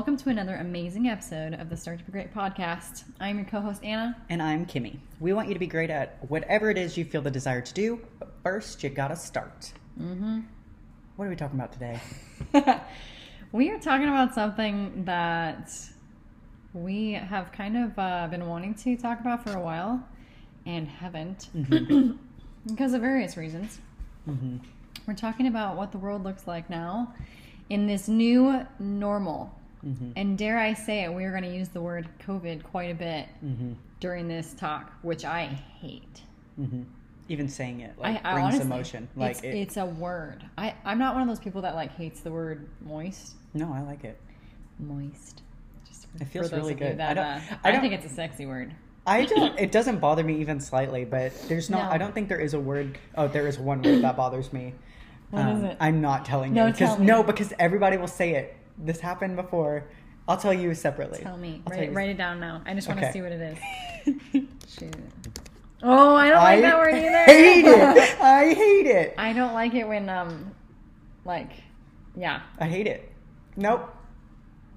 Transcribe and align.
Welcome 0.00 0.16
to 0.16 0.30
another 0.30 0.54
amazing 0.54 1.08
episode 1.08 1.52
of 1.52 1.68
the 1.68 1.76
Start 1.76 1.98
to 1.98 2.04
Be 2.06 2.12
Great 2.12 2.34
podcast. 2.34 3.04
I'm 3.20 3.36
your 3.36 3.44
co 3.44 3.60
host, 3.60 3.84
Anna. 3.84 4.16
And 4.30 4.42
I'm 4.42 4.64
Kimmy. 4.64 4.98
We 5.20 5.34
want 5.34 5.48
you 5.48 5.52
to 5.52 5.60
be 5.60 5.66
great 5.66 5.90
at 5.90 6.16
whatever 6.30 6.70
it 6.70 6.78
is 6.78 6.96
you 6.96 7.04
feel 7.04 7.20
the 7.20 7.30
desire 7.30 7.60
to 7.60 7.74
do, 7.74 8.00
but 8.18 8.32
first 8.42 8.82
you 8.82 8.88
gotta 8.88 9.14
start. 9.14 9.70
Mm-hmm. 10.00 10.40
What 11.16 11.26
are 11.26 11.28
we 11.28 11.36
talking 11.36 11.60
about 11.60 11.74
today? 11.74 12.00
we 13.52 13.68
are 13.68 13.78
talking 13.78 14.08
about 14.08 14.34
something 14.34 15.04
that 15.04 15.70
we 16.72 17.12
have 17.12 17.52
kind 17.52 17.76
of 17.76 17.98
uh, 17.98 18.26
been 18.30 18.46
wanting 18.46 18.72
to 18.76 18.96
talk 18.96 19.20
about 19.20 19.44
for 19.44 19.52
a 19.52 19.60
while 19.60 20.02
and 20.64 20.88
haven't 20.88 21.50
because 22.66 22.94
of 22.94 23.02
various 23.02 23.36
reasons. 23.36 23.80
We're 25.06 25.12
talking 25.14 25.46
about 25.46 25.76
what 25.76 25.92
the 25.92 25.98
world 25.98 26.24
looks 26.24 26.46
like 26.46 26.70
now 26.70 27.12
in 27.68 27.86
this 27.86 28.08
new 28.08 28.66
normal. 28.78 29.54
Mm-hmm. 29.86 30.12
And 30.16 30.36
dare 30.36 30.58
I 30.58 30.74
say 30.74 31.04
it, 31.04 31.12
we're 31.12 31.30
going 31.30 31.42
to 31.42 31.54
use 31.54 31.68
the 31.68 31.80
word 31.80 32.08
COVID 32.26 32.62
quite 32.62 32.90
a 32.90 32.94
bit 32.94 33.28
mm-hmm. 33.44 33.72
during 33.98 34.28
this 34.28 34.54
talk, 34.54 34.92
which 35.02 35.24
I 35.24 35.46
hate. 35.80 36.22
Mm-hmm. 36.60 36.82
Even 37.28 37.48
saying 37.48 37.80
it 37.80 37.96
like 37.96 38.20
I 38.24 38.32
brings 38.32 38.46
honestly, 38.54 38.66
emotion. 38.66 39.08
Like 39.14 39.30
it's, 39.36 39.42
it, 39.42 39.54
it's 39.54 39.76
a 39.76 39.86
word. 39.86 40.44
I, 40.58 40.74
I'm 40.84 40.98
not 40.98 41.14
one 41.14 41.22
of 41.22 41.28
those 41.28 41.38
people 41.38 41.62
that 41.62 41.74
like 41.76 41.94
hates 41.94 42.20
the 42.20 42.32
word 42.32 42.68
moist. 42.80 43.34
no, 43.54 43.72
I 43.72 43.82
like 43.82 44.04
it. 44.04 44.18
Moist. 44.80 45.42
Just 45.86 46.06
It 46.20 46.24
feels 46.26 46.52
really 46.52 46.74
good. 46.74 46.98
That, 46.98 47.10
I 47.10 47.14
don't- 47.14 47.24
uh, 47.24 47.40
I 47.62 47.68
I, 47.68 47.72
don't- 47.72 47.80
think 47.80 47.94
it's 47.94 48.06
a 48.06 48.14
sexy 48.14 48.46
word. 48.46 48.74
I 49.06 49.24
don't. 49.26 49.58
It 49.58 49.72
doesn't 49.72 49.98
bother 49.98 50.22
me 50.24 50.40
even 50.40 50.60
slightly, 50.60 51.04
but 51.04 51.32
there's 51.48 51.70
not. 51.70 51.86
No. 51.86 51.90
I 51.94 51.98
don't 51.98 52.12
think 52.14 52.28
there 52.28 52.40
is 52.40 52.54
a 52.54 52.60
word. 52.60 52.98
Oh, 53.16 53.28
there 53.28 53.46
is 53.46 53.58
one 53.58 53.80
word 53.82 54.02
that 54.02 54.16
bothers 54.16 54.52
me. 54.52 54.74
What 55.30 55.48
is 55.48 55.58
um, 55.58 55.64
it? 55.66 55.76
I'm 55.80 56.00
not 56.00 56.24
telling 56.24 56.52
No, 56.52 56.66
you 56.66 56.72
because 56.72 56.96
tell 56.96 57.04
no, 57.04 57.22
because 57.22 57.52
everybody 57.58 57.96
will 57.96 58.08
say 58.08 58.34
it. 58.34 58.56
This 58.84 59.00
happened 59.00 59.36
before. 59.36 59.84
I'll 60.28 60.36
tell 60.36 60.54
you 60.54 60.74
separately. 60.74 61.20
Tell 61.20 61.36
me. 61.36 61.62
I'll 61.66 61.70
Write, 61.72 61.80
tell 61.80 61.88
it, 61.90 61.94
write 61.94 62.08
it 62.10 62.16
down 62.18 62.40
now. 62.40 62.62
I 62.66 62.74
just 62.74 62.88
want 62.88 63.00
to 63.00 63.12
see 63.12 63.20
what 63.22 63.32
it 63.32 63.58
is. 64.04 64.44
Shoot. 64.78 64.96
Oh, 65.82 66.14
I 66.14 66.28
don't 66.28 66.42
like 66.42 66.60
that 66.60 66.78
word 66.78 66.94
either. 66.94 67.24
hate 67.24 67.64
it. 67.64 68.20
I 68.20 68.54
hate 68.54 68.86
it. 68.86 69.14
I 69.18 69.32
don't 69.32 69.54
like 69.54 69.74
it 69.74 69.86
when 69.88 70.08
um, 70.08 70.50
like, 71.24 71.50
yeah, 72.16 72.42
I 72.58 72.66
hate 72.66 72.86
it. 72.86 73.10
Nope. 73.56 73.92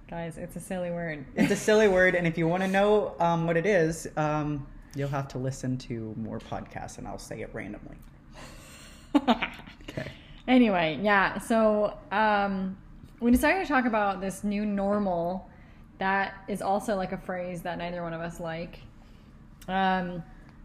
guys, 0.09 0.37
it's 0.37 0.55
a 0.55 0.59
silly 0.59 0.91
word. 0.91 1.25
It's 1.35 1.51
a 1.51 1.55
silly 1.55 1.87
word, 1.87 2.15
and 2.15 2.25
if 2.25 2.37
you 2.37 2.47
want 2.47 2.63
to 2.63 2.69
know 2.69 3.15
um, 3.19 3.45
what 3.45 3.57
it 3.57 3.65
is, 3.65 4.07
um, 4.17 4.65
you'll 4.95 5.09
have 5.09 5.27
to 5.29 5.37
listen 5.37 5.77
to 5.79 6.13
more 6.17 6.39
podcasts, 6.39 6.97
and 6.97 7.07
I'll 7.07 7.19
say 7.19 7.41
it 7.41 7.49
randomly. 7.53 7.97
Okay. 9.15 10.07
Anyway, 10.47 10.99
yeah. 11.01 11.37
So 11.37 11.97
um, 12.11 12.77
we 13.19 13.31
decided 13.31 13.61
to 13.61 13.67
talk 13.67 13.85
about 13.85 14.21
this 14.21 14.43
new 14.43 14.65
normal. 14.65 15.49
That 15.99 16.33
is 16.47 16.61
also 16.61 16.95
like 16.95 17.11
a 17.11 17.17
phrase 17.17 17.61
that 17.61 17.77
neither 17.77 18.01
one 18.03 18.13
of 18.13 18.21
us 18.21 18.39
like. 18.39 18.79
Um, 19.67 20.23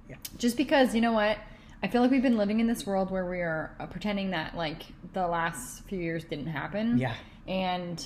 Yeah. 0.08 0.16
Just 0.38 0.56
because 0.56 0.94
you 0.94 1.00
know 1.00 1.12
what, 1.12 1.38
I 1.82 1.88
feel 1.88 2.00
like 2.02 2.10
we've 2.10 2.22
been 2.22 2.36
living 2.38 2.60
in 2.60 2.66
this 2.66 2.86
world 2.86 3.10
where 3.10 3.26
we 3.26 3.38
are 3.40 3.76
uh, 3.78 3.86
pretending 3.86 4.30
that 4.30 4.56
like 4.56 4.82
the 5.12 5.26
last 5.26 5.84
few 5.84 5.98
years 6.00 6.24
didn't 6.24 6.46
happen. 6.48 6.98
Yeah. 6.98 7.14
And 7.46 8.04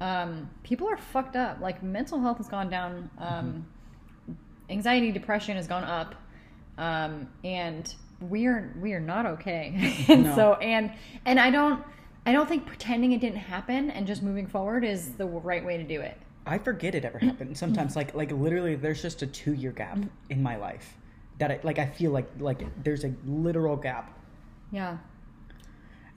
um, 0.00 0.50
people 0.64 0.88
are 0.88 0.96
fucked 0.96 1.36
up. 1.36 1.60
Like 1.60 1.82
mental 1.82 2.20
health 2.20 2.38
has 2.38 2.48
gone 2.48 2.68
down. 2.70 3.10
Um, 3.18 3.66
Anxiety, 4.68 5.12
depression 5.12 5.56
has 5.56 5.68
gone 5.68 5.84
up. 5.84 6.14
Um, 6.78 7.28
and 7.44 7.94
we 8.20 8.46
are 8.46 8.74
we 8.80 8.92
are 8.94 9.00
not 9.00 9.26
okay. 9.26 9.94
and 10.08 10.24
No. 10.24 10.34
so 10.34 10.54
and 10.54 10.90
and 11.24 11.38
I 11.38 11.50
don't 11.50 11.84
I 12.26 12.32
don't 12.32 12.48
think 12.48 12.66
pretending 12.66 13.12
it 13.12 13.20
didn't 13.20 13.38
happen 13.38 13.90
and 13.90 14.04
just 14.06 14.22
moving 14.22 14.48
forward 14.48 14.84
is 14.84 15.12
the 15.12 15.26
right 15.26 15.64
way 15.64 15.76
to 15.76 15.84
do 15.84 16.00
it. 16.00 16.18
I 16.44 16.58
forget 16.58 16.94
it 16.94 17.04
ever 17.04 17.18
happened. 17.18 17.56
Sometimes, 17.56 17.94
like, 17.94 18.14
like 18.14 18.32
literally, 18.32 18.74
there's 18.74 19.00
just 19.00 19.22
a 19.22 19.26
two 19.26 19.52
year 19.54 19.70
gap 19.70 19.96
mm-hmm. 19.96 20.08
in 20.30 20.42
my 20.42 20.56
life 20.56 20.96
that, 21.38 21.50
I, 21.50 21.60
like, 21.62 21.78
I 21.78 21.86
feel 21.86 22.10
like, 22.10 22.28
like 22.38 22.62
there's 22.82 23.04
a 23.04 23.14
literal 23.24 23.76
gap, 23.76 24.12
Yeah. 24.72 24.98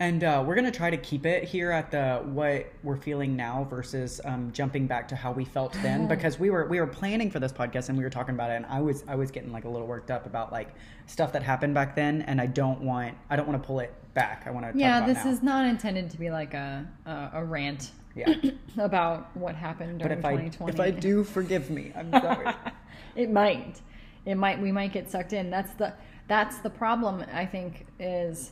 And 0.01 0.23
uh, 0.23 0.41
we're 0.45 0.55
gonna 0.55 0.71
try 0.71 0.89
to 0.89 0.97
keep 0.97 1.25
it 1.25 1.43
here 1.43 1.71
at 1.71 1.91
the 1.91 2.21
what 2.25 2.71
we're 2.83 2.95
feeling 2.95 3.35
now 3.35 3.65
versus 3.69 4.21
um, 4.23 4.51
jumping 4.53 4.87
back 4.87 5.07
to 5.09 5.15
how 5.15 5.31
we 5.31 5.43
felt 5.43 5.73
then, 5.81 6.07
because 6.07 6.39
we 6.39 6.49
were 6.49 6.67
we 6.67 6.79
were 6.79 6.87
planning 6.87 7.29
for 7.29 7.39
this 7.39 7.51
podcast 7.51 7.89
and 7.89 7.97
we 7.97 8.03
were 8.03 8.09
talking 8.09 8.33
about 8.35 8.49
it, 8.49 8.55
and 8.55 8.65
I 8.67 8.79
was 8.79 9.03
I 9.07 9.15
was 9.15 9.29
getting 9.31 9.51
like 9.51 9.65
a 9.65 9.69
little 9.69 9.87
worked 9.87 10.09
up 10.11 10.25
about 10.25 10.51
like 10.51 10.69
stuff 11.05 11.33
that 11.33 11.43
happened 11.43 11.73
back 11.73 11.95
then, 11.95 12.21
and 12.23 12.39
I 12.39 12.45
don't 12.45 12.81
want 12.81 13.15
I 13.29 13.35
don't 13.35 13.47
want 13.47 13.61
to 13.61 13.67
pull 13.67 13.79
it 13.81 13.93
back. 14.13 14.43
I 14.45 14.51
want 14.51 14.71
to 14.71 14.77
Yeah, 14.79 14.99
talk 14.99 15.07
this 15.09 15.25
now. 15.25 15.31
is 15.31 15.43
not 15.43 15.65
intended 15.65 16.09
to 16.11 16.17
be 16.17 16.29
like 16.29 16.53
a 16.53 16.87
a, 17.05 17.29
a 17.33 17.43
rant 17.43 17.91
yeah. 18.15 18.33
about 18.77 19.35
what 19.35 19.55
happened 19.55 19.99
But 19.99 20.07
during 20.07 20.19
if 20.19 20.25
I 20.25 20.31
2020. 20.31 20.73
if 20.73 20.79
I 20.79 20.91
do 20.91 21.23
forgive 21.25 21.69
me, 21.69 21.91
I'm 21.95 22.11
sorry. 22.11 22.53
it 23.15 23.29
might 23.29 23.81
it 24.25 24.35
might 24.35 24.61
we 24.61 24.71
might 24.71 24.93
get 24.93 25.09
sucked 25.09 25.33
in 25.33 25.49
that's 25.49 25.73
the 25.75 25.93
that's 26.27 26.57
the 26.59 26.69
problem 26.69 27.23
i 27.33 27.45
think 27.45 27.85
is 27.99 28.51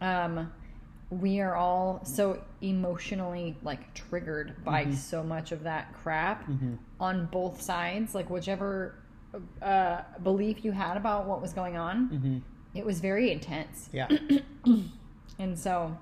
um 0.00 0.52
we 1.10 1.40
are 1.40 1.54
all 1.56 2.00
so 2.04 2.40
emotionally 2.60 3.56
like 3.62 3.94
triggered 3.94 4.62
by 4.64 4.84
Mm-hmm. 4.84 4.92
so 4.94 5.22
much 5.22 5.52
of 5.52 5.62
that 5.62 5.92
crap 5.94 6.48
on 7.00 7.26
both 7.26 7.60
sides 7.62 8.14
like 8.14 8.28
whichever 8.28 8.94
uh 9.62 10.00
belief 10.22 10.64
you 10.64 10.72
had 10.72 10.96
about 10.96 11.26
what 11.26 11.40
was 11.40 11.52
going 11.52 11.76
on 11.76 12.08
Mm-hmm. 12.10 12.38
it 12.78 12.84
was 12.84 13.00
very 13.00 13.30
intense 13.32 13.88
yeah. 13.92 14.08
and 15.38 15.58
so 15.58 15.96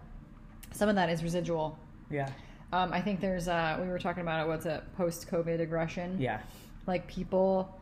some 0.73 0.89
of 0.89 0.95
that 0.97 1.09
is 1.11 1.23
residual 1.23 1.79
Yeah. 2.11 2.29
um, 2.73 2.93
I 2.93 3.01
think 3.01 3.21
there's 3.21 3.47
uh, 3.49 3.79
we 3.81 3.89
were 3.89 3.99
talking 3.99 4.23
about 4.23 4.45
it. 4.45 4.49
What's 4.49 4.67
a 4.67 4.83
post-COVID 4.97 5.61
aggression? 5.61 6.21
Yeah. 6.21 6.41
like 6.87 7.07
people 7.07 7.79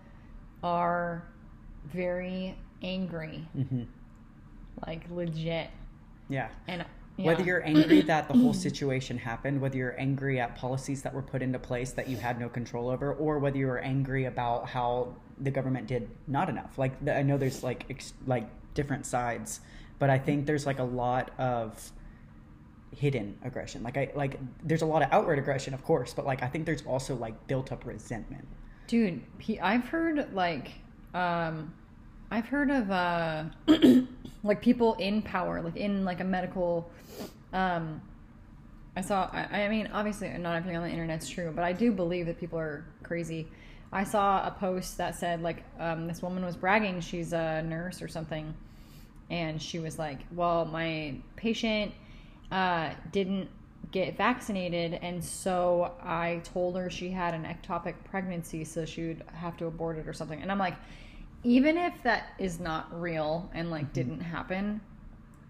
are 0.62 1.24
very 1.86 2.56
angry 2.82 3.46
hmm 3.54 3.82
like 4.86 5.02
legit 5.10 5.70
Yeah. 6.28 6.48
and 6.68 6.84
yeah. 7.16 7.26
Whether 7.26 7.44
you're 7.44 7.64
angry 7.64 8.00
that 8.12 8.28
the 8.28 8.34
whole 8.34 8.52
situation 8.54 9.18
happened, 9.18 9.60
whether 9.60 9.76
you're 9.76 9.98
angry 10.00 10.40
at 10.40 10.56
policies 10.56 11.02
that 11.02 11.14
were 11.14 11.22
put 11.22 11.42
into 11.42 11.58
place 11.58 11.92
that 11.92 12.08
you 12.08 12.16
had 12.16 12.40
no 12.40 12.48
control 12.48 12.88
over, 12.88 13.12
or 13.14 13.38
whether 13.38 13.56
you're 13.56 13.82
angry 13.84 14.24
about 14.24 14.68
how 14.68 15.14
the 15.38 15.50
government 15.50 15.86
did 15.86 16.08
not 16.26 16.48
enough. 16.48 16.76
Like 16.78 16.92
I 17.08 17.22
know 17.22 17.36
there's 17.38 17.62
like 17.62 17.84
ex, 17.90 18.14
like 18.26 18.48
different 18.74 19.06
sides, 19.06 19.60
but 19.98 20.10
I 20.10 20.18
think 20.18 20.46
there's 20.46 20.66
like 20.66 20.78
a 20.80 20.84
lot 20.84 21.30
of 21.38 21.92
hidden 22.96 23.36
aggression. 23.44 23.82
Like 23.82 23.96
I 23.96 24.10
like 24.14 24.38
there's 24.64 24.82
a 24.82 24.86
lot 24.86 25.02
of 25.02 25.08
outward 25.12 25.38
aggression, 25.38 25.74
of 25.74 25.82
course, 25.84 26.14
but 26.14 26.24
like 26.26 26.42
I 26.42 26.46
think 26.48 26.66
there's 26.66 26.82
also 26.86 27.14
like 27.14 27.46
built 27.46 27.70
up 27.72 27.84
resentment. 27.86 28.46
dude 28.86 29.22
pe- 29.38 29.58
i've 29.60 29.86
heard 29.88 30.34
like 30.34 30.72
um 31.14 31.72
i've 32.34 32.46
heard 32.46 32.68
of 32.68 32.90
uh 32.90 33.44
like 34.42 34.60
people 34.60 34.94
in 34.94 35.22
power 35.22 35.62
like 35.62 35.76
in 35.76 36.04
like 36.04 36.18
a 36.18 36.24
medical 36.24 36.90
um 37.52 38.02
i 38.96 39.00
saw 39.00 39.30
I, 39.32 39.62
I 39.62 39.68
mean 39.68 39.88
obviously 39.92 40.28
not 40.38 40.56
everything 40.56 40.76
on 40.76 40.82
the 40.82 40.90
internet's 40.90 41.28
true 41.28 41.52
but 41.54 41.62
i 41.62 41.72
do 41.72 41.92
believe 41.92 42.26
that 42.26 42.38
people 42.38 42.58
are 42.58 42.84
crazy. 43.02 43.46
I 43.92 44.02
saw 44.02 44.44
a 44.44 44.50
post 44.50 44.98
that 44.98 45.14
said 45.14 45.42
like 45.42 45.62
um, 45.78 46.08
this 46.08 46.20
woman 46.20 46.44
was 46.44 46.56
bragging 46.56 47.00
she's 47.00 47.32
a 47.32 47.62
nurse 47.62 48.02
or 48.02 48.08
something 48.08 48.52
and 49.30 49.62
she 49.62 49.78
was 49.78 50.00
like 50.00 50.18
well 50.32 50.64
my 50.64 51.14
patient 51.36 51.92
uh, 52.50 52.90
didn't 53.12 53.48
get 53.92 54.16
vaccinated 54.16 54.94
and 54.94 55.22
so 55.22 55.92
i 56.02 56.40
told 56.42 56.76
her 56.76 56.90
she 56.90 57.10
had 57.10 57.34
an 57.34 57.44
ectopic 57.44 57.94
pregnancy 58.04 58.64
so 58.64 58.84
she 58.84 59.06
would 59.06 59.22
have 59.32 59.56
to 59.58 59.66
abort 59.66 59.96
it 59.96 60.08
or 60.08 60.12
something. 60.12 60.42
And 60.42 60.50
i'm 60.50 60.58
like 60.58 60.74
even 61.44 61.76
if 61.76 61.92
that 62.02 62.28
is 62.38 62.58
not 62.58 62.88
real 63.00 63.50
and 63.54 63.70
like 63.70 63.92
didn't 63.92 64.20
happen 64.20 64.80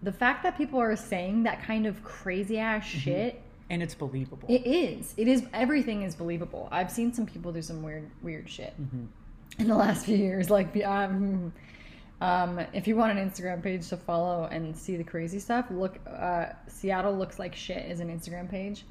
the 0.03 0.11
fact 0.11 0.43
that 0.43 0.55
people 0.57 0.79
are 0.79 0.95
saying 0.95 1.43
that 1.43 1.63
kind 1.63 1.87
of 1.87 2.03
crazy 2.03 2.59
ass 2.59 2.85
shit 2.85 3.41
And 3.69 3.81
it's 3.81 3.95
believable. 3.95 4.47
it 4.47 4.67
is. 4.67 5.15
It 5.17 5.27
is. 5.27 5.43
Everything 5.53 6.03
is 6.03 6.13
believable. 6.15 6.67
I've 6.71 6.91
seen 6.91 7.11
some 7.13 7.25
people 7.25 7.51
do 7.51 7.61
some 7.63 7.81
weird 7.81 8.07
weird 8.21 8.47
shit 8.47 8.73
in 9.57 9.67
the 9.67 9.75
last 9.75 10.05
few 10.05 10.17
years. 10.17 10.51
Like 10.51 10.75
um, 10.85 11.51
um, 12.21 12.59
if 12.73 12.87
you 12.87 12.95
want 12.95 13.17
an 13.17 13.29
instagram 13.29 13.63
page 13.63 13.87
to 13.89 13.97
follow 13.97 14.47
and 14.51 14.75
see 14.77 14.95
the 14.95 15.03
crazy 15.03 15.39
stuff 15.39 15.65
look 15.71 15.97
uh, 16.07 16.47
seattle 16.67 17.17
looks 17.17 17.39
like 17.39 17.55
shit 17.55 17.89
is 17.89 17.99
an 17.99 18.09
instagram 18.15 18.47
page. 18.49 18.85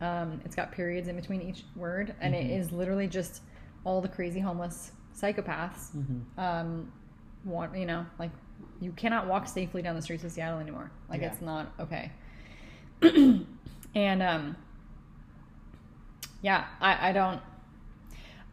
Um, 0.00 0.40
it's 0.44 0.54
got 0.54 0.70
periods 0.70 1.08
in 1.08 1.16
between 1.16 1.42
each 1.42 1.64
word 1.74 2.14
and 2.20 2.32
it 2.34 2.48
is 2.48 2.70
literally 2.70 3.08
just 3.08 3.42
all 3.84 4.00
the 4.00 4.08
crazy 4.08 4.38
homeless 4.38 4.92
psychopaths 5.20 5.90
um, 6.38 6.92
want 7.44 7.76
you 7.76 7.86
know 7.86 8.04
like 8.18 8.30
you 8.80 8.92
cannot 8.92 9.26
walk 9.26 9.48
safely 9.48 9.82
down 9.82 9.94
the 9.96 10.02
streets 10.02 10.24
of 10.24 10.30
seattle 10.32 10.58
anymore 10.58 10.90
like 11.08 11.20
Yeah. 11.20 11.32
it's 11.32 11.40
not 11.42 11.72
okay 11.80 12.10
and 13.94 14.22
um 14.22 14.56
yeah 16.42 16.64
I, 16.80 17.10
I 17.10 17.12
don't 17.12 17.40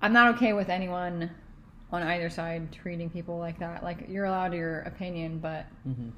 i'm 0.02 0.14
not 0.14 0.36
okay 0.36 0.54
with 0.54 0.70
anyone 0.70 1.30
on 1.92 2.04
either 2.04 2.30
side 2.30 2.72
treating 2.72 3.10
people 3.10 3.38
like 3.38 3.60
that 3.60 3.84
like 3.84 4.06
you're 4.10 4.26
allowed 4.26 4.54
your 4.54 4.80
opinion 4.82 5.40
but 5.40 5.66
Mhm. 5.88 6.12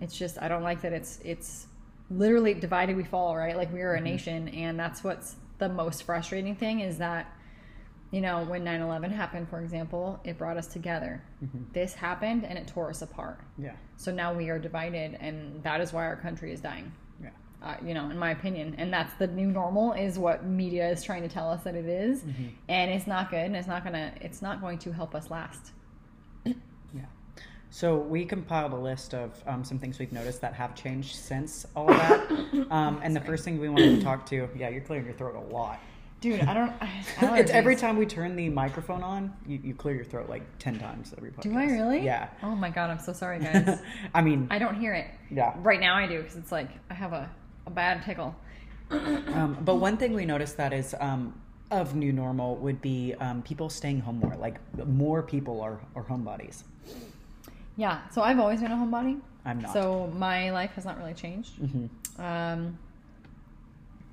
it's 0.00 0.16
just 0.16 0.40
i 0.42 0.48
don't 0.48 0.62
like 0.62 0.80
that 0.82 0.92
it's 0.92 1.18
it's 1.24 1.66
literally 2.12 2.54
divided 2.54 2.96
we 2.96 3.04
fall, 3.04 3.36
right? 3.36 3.56
Like 3.56 3.72
we 3.72 3.82
are 3.82 3.94
a 3.94 4.00
nation, 4.00 4.48
and 4.48 4.76
that's 4.76 5.04
what's 5.04 5.36
the 5.58 5.68
most 5.68 6.02
frustrating 6.02 6.56
thing 6.56 6.80
is 6.80 6.98
that, 6.98 7.32
you 8.10 8.20
know, 8.20 8.44
when 8.44 8.64
9 8.64 8.80
11 8.80 9.10
happened, 9.12 9.48
for 9.48 9.60
example, 9.60 10.20
it 10.24 10.36
brought 10.36 10.56
us 10.56 10.66
together. 10.66 11.22
This 11.72 11.94
happened 11.94 12.44
and 12.44 12.58
it 12.58 12.66
tore 12.66 12.90
us 12.90 13.02
apart. 13.02 13.40
Yeah. 13.56 13.72
So 13.96 14.10
now 14.12 14.34
we 14.34 14.48
are 14.48 14.58
divided, 14.58 15.16
and 15.20 15.62
that 15.62 15.80
is 15.80 15.92
why 15.92 16.06
our 16.06 16.16
country 16.16 16.52
is 16.52 16.60
dying. 16.60 16.90
Yeah. 17.22 17.30
Uh, 17.62 17.76
you 17.84 17.94
know, 17.94 18.10
in 18.10 18.18
my 18.18 18.32
opinion, 18.32 18.74
and 18.78 18.92
that's 18.92 19.14
the 19.14 19.28
new 19.28 19.46
normal 19.46 19.92
is 19.92 20.18
what 20.18 20.44
media 20.44 20.88
is 20.90 21.04
trying 21.04 21.22
to 21.22 21.28
tell 21.28 21.48
us 21.48 21.62
that 21.62 21.76
it 21.76 21.86
is. 21.86 22.24
and 22.68 22.90
it's 22.90 23.06
not 23.06 23.30
good, 23.30 23.44
and 23.46 23.54
it's 23.54 23.68
not 23.68 23.84
gonna, 23.84 24.12
it's 24.20 24.42
not 24.42 24.60
going 24.60 24.78
to 24.78 24.92
help 24.92 25.14
us 25.14 25.30
last. 25.30 25.72
Yeah. 26.92 27.02
So 27.70 27.96
we 27.96 28.24
compiled 28.24 28.72
a 28.72 28.76
list 28.76 29.14
of 29.14 29.40
um, 29.46 29.62
some 29.62 29.78
things 29.78 30.00
we've 30.00 30.10
noticed 30.10 30.40
that 30.40 30.54
have 30.54 30.74
changed 30.74 31.14
since 31.14 31.64
all 31.76 31.88
of 31.88 31.96
that. 31.96 32.66
Um, 32.70 33.00
and 33.02 33.14
the 33.14 33.20
first 33.20 33.44
thing 33.44 33.58
we 33.58 33.68
wanted 33.68 33.96
to 33.96 34.02
talk 34.02 34.26
to, 34.26 34.48
yeah, 34.56 34.68
you're 34.68 34.80
clearing 34.80 35.04
your 35.04 35.14
throat 35.14 35.34
a 35.34 35.52
lot. 35.54 35.80
Dude, 36.20 36.40
I 36.42 36.52
don't. 36.54 36.72
it's 37.38 37.50
every 37.50 37.76
time 37.76 37.96
we 37.96 38.04
turn 38.06 38.36
the 38.36 38.48
microphone 38.50 39.02
on, 39.02 39.32
you, 39.46 39.58
you 39.62 39.74
clear 39.74 39.94
your 39.94 40.04
throat 40.04 40.28
like 40.28 40.42
10 40.58 40.78
times 40.78 41.14
every 41.16 41.30
podcast. 41.30 41.42
Do 41.42 41.56
I 41.56 41.64
really? 41.64 42.00
Yeah. 42.04 42.28
Oh 42.42 42.54
my 42.54 42.68
god, 42.70 42.90
I'm 42.90 42.98
so 42.98 43.12
sorry, 43.14 43.38
guys. 43.38 43.80
I 44.14 44.20
mean, 44.20 44.46
I 44.50 44.58
don't 44.58 44.74
hear 44.74 44.92
it. 44.92 45.06
yeah. 45.30 45.54
Right 45.58 45.80
now 45.80 45.94
I 45.96 46.06
do 46.06 46.18
because 46.20 46.36
it's 46.36 46.52
like 46.52 46.68
I 46.90 46.94
have 46.94 47.12
a, 47.14 47.30
a 47.66 47.70
bad 47.70 48.04
tickle. 48.04 48.34
Um, 48.90 49.56
but 49.60 49.76
one 49.76 49.96
thing 49.96 50.14
we 50.14 50.24
noticed 50.24 50.56
that 50.56 50.72
is 50.72 50.96
um, 50.98 51.40
of 51.70 51.94
new 51.94 52.12
normal 52.12 52.56
would 52.56 52.82
be 52.82 53.14
um, 53.20 53.40
people 53.42 53.70
staying 53.70 54.00
home 54.00 54.18
more. 54.18 54.34
Like 54.34 54.58
more 54.84 55.22
people 55.22 55.60
are, 55.60 55.78
are 55.94 56.02
homebodies. 56.02 56.64
Yeah, 57.76 58.00
so 58.10 58.20
I've 58.22 58.40
always 58.40 58.60
been 58.60 58.72
a 58.72 58.74
homebody. 58.74 59.20
I'm 59.44 59.60
not. 59.60 59.72
So 59.72 60.12
my 60.16 60.50
life 60.50 60.72
has 60.72 60.84
not 60.84 60.98
really 60.98 61.14
changed. 61.14 61.62
Mm-hmm. 61.62 62.20
Um, 62.20 62.76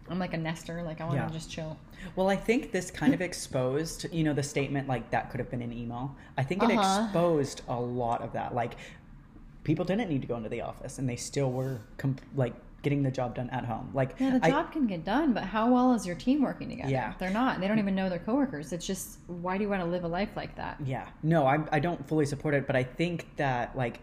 I'm 0.09 0.19
like 0.19 0.33
a 0.33 0.37
nester. 0.37 0.83
Like 0.83 1.01
I 1.01 1.05
want 1.05 1.17
to 1.17 1.23
Yeah. 1.23 1.29
just 1.29 1.49
chill. 1.49 1.75
Well, 2.15 2.29
I 2.29 2.35
think 2.35 2.71
this 2.71 2.89
kind 2.91 3.13
of 3.13 3.21
exposed, 3.21 4.05
you 4.11 4.23
know, 4.23 4.33
the 4.33 4.43
statement 4.43 4.87
like 4.87 5.09
that 5.11 5.29
could 5.29 5.39
have 5.39 5.49
been 5.51 5.61
an 5.61 5.73
email. 5.73 6.15
I 6.37 6.43
think 6.43 6.63
it 6.63 6.71
Uh-huh. 6.71 7.03
exposed 7.05 7.61
a 7.67 7.79
lot 7.79 8.21
of 8.21 8.33
that. 8.33 8.53
Like, 8.55 8.75
people 9.63 9.83
didn't 9.85 10.09
need 10.09 10.21
to 10.21 10.27
go 10.27 10.37
into 10.37 10.49
the 10.49 10.61
office, 10.61 10.97
and 10.99 11.07
they 11.09 11.15
still 11.15 11.51
were 11.51 11.79
comp- 11.97 12.21
like 12.35 12.53
getting 12.83 13.03
the 13.03 13.11
job 13.11 13.35
done 13.35 13.49
at 13.49 13.65
home. 13.65 13.89
Like, 13.93 14.15
Yeah, 14.19 14.37
the 14.37 14.45
I- 14.45 14.49
job 14.51 14.71
can 14.71 14.87
get 14.87 15.03
done, 15.03 15.33
but 15.33 15.43
how 15.43 15.73
well 15.73 15.93
is 15.93 16.05
your 16.05 16.15
team 16.15 16.41
working 16.41 16.69
together? 16.69 16.89
Yeah. 16.89 17.13
They're 17.19 17.31
not. 17.31 17.59
They 17.59 17.67
don't 17.67 17.79
even 17.79 17.95
know 17.95 18.07
their 18.07 18.19
coworkers. 18.19 18.71
It's 18.71 18.85
just 18.87 19.17
why 19.27 19.57
do 19.57 19.63
you 19.63 19.69
want 19.69 19.81
to 19.81 19.87
live 19.89 20.03
a 20.03 20.07
life 20.07 20.29
like 20.35 20.55
that? 20.55 20.77
yeah, 20.85 21.07
no, 21.23 21.45
I, 21.45 21.59
I 21.71 21.79
don't 21.79 22.07
fully 22.07 22.25
support 22.25 22.53
it, 22.53 22.65
but 22.67 22.75
I 22.75 22.83
think 22.83 23.25
that 23.37 23.75
like 23.75 23.99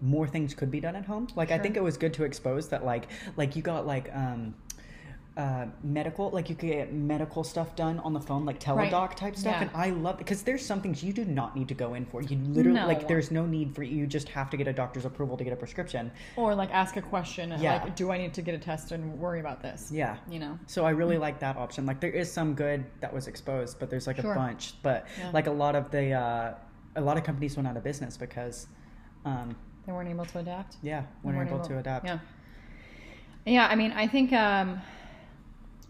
more 0.00 0.26
things 0.28 0.54
could 0.54 0.70
be 0.70 0.80
done 0.80 0.94
at 0.96 1.06
home. 1.06 1.26
Like, 1.34 1.50
I 1.50 1.58
think 1.58 1.76
it 1.76 1.82
was 1.82 1.96
good 1.96 2.12
to 2.14 2.24
expose 2.24 2.68
that. 2.68 2.84
Like, 2.84 3.08
like 3.36 3.56
you 3.56 3.62
got 3.62 3.86
like 3.86 4.14
um. 4.14 4.54
Uh, 5.36 5.66
medical, 5.82 6.30
like 6.30 6.48
you 6.48 6.54
could 6.54 6.68
get 6.68 6.92
medical 6.92 7.42
stuff 7.42 7.74
done 7.74 7.98
on 8.00 8.12
the 8.12 8.20
phone, 8.20 8.44
like 8.44 8.64
Right. 8.68 8.88
teledoc 8.92 9.16
type 9.16 9.34
stuff, 9.34 9.54
Yeah. 9.56 9.62
and 9.62 9.70
I 9.74 9.90
love 9.90 10.16
because 10.16 10.44
there's 10.44 10.64
some 10.64 10.80
things 10.80 11.02
you 11.02 11.12
do 11.12 11.24
not 11.24 11.56
need 11.56 11.66
to 11.66 11.74
go 11.74 11.94
in 11.94 12.04
for. 12.06 12.22
You 12.22 12.36
literally 12.38 12.78
No. 12.78 12.86
like 12.86 13.08
there's 13.08 13.32
no 13.32 13.44
need 13.44 13.74
for 13.74 13.82
you. 13.82 14.06
Just 14.06 14.28
have 14.28 14.48
to 14.50 14.56
get 14.56 14.68
a 14.68 14.72
doctor's 14.72 15.04
approval 15.04 15.36
to 15.36 15.42
get 15.42 15.52
a 15.52 15.56
prescription. 15.56 16.12
Or 16.36 16.54
like 16.54 16.72
ask 16.72 16.96
a 16.96 17.02
question. 17.02 17.52
Yeah. 17.58 17.82
Like, 17.82 17.96
do 17.96 18.12
I 18.12 18.18
need 18.18 18.32
to 18.34 18.42
get 18.42 18.54
a 18.54 18.58
test 18.58 18.92
and 18.92 19.18
worry 19.18 19.40
about 19.40 19.60
this? 19.60 19.90
Yeah. 19.90 20.18
You 20.30 20.38
know. 20.38 20.56
So 20.66 20.84
I 20.86 20.90
really 20.90 21.18
like 21.18 21.40
that 21.40 21.56
option. 21.56 21.84
Like 21.84 21.98
there 21.98 22.12
is 22.12 22.30
some 22.32 22.54
good 22.54 22.84
that 23.00 23.12
was 23.12 23.26
exposed, 23.26 23.80
but 23.80 23.90
there's 23.90 24.06
like 24.06 24.20
Sure. 24.20 24.34
a 24.34 24.36
bunch. 24.36 24.80
But 24.84 25.08
Yeah. 25.18 25.30
like 25.32 25.48
a 25.48 25.52
lot 25.52 25.74
of 25.74 25.90
the 25.90 26.12
uh, 26.12 26.54
a 26.94 27.00
lot 27.00 27.16
of 27.16 27.24
companies 27.24 27.56
went 27.56 27.66
out 27.66 27.76
of 27.76 27.82
business 27.82 28.16
because 28.16 28.68
um, 29.24 29.56
They 29.84 29.90
weren't 29.92 30.08
able 30.08 30.26
to 30.26 30.38
adapt. 30.38 30.76
yeah, 30.80 31.02
They 31.24 31.32
weren't 31.32 31.50
able 31.50 31.58
to 31.64 31.78
adapt. 31.78 32.06
Yeah. 32.06 32.18
Yeah, 33.46 33.66
I 33.66 33.74
mean, 33.74 33.90
I 33.90 34.06
think 34.06 34.32
um, 34.32 34.80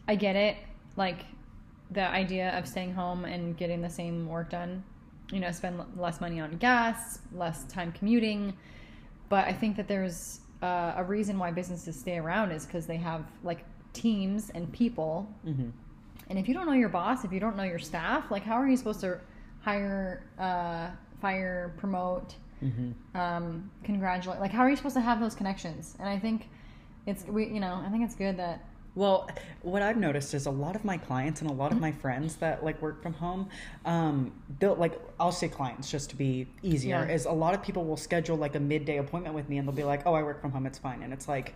I 0.09 0.15
get 0.17 0.37
it. 0.37 0.57
Like 0.97 1.25
the 1.91 2.07
idea 2.09 2.57
of 2.59 2.67
staying 2.67 2.93
home 2.95 3.25
and 3.25 3.57
getting 3.57 3.81
the 3.81 3.91
same 3.91 4.27
work 4.29 4.51
done. 4.51 4.83
You 5.33 5.41
know, 5.41 5.51
spend 5.51 5.81
less 5.97 6.21
money 6.21 6.41
on 6.41 6.57
gas, 6.59 7.19
less 7.33 7.65
time 7.65 7.93
commuting. 7.93 8.55
But 9.29 9.47
I 9.47 9.53
think 9.53 9.77
that 9.77 9.89
there's 9.89 10.41
uh, 10.63 10.95
a 10.97 11.05
reason 11.05 11.39
why 11.39 11.51
businesses 11.51 11.99
stay 11.99 12.19
around 12.19 12.51
is 12.53 12.67
because 12.67 12.87
they 12.87 12.97
have 12.99 13.25
like 13.43 13.65
teams 13.93 14.51
and 14.51 14.71
people. 14.73 15.27
hmm 15.45 15.71
And 16.29 16.39
if 16.39 16.49
you 16.49 16.55
don't 16.55 16.67
know 16.67 16.73
your 16.73 16.89
boss, 16.91 17.25
if 17.25 17.33
you 17.33 17.41
don't 17.41 17.57
know 17.57 17.65
your 17.65 17.79
staff, 17.79 18.31
like 18.31 18.43
how 18.45 18.55
are 18.55 18.69
you 18.69 18.77
supposed 18.77 19.01
to 19.01 19.19
hire, 19.61 20.25
uh, 20.39 20.89
fire, 21.21 21.75
promote? 21.79 22.35
hmm 22.61 22.93
um, 23.15 23.71
congratulate. 23.85 24.41
Like, 24.41 24.51
how 24.51 24.61
are 24.63 24.71
you 24.71 24.77
supposed 24.77 24.97
to 24.97 25.01
have 25.01 25.21
those 25.21 25.35
connections? 25.37 25.97
And 26.01 26.09
I 26.09 26.19
think 26.19 26.49
it's 27.07 27.25
we, 27.27 27.47
you 27.47 27.61
know, 27.61 27.83
I 27.87 27.89
think 27.91 28.05
it's 28.05 28.15
good 28.17 28.37
that 28.39 28.65
Well, 28.97 29.29
what 29.63 29.83
I've 29.83 29.97
noticed 29.97 30.35
is 30.35 30.47
a 30.47 30.51
lot 30.51 30.77
of 30.77 30.85
my 30.85 30.97
clients 30.97 31.41
and 31.41 31.51
a 31.51 31.53
lot 31.53 31.73
of 31.73 31.81
my 31.81 31.91
friends 31.91 32.37
that 32.37 32.65
like 32.65 32.81
work 32.81 33.03
from 33.03 33.13
home, 33.15 33.49
um, 33.85 34.33
they'll 34.61 34.77
like 34.77 35.01
I'll 35.19 35.33
say 35.33 35.49
clients 35.49 35.91
just 35.91 36.11
to 36.11 36.17
be 36.17 36.47
easier. 36.63 37.05
Yeah. 37.09 37.13
Is 37.15 37.25
a 37.27 37.33
lot 37.33 37.55
of 37.55 37.63
people 37.63 37.85
will 37.85 37.97
schedule 37.97 38.37
like 38.37 38.55
a 38.55 38.61
midday 38.61 38.99
appointment 38.99 39.35
with 39.35 39.49
me 39.49 39.59
and 39.59 39.67
they'll 39.67 39.75
be 39.75 39.83
like, 39.85 40.03
"Oh, 40.07 40.15
I 40.15 40.23
work 40.23 40.41
from 40.41 40.53
home, 40.53 40.65
it's 40.67 40.79
fine," 40.79 41.03
and 41.03 41.13
it's 41.13 41.27
like. 41.29 41.55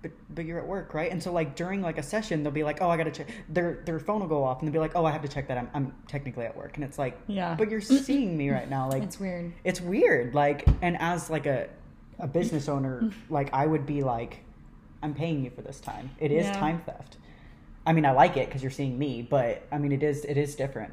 But, 0.00 0.12
but 0.32 0.44
you're 0.44 0.60
at 0.60 0.66
work, 0.68 0.94
right? 0.94 1.10
And 1.10 1.20
so 1.20 1.32
like 1.32 1.56
during 1.56 1.82
like 1.82 1.98
a 1.98 2.04
session, 2.04 2.44
they'll 2.44 2.52
be 2.52 2.62
like, 2.62 2.80
"Oh, 2.80 2.88
I 2.88 2.96
gotta 2.96 3.10
check." 3.10 3.26
Their 3.48 3.80
their 3.84 3.98
phone 3.98 4.20
will 4.20 4.28
go 4.28 4.44
off, 4.44 4.60
and 4.60 4.68
they'll 4.68 4.72
be 4.72 4.78
like, 4.78 4.92
"Oh, 4.94 5.04
I 5.04 5.10
have 5.10 5.22
to 5.22 5.28
check 5.28 5.48
that. 5.48 5.58
I'm 5.58 5.68
I'm 5.74 5.92
technically 6.06 6.44
at 6.44 6.56
work." 6.56 6.76
And 6.76 6.84
it's 6.84 6.98
like, 6.98 7.18
Yeah. 7.26 7.56
but 7.58 7.68
you're 7.68 7.80
seeing 8.06 8.36
me 8.36 8.50
right 8.50 8.70
now. 8.70 8.88
Like 8.88 9.02
it's 9.02 9.18
weird. 9.18 9.52
it's 9.64 9.80
weird 9.80 10.34
like 10.36 10.68
and 10.82 10.96
as 11.00 11.30
like 11.30 11.46
a 11.46 11.68
a 12.20 12.28
business 12.28 12.68
owner 12.68 13.10
like 13.30 13.52
i 13.52 13.64
would 13.66 13.86
be 13.86 14.02
like 14.02 14.44
i'm 15.02 15.14
paying 15.14 15.44
you 15.44 15.50
for 15.50 15.62
this 15.62 15.80
time 15.80 16.10
it 16.20 16.30
is 16.30 16.46
Yeah. 16.46 16.52
time 16.58 16.80
theft 16.86 17.16
i 17.86 17.92
mean 17.92 18.04
i 18.06 18.10
like 18.10 18.36
it 18.36 18.46
because 18.48 18.62
you're 18.62 18.70
seeing 18.70 18.98
me 18.98 19.22
but 19.22 19.62
i 19.72 19.78
mean 19.78 19.92
it 19.92 20.02
is 20.02 20.24
it 20.24 20.36
is 20.36 20.54
different 20.54 20.92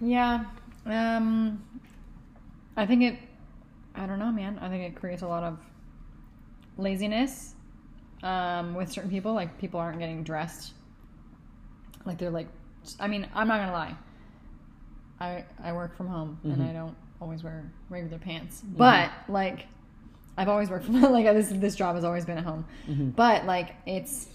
Yeah. 0.00 0.44
Um, 0.86 1.62
I 2.76 2.84
think 2.86 3.02
it. 3.02 3.16
I 3.94 4.06
don't 4.06 4.18
know, 4.18 4.32
man. 4.32 4.58
I 4.60 4.68
think 4.68 4.82
it 4.84 4.96
creates 5.00 5.22
a 5.22 5.26
lot 5.28 5.44
of 5.44 5.58
laziness 6.76 7.54
um, 8.22 8.74
with 8.74 8.90
certain 8.90 9.10
people. 9.10 9.32
Like 9.34 9.56
people 9.58 9.80
aren't 9.80 9.98
getting 9.98 10.22
dressed. 10.24 10.72
Like 12.04 12.18
they're 12.18 12.30
like. 12.30 12.48
I 13.00 13.06
mean, 13.06 13.26
I'm 13.34 13.48
not 13.48 13.58
gonna 13.60 13.72
lie. 13.72 13.94
I 15.20 15.44
I 15.62 15.72
work 15.72 15.96
from 15.96 16.08
home 16.08 16.38
and 16.44 16.56
Mhm. 16.58 16.68
I 16.70 16.72
don't 16.72 16.96
always 17.20 17.42
wear 17.42 17.64
regular 17.88 18.18
pants, 18.18 18.62
but 18.76 19.10
like. 19.28 19.66
I've 20.36 20.48
always 20.48 20.70
worked 20.70 20.84
from 20.86 21.00
like 21.12 21.24
this. 21.26 21.48
This 21.50 21.74
job 21.76 21.94
has 21.94 22.04
always 22.04 22.24
been 22.24 22.38
at 22.38 22.44
home, 22.44 22.64
Mhm. 22.88 23.14
but 23.14 23.44
like 23.46 23.74
it's, 23.86 24.28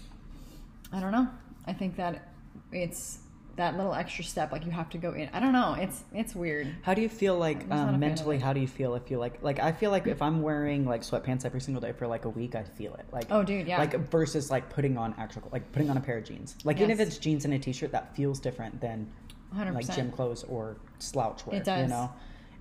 I 0.92 1.00
don't 1.00 1.12
know. 1.12 1.28
I 1.66 1.72
think 1.72 1.96
that 1.96 2.28
it's 2.72 3.18
that 3.56 3.76
little 3.76 3.92
extra 3.92 4.24
step. 4.24 4.52
Like 4.52 4.64
you 4.64 4.70
have 4.70 4.88
to 4.90 4.98
go 4.98 5.12
in. 5.12 5.28
I 5.34 5.40
don't 5.40 5.52
know. 5.52 5.74
It's 5.78 6.02
it's 6.14 6.34
weird. 6.34 6.68
how 6.82 6.94
do 6.94 7.02
you 7.02 7.08
feel 7.10 7.36
like 7.36 7.62
I'm 7.64 7.68
just 7.68 7.68
not 7.70 7.76
a 7.76 7.84
fan 7.86 7.94
um, 7.94 8.00
mentally 8.00 8.38
how 8.38 8.52
do 8.54 8.60
you 8.60 8.66
feel 8.68 8.94
if 8.94 9.10
you 9.10 9.18
like 9.18 9.42
like 9.42 9.58
i 9.60 9.70
feel 9.72 9.90
like 9.90 10.06
if 10.06 10.22
i'm 10.22 10.40
wearing 10.40 10.86
like 10.86 11.02
sweatpants 11.02 11.44
every 11.44 11.60
single 11.60 11.80
day 11.80 11.92
for 11.92 12.06
like 12.06 12.24
a 12.24 12.28
week 12.30 12.54
i 12.54 12.62
feel 12.62 12.94
it 12.94 13.04
like 13.12 13.26
Oh, 13.30 13.42
dude, 13.42 13.66
yeah. 13.66 13.78
like 13.78 13.94
versus 14.10 14.50
like 14.50 14.70
putting 14.70 14.96
on 14.96 15.14
actual 15.18 15.42
like 15.52 15.70
putting 15.72 15.90
on 15.90 15.96
a 15.96 16.00
pair 16.00 16.16
of 16.18 16.24
jeans 16.24 16.56
like 16.64 16.78
even 16.78 16.90
if 16.90 17.00
it's 17.00 17.18
jeans 17.18 17.44
and 17.44 17.52
a 17.52 17.58
t-shirt 17.58 17.92
that 17.92 18.14
feels 18.16 18.40
different 18.40 18.80
than 18.80 19.06
100%. 19.54 19.74
like 19.74 19.94
gym 19.94 20.10
clothes 20.10 20.44
or 20.44 20.76
slouch 20.98 21.44
wear 21.46 21.56
It 21.56 21.64
does. 21.64 21.82
you 21.82 21.88
know 21.88 22.10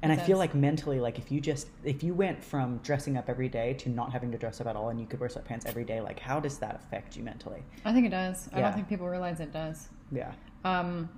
and 0.01 0.11
It 0.11 0.19
i 0.19 0.21
feel 0.23 0.35
does. 0.37 0.39
like 0.39 0.55
mentally 0.55 0.99
like 0.99 1.17
if 1.19 1.31
you 1.31 1.41
just 1.41 1.67
if 1.83 2.03
you 2.03 2.13
went 2.13 2.43
from 2.43 2.77
dressing 2.79 3.17
up 3.17 3.27
every 3.29 3.49
day 3.49 3.73
to 3.75 3.89
not 3.89 4.11
having 4.11 4.31
to 4.31 4.37
dress 4.37 4.61
up 4.61 4.67
at 4.67 4.75
all 4.75 4.89
and 4.89 4.99
you 4.99 5.05
could 5.05 5.19
wear 5.19 5.29
sweatpants 5.29 5.65
every 5.65 5.83
day 5.83 5.99
like 6.01 6.19
how 6.19 6.39
does 6.39 6.57
that 6.59 6.75
affect 6.75 7.17
you 7.17 7.23
mentally 7.23 7.61
I 7.85 7.93
think 7.93 8.05
it 8.05 8.09
does. 8.11 8.49
I 8.53 8.59
Yeah. 8.59 8.63
don't 8.65 8.73
think 8.75 8.87
people 8.89 9.07
realize 9.09 9.39
it 9.39 9.51
does. 9.51 9.89
yeah 10.11 10.31
Um, 10.63 11.09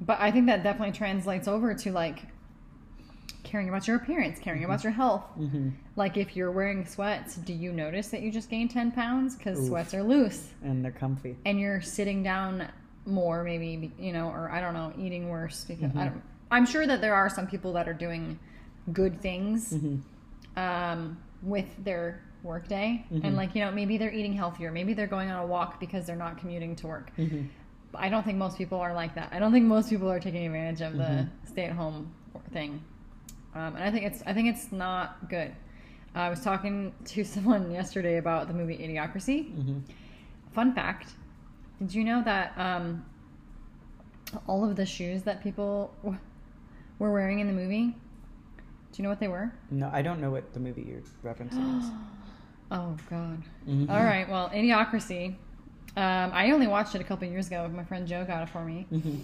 but 0.00 0.18
I 0.20 0.30
think 0.30 0.46
that 0.46 0.62
definitely 0.62 0.92
translates 0.92 1.46
over 1.46 1.74
to 1.74 1.92
like 1.92 2.22
caring 3.44 3.68
about 3.68 3.86
your 3.88 3.96
appearance, 3.96 4.38
caring 4.38 4.64
about 4.64 4.82
your 4.84 4.92
health. 4.92 5.24
mm-hmm. 5.38 5.70
Like 5.96 6.16
if 6.16 6.36
you're 6.36 6.50
wearing 6.52 6.86
sweats, 6.86 7.34
do 7.36 7.52
you 7.52 7.72
notice 7.72 8.08
that 8.08 8.22
you 8.22 8.30
just 8.30 8.48
gained 8.48 8.70
10 8.70 8.92
pounds? 8.92 9.36
Because 9.36 9.66
sweats 9.66 9.92
are 9.94 10.02
loose 10.02 10.48
and 10.62 10.82
they're 10.84 10.92
comfy 10.92 11.36
and 11.44 11.58
you're 11.60 11.80
sitting 11.82 12.22
down 12.22 12.68
more, 13.04 13.42
maybe, 13.42 13.92
you 13.98 14.12
know, 14.12 14.28
or 14.28 14.50
I 14.50 14.60
don't 14.60 14.74
know, 14.74 14.92
eating 14.98 15.28
worse. 15.28 15.64
Because 15.64 15.90
Mm-hmm. 15.90 15.98
I 15.98 16.04
don't, 16.04 16.22
I'm 16.52 16.66
sure 16.66 16.86
that 16.86 17.00
there 17.00 17.14
are 17.14 17.28
some 17.28 17.46
people 17.46 17.72
that 17.72 17.88
are 17.88 17.94
doing 17.94 18.38
good 18.92 19.20
things 19.20 19.72
mm-hmm. 19.72 19.96
um, 20.58 21.18
with 21.42 21.66
their 21.82 22.22
workday. 22.42 23.04
Mhm. 23.10 23.24
And 23.24 23.36
like, 23.36 23.54
you 23.54 23.64
know, 23.64 23.70
maybe 23.70 23.96
they're 23.96 24.12
eating 24.12 24.34
healthier. 24.34 24.70
Maybe 24.70 24.92
they're 24.94 25.06
going 25.06 25.30
on 25.30 25.42
a 25.42 25.46
walk 25.46 25.80
because 25.80 26.06
they're 26.06 26.16
not 26.16 26.38
commuting 26.38 26.76
to 26.76 26.86
work. 26.86 27.10
Mm-hmm. 27.16 27.46
I 27.94 28.08
don't 28.08 28.24
think 28.24 28.38
most 28.38 28.58
people 28.58 28.78
are 28.78 28.94
like 28.94 29.14
that. 29.14 29.28
I 29.32 29.38
don't 29.38 29.52
think 29.52 29.66
most 29.66 29.88
people 29.90 30.10
are 30.10 30.20
taking 30.20 30.46
advantage 30.46 30.80
of 30.80 30.96
the 30.96 31.04
Mhm. 31.04 31.28
stay-at-home 31.44 32.12
thing, 32.52 32.82
um, 33.54 33.76
and 33.76 33.84
I 33.84 33.90
think 33.90 34.06
it's 34.06 34.22
I 34.26 34.32
think 34.32 34.48
it's 34.48 34.72
not 34.72 35.28
good. 35.28 35.52
I 36.14 36.30
was 36.30 36.40
talking 36.40 36.94
to 37.06 37.24
someone 37.34 37.70
yesterday 37.70 38.16
about 38.16 38.48
the 38.48 38.54
movie 38.54 38.78
Idiocracy. 38.78 39.54
Mm-hmm. 39.54 39.78
Fun 40.52 40.74
fact: 40.74 41.12
Did 41.80 41.94
you 41.94 42.04
know 42.04 42.22
that 42.22 42.54
um, 42.56 43.04
all 44.46 44.64
of 44.64 44.76
the 44.76 44.86
shoes 44.86 45.22
that 45.24 45.42
people 45.42 45.92
were 47.02 47.12
wearing 47.12 47.40
in 47.40 47.48
the 47.48 47.52
movie 47.52 47.86
Do 48.92 48.96
you 48.96 49.02
know 49.02 49.08
what 49.08 49.18
they 49.20 49.28
were? 49.28 49.50
No, 49.70 49.90
I 49.92 50.02
don't 50.02 50.20
know 50.20 50.30
what 50.30 50.52
the 50.54 50.60
movie 50.60 50.82
you're 50.88 51.02
referencing 51.32 51.80
is. 51.80 51.90
Oh 52.74 52.96
God. 53.10 53.42
Mhm. 53.68 53.90
All 53.90 54.02
right. 54.02 54.26
Well, 54.26 54.48
Idiocracy. 54.48 55.34
Um, 55.94 56.30
I 56.32 56.52
only 56.52 56.66
watched 56.66 56.94
it 56.94 57.02
a 57.02 57.04
couple 57.04 57.28
years 57.28 57.48
ago. 57.48 57.68
My 57.74 57.84
friend 57.84 58.06
Joe 58.08 58.24
got 58.24 58.42
it 58.44 58.48
for 58.48 58.64
me. 58.64 58.86
Mhm. 58.90 59.20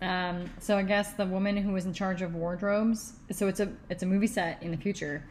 Um, 0.00 0.50
so 0.60 0.78
I 0.78 0.82
guess 0.82 1.12
the 1.12 1.26
woman 1.26 1.58
who 1.58 1.72
was 1.74 1.84
in 1.84 1.92
charge 1.92 2.22
of 2.22 2.34
wardrobes. 2.34 3.12
So 3.32 3.48
it's 3.48 3.60
a 3.60 3.70
it's 3.90 4.02
a 4.02 4.06
movie 4.06 4.26
set 4.26 4.62
in 4.62 4.70
the 4.70 4.78
future 4.78 5.22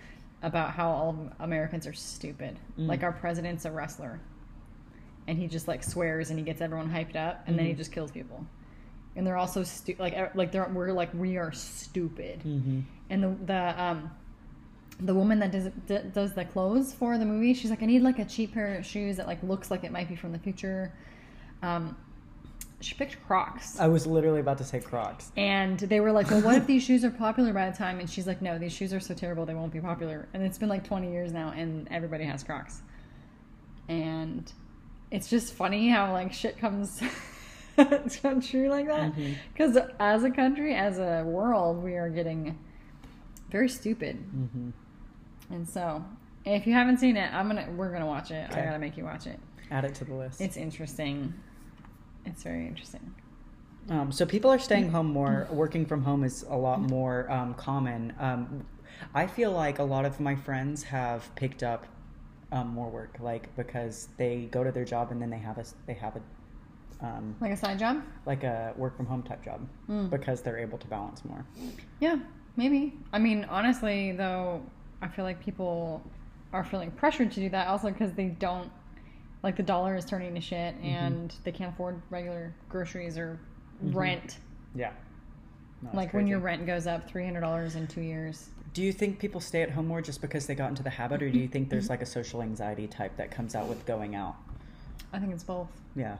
about 0.44 0.72
how 0.72 0.90
all 0.92 1.30
Americans 1.40 1.88
are 1.88 1.94
stupid. 1.94 2.60
Mm. 2.78 2.86
Like 2.88 3.02
our 3.02 3.14
president's 3.14 3.66
a 3.66 3.72
wrestler, 3.72 4.20
and 5.28 5.36
he 5.40 5.48
just 5.48 5.68
like 5.68 5.84
swears 5.84 6.30
and 6.30 6.38
he 6.38 6.46
gets 6.46 6.62
everyone 6.62 6.88
hyped 6.92 7.16
up, 7.16 7.44
and 7.48 7.58
then 7.58 7.66
he 7.66 7.74
Mhm. 7.74 7.78
just 7.78 7.92
kills 7.92 8.12
people. 8.12 8.46
And 9.16 9.26
they're 9.26 9.38
also 9.38 9.64
stu- 9.64 9.96
like 9.98 10.36
like 10.36 10.52
they're 10.52 10.68
we're 10.74 10.92
like 10.92 11.14
we 11.14 11.38
are 11.38 11.52
stupid. 11.52 12.42
Mhm. 12.44 12.84
And 13.10 13.24
the 13.24 13.36
the 13.46 13.82
um 13.84 14.12
the 15.00 15.14
woman 15.14 15.40
that 15.40 15.52
does 15.52 15.70
d- 15.88 16.10
does 16.14 16.34
the 16.34 16.46
clothes 16.46 16.94
for 16.94 17.18
the 17.18 17.26
movie, 17.26 17.54
she's 17.54 17.70
like, 17.70 17.84
I 17.84 17.86
need 17.86 18.02
like 18.02 18.20
a 18.20 18.26
cheap 18.26 18.54
pair 18.54 18.76
of 18.78 18.86
shoes 18.86 19.18
that 19.18 19.28
like 19.28 19.42
looks 19.44 19.70
like 19.72 19.84
it 19.84 19.92
might 19.92 20.08
be 20.08 20.16
from 20.16 20.32
the 20.32 20.40
future. 20.40 20.92
Um, 21.62 21.98
she 22.82 22.94
picked 22.94 23.26
Crocs. 23.26 23.80
I 23.80 23.88
was 23.88 24.06
literally 24.06 24.42
about 24.42 24.58
to 24.60 24.64
say 24.64 24.80
Crocs. 24.80 25.32
And 25.38 25.80
they 25.80 26.00
were 26.02 26.12
like, 26.12 26.30
well, 26.30 26.42
what 26.42 26.56
if 26.56 26.68
these 26.74 26.84
shoes 26.84 27.04
are 27.04 27.10
popular 27.10 27.52
by 27.54 27.70
the 27.70 27.76
time? 27.76 28.00
And 28.00 28.10
she's 28.10 28.28
like, 28.28 28.42
no, 28.42 28.60
these 28.60 28.74
shoes 28.74 28.94
are 28.94 29.00
so 29.00 29.14
terrible, 29.14 29.46
they 29.46 29.54
won't 29.56 29.72
be 29.74 29.80
popular. 29.80 30.28
And 30.34 30.44
it's 30.44 30.58
been 30.58 30.70
like 30.70 30.84
20 30.84 31.12
years 31.12 31.32
now, 31.32 31.50
and 31.56 31.88
everybody 31.90 32.26
has 32.26 32.44
Crocs. 32.44 32.82
And 33.88 34.52
it's 35.12 35.30
just 35.30 35.54
funny 35.54 35.90
how 35.90 36.12
like 36.12 36.34
shit 36.34 36.58
comes 36.58 37.02
it's 38.06 38.24
not 38.24 38.44
true 38.44 38.70
like 38.70 38.88
that. 38.88 39.14
Because 39.54 39.78
as 40.00 40.24
a 40.24 40.32
country, 40.32 40.76
as 40.76 40.98
a 40.98 41.24
world, 41.26 41.84
we 41.84 41.96
are 41.96 42.10
getting 42.10 42.58
very 43.52 43.70
stupid. 43.70 44.16
hmm 44.16 44.70
And 45.50 45.68
so, 45.68 46.04
if 46.46 46.66
you 46.68 46.74
haven't 46.74 46.98
seen 47.00 47.18
it, 47.18 47.34
I'm 47.34 47.48
gonna 47.48 47.68
we're 47.76 47.92
gonna 47.92 48.06
watch 48.06 48.32
it. 48.32 48.50
I 48.52 48.62
gotta 48.62 48.80
make 48.80 48.98
you 48.98 49.04
watch 49.04 49.28
it. 49.28 49.40
Add 49.72 49.86
it 49.86 49.96
to 49.96 50.06
the 50.06 50.14
list. 50.14 50.42
It's 50.42 50.58
interesting. 50.58 51.34
It's 52.26 52.44
very 52.44 52.68
interesting. 52.68 53.14
Um, 53.90 54.12
so 54.12 54.26
people 54.26 54.52
are 54.52 54.60
staying 54.60 54.90
home 54.96 55.08
more. 55.08 55.48
Working 55.52 55.86
from 55.86 56.04
home 56.04 56.24
is 56.24 56.44
a 56.50 56.56
lot 56.56 56.82
more 56.82 57.30
um, 57.32 57.54
common. 57.54 58.14
Um, 58.20 58.66
I 59.14 59.28
feel 59.28 59.52
like 59.52 59.80
a 59.80 59.84
lot 59.84 60.06
of 60.06 60.20
my 60.20 60.36
friends 60.36 60.84
have 60.84 61.34
picked 61.36 61.64
up 61.64 61.86
um, 62.52 62.70
more 62.70 62.90
work, 62.90 63.18
like 63.20 63.54
because 63.56 64.10
they 64.18 64.48
go 64.52 64.64
to 64.64 64.72
their 64.72 64.86
job 64.86 65.12
and 65.12 65.22
then 65.22 65.30
they 65.30 65.38
have 65.38 65.58
a 65.58 65.66
they 65.88 65.94
have 65.94 66.16
a 66.16 66.22
um, 67.02 67.36
Like 67.42 67.52
a 67.52 67.58
side 67.58 67.78
job? 67.80 68.02
like 68.26 68.44
a 68.44 68.74
work 68.78 68.96
from 68.98 69.06
home 69.06 69.24
type 69.24 69.44
job 69.44 69.68
Mm. 69.90 70.10
because 70.10 70.42
they're 70.42 70.58
able 70.58 70.78
to 70.78 70.88
balance 70.88 71.24
more. 71.26 71.46
Yeah, 72.00 72.18
maybe. 72.56 72.94
I 73.14 73.20
mean, 73.20 73.46
honestly, 73.50 74.12
though, 74.14 74.62
I 75.02 75.08
feel 75.08 75.26
like 75.26 75.40
people 75.40 76.02
are 76.54 76.64
feeling 76.64 76.92
pressured 76.92 77.32
to 77.34 77.40
do 77.42 77.50
that 77.50 77.68
also 77.68 77.90
because 77.92 78.14
they 78.14 78.28
don't 78.30 78.72
like 79.44 79.56
the 79.58 79.64
dollar 79.64 79.96
is 79.96 80.06
turning 80.06 80.34
to 80.36 80.42
shit 80.42 80.74
and 80.82 81.36
they 81.44 81.52
can't 81.52 81.74
afford 81.74 82.02
regular 82.10 82.54
groceries 82.70 83.18
or 83.18 83.38
Mhm. 83.84 83.94
rent. 83.96 84.40
Yeah. 84.74 84.92
No, 85.82 85.90
like 85.94 86.14
when 86.14 86.26
your 86.26 86.40
rent 86.40 86.66
goes 86.66 86.88
up 86.88 87.08
three 87.08 87.26
hundred 87.26 87.42
dollars 87.42 87.76
in 87.76 87.86
two 87.88 88.02
years. 88.02 88.50
Do 88.74 88.82
you 88.82 88.92
think 88.92 89.20
people 89.20 89.40
stay 89.40 89.62
at 89.62 89.70
home 89.70 89.88
more 89.88 90.02
just 90.02 90.22
because 90.22 90.48
they 90.48 90.56
got 90.56 90.70
into 90.70 90.82
the 90.84 90.90
habit, 90.90 91.22
or 91.22 91.30
do 91.30 91.38
you 91.40 91.48
think 91.48 91.70
there's 91.70 91.90
like 91.90 92.02
a 92.02 92.06
social 92.06 92.42
anxiety 92.42 92.88
type 92.88 93.16
that 93.18 93.30
comes 93.32 93.54
out 93.56 93.68
with 93.68 93.86
going 93.86 94.16
out? 94.16 94.36
I 95.14 95.20
think 95.20 95.32
it's 95.34 95.44
both. 95.44 95.70
Yeah. 95.96 96.18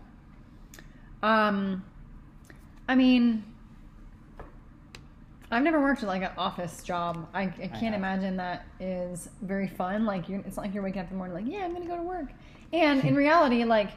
Um, 1.24 1.84
I 2.88 2.96
mean, 2.96 3.44
I've 5.52 5.64
never 5.64 5.82
worked 5.82 6.04
like 6.04 6.22
an 6.24 6.32
office 6.38 6.84
job. 6.84 7.28
I, 7.34 7.44
I 7.44 7.48
can't 7.68 7.82
have. 7.82 7.94
imagine 7.96 8.38
that 8.38 8.66
is 8.80 9.30
very 9.42 9.68
fun. 9.68 10.06
Like, 10.06 10.28
you, 10.28 10.44
it's 10.46 10.58
not 10.58 10.64
like 10.66 10.74
you're 10.74 10.84
waking 10.84 11.02
up 11.02 11.08
in 11.08 11.14
the 11.14 11.18
morning 11.18 11.36
like, 11.46 11.52
yeah, 11.52 11.66
I'm 11.66 11.74
gonna 11.74 11.86
go 11.88 11.98
to 11.98 12.04
work. 12.04 12.28
And 12.74 13.04
in 13.04 13.16
reality, 13.16 13.64
like, 13.64 13.92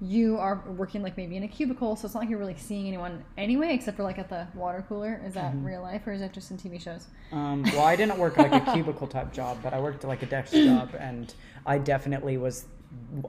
you 0.00 0.36
are 0.38 0.62
working 0.76 1.02
like 1.02 1.16
maybe 1.16 1.36
in 1.36 1.44
a 1.44 1.48
cubicle, 1.48 1.96
so 1.96 2.04
it's 2.06 2.14
not 2.14 2.20
like 2.20 2.28
you're 2.28 2.38
really 2.38 2.56
seeing 2.56 2.86
anyone 2.88 3.24
anyway, 3.38 3.72
except 3.74 3.96
for 3.96 4.02
like 4.02 4.18
at 4.18 4.28
the 4.28 4.46
water 4.54 4.84
cooler. 4.88 5.20
Is 5.24 5.34
that 5.34 5.52
Mhm. 5.54 5.64
real 5.64 5.82
life 5.82 6.06
or 6.06 6.12
is 6.12 6.20
that 6.20 6.32
just 6.32 6.50
in 6.50 6.58
TV 6.58 6.78
shows? 6.82 7.06
Um, 7.32 7.62
well, 7.64 7.84
I 7.84 7.96
didn't 7.96 8.18
work 8.18 8.36
like 8.36 8.52
a 8.52 8.60
cubicle 8.72 9.06
type 9.06 9.32
job, 9.32 9.58
but 9.62 9.72
I 9.72 9.80
worked 9.80 10.04
like 10.04 10.22
a 10.22 10.26
desk 10.26 10.52
job, 10.52 10.90
and 10.98 11.32
I 11.64 11.78
definitely 11.78 12.36
was 12.36 12.66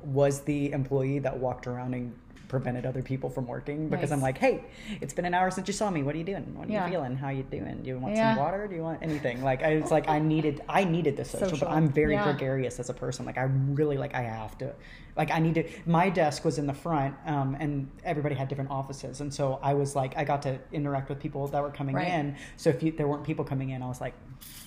was 0.03 0.41
the 0.41 0.71
employee 0.71 1.19
that 1.19 1.37
walked 1.37 1.65
around 1.67 1.93
and 1.93 2.13
prevented 2.47 2.85
other 2.85 3.01
people 3.01 3.29
from 3.29 3.47
working 3.47 3.89
because 3.89 4.11
I'm 4.11 4.21
like, 4.21 4.37
hey, 4.37 4.63
it's 5.01 5.13
been 5.13 5.25
an 5.25 5.33
hour 5.33 5.49
since 5.51 5.67
you 5.67 5.73
saw 5.73 5.89
me. 5.89 6.03
What 6.03 6.15
are 6.15 6.17
you 6.17 6.23
doing? 6.23 6.55
What 6.55 6.67
are 6.67 6.71
Yeah. 6.71 6.85
you 6.85 6.91
feeling? 6.93 7.15
How 7.15 7.29
you 7.29 7.43
doing? 7.43 7.81
Do 7.83 7.89
you 7.89 7.97
want 7.99 8.15
Yeah. 8.15 8.35
some 8.35 8.43
water? 8.43 8.67
Do 8.67 8.75
you 8.75 8.81
want 8.83 8.99
anything? 9.01 9.43
Like, 9.43 9.63
I 9.63 9.77
was 9.77 9.91
like, 9.91 10.07
I 10.09 10.19
needed, 10.19 10.61
I 10.69 10.83
needed 10.83 11.17
the 11.17 11.25
social, 11.25 11.49
Social. 11.49 11.67
but 11.67 11.73
I'm 11.73 11.89
very 11.89 12.13
Yeah. 12.13 12.23
gregarious 12.23 12.79
as 12.79 12.89
a 12.89 12.93
person. 12.93 13.25
Like, 13.25 13.37
I 13.37 13.43
really 13.43 13.97
like, 13.97 14.13
I 14.15 14.21
have 14.21 14.57
to, 14.59 14.73
like, 15.17 15.31
I 15.31 15.39
need 15.39 15.55
to. 15.55 15.63
My 15.85 16.09
desk 16.09 16.45
was 16.45 16.57
in 16.57 16.67
the 16.67 16.73
front, 16.73 17.15
um, 17.25 17.55
and 17.59 17.89
everybody 18.03 18.35
had 18.35 18.47
different 18.47 18.71
offices, 18.71 19.21
and 19.21 19.33
so 19.33 19.59
I 19.63 19.73
was 19.73 19.95
like, 19.95 20.15
I 20.17 20.23
got 20.23 20.41
to 20.43 20.59
interact 20.71 21.09
with 21.09 21.19
people 21.19 21.47
that 21.47 21.61
were 21.61 21.71
coming 21.71 21.95
Right. 21.95 22.07
in. 22.07 22.35
So 22.57 22.69
if 22.69 22.83
you, 22.83 22.91
there 22.91 23.07
weren't 23.07 23.23
people 23.23 23.45
coming 23.45 23.69
in, 23.71 23.81
I 23.81 23.87
was 23.87 24.01
like, 24.01 24.13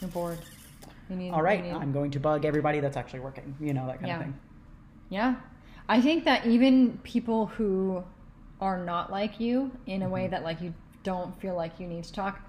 You're 0.00 0.11
bored. 0.11 0.38
You 1.11 1.16
need. 1.16 1.30
all 1.30 1.42
right, 1.42 1.62
need- 1.62 1.73
I'm 1.73 1.92
going 1.92 2.11
to 2.12 2.20
bug 2.20 2.44
everybody 2.44 2.80
that's 2.80 2.97
actually 2.97 3.20
working. 3.20 3.54
You 3.61 3.73
know 3.73 3.87
that 3.87 4.00
kind 4.00 4.12
of 4.12 4.18
thing. 4.20 4.35
Yeah. 5.11 5.37
I 5.88 6.00
think 6.00 6.25
that 6.25 6.47
even 6.47 6.99
people 7.02 7.47
who 7.47 8.02
are 8.61 8.78
not 8.85 9.11
like 9.11 9.40
you 9.40 9.71
in 9.87 10.02
a 10.02 10.09
way 10.09 10.23
Mm-hmm. 10.25 10.30
that 10.33 10.42
like 10.42 10.61
you 10.61 10.75
don't 11.02 11.38
feel 11.40 11.54
like 11.54 11.78
you 11.80 11.87
need 11.87 12.04
to 12.04 12.12
talk, 12.12 12.40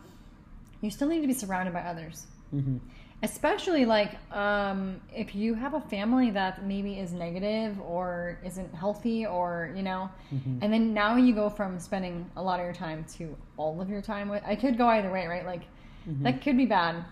you 0.82 0.90
still 0.92 1.08
need 1.08 1.22
to 1.22 1.28
be 1.28 1.34
surrounded 1.34 1.74
by 1.74 1.82
others. 1.82 2.28
hmm 2.52 2.78
Especially 3.22 3.84
like 3.86 4.16
um, 4.34 5.02
if 5.14 5.36
you 5.36 5.54
have 5.54 5.74
a 5.74 5.82
family 5.82 6.32
that 6.32 6.64
maybe 6.66 6.98
is 6.98 7.12
negative 7.12 7.78
or 7.82 8.40
isn't 8.46 8.74
healthy 8.74 9.26
or 9.26 9.74
you 9.76 9.84
know, 9.84 10.10
Mhm. 10.34 10.60
and 10.62 10.72
then 10.72 10.94
now 10.94 11.18
you 11.18 11.36
go 11.36 11.50
from 11.50 11.80
spending 11.82 12.32
a 12.38 12.42
lot 12.42 12.62
of 12.62 12.66
your 12.66 12.74
time 12.74 13.04
to 13.18 13.36
all 13.58 13.82
of 13.82 13.90
your 13.90 14.02
time 14.02 14.30
with. 14.30 14.42
I 14.46 14.56
could 14.56 14.78
go 14.78 14.88
either 14.88 15.12
way, 15.12 15.28
right? 15.28 15.46
Like 15.46 15.64
Mhm. 16.10 16.24
that 16.24 16.42
could 16.42 16.56
be 16.56 16.66
bad. 16.66 17.04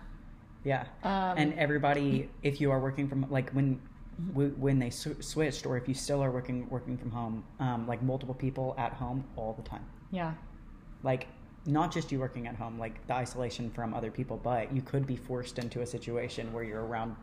Yeah. 0.64 0.86
Um, 1.04 1.38
and 1.38 1.54
everybody, 1.60 2.30
if 2.42 2.62
you 2.62 2.72
are 2.72 2.80
working 2.80 3.10
from 3.10 3.26
like 3.30 3.52
when 3.52 3.80
w- 4.34 4.54
when 4.58 4.80
they 4.80 4.90
sw- 4.90 5.22
switched, 5.22 5.66
or 5.66 5.78
if 5.78 5.88
you 5.88 5.94
still 5.94 6.24
are 6.24 6.32
working 6.32 6.68
working 6.70 6.98
from 6.98 7.12
home, 7.12 7.44
um, 7.60 7.88
like 7.88 8.02
multiple 8.02 8.36
people 8.36 8.76
at 8.78 8.94
home 8.94 9.24
all 9.36 9.54
the 9.54 9.64
time. 9.68 9.86
yeah, 10.12 10.34
Like 11.04 11.28
not 11.66 11.92
just 11.94 12.12
you 12.12 12.20
working 12.20 12.48
at 12.48 12.56
home, 12.56 12.80
like 12.80 13.06
the 13.08 13.14
isolation 13.14 13.70
from 13.72 13.94
other 13.94 14.10
people, 14.12 14.38
but 14.42 14.72
you 14.74 14.82
could 14.82 15.06
be 15.06 15.16
forced 15.18 15.60
into 15.60 15.82
a 15.82 15.86
situation 15.86 16.52
where 16.54 16.64
you're 16.64 16.86
around 16.86 17.16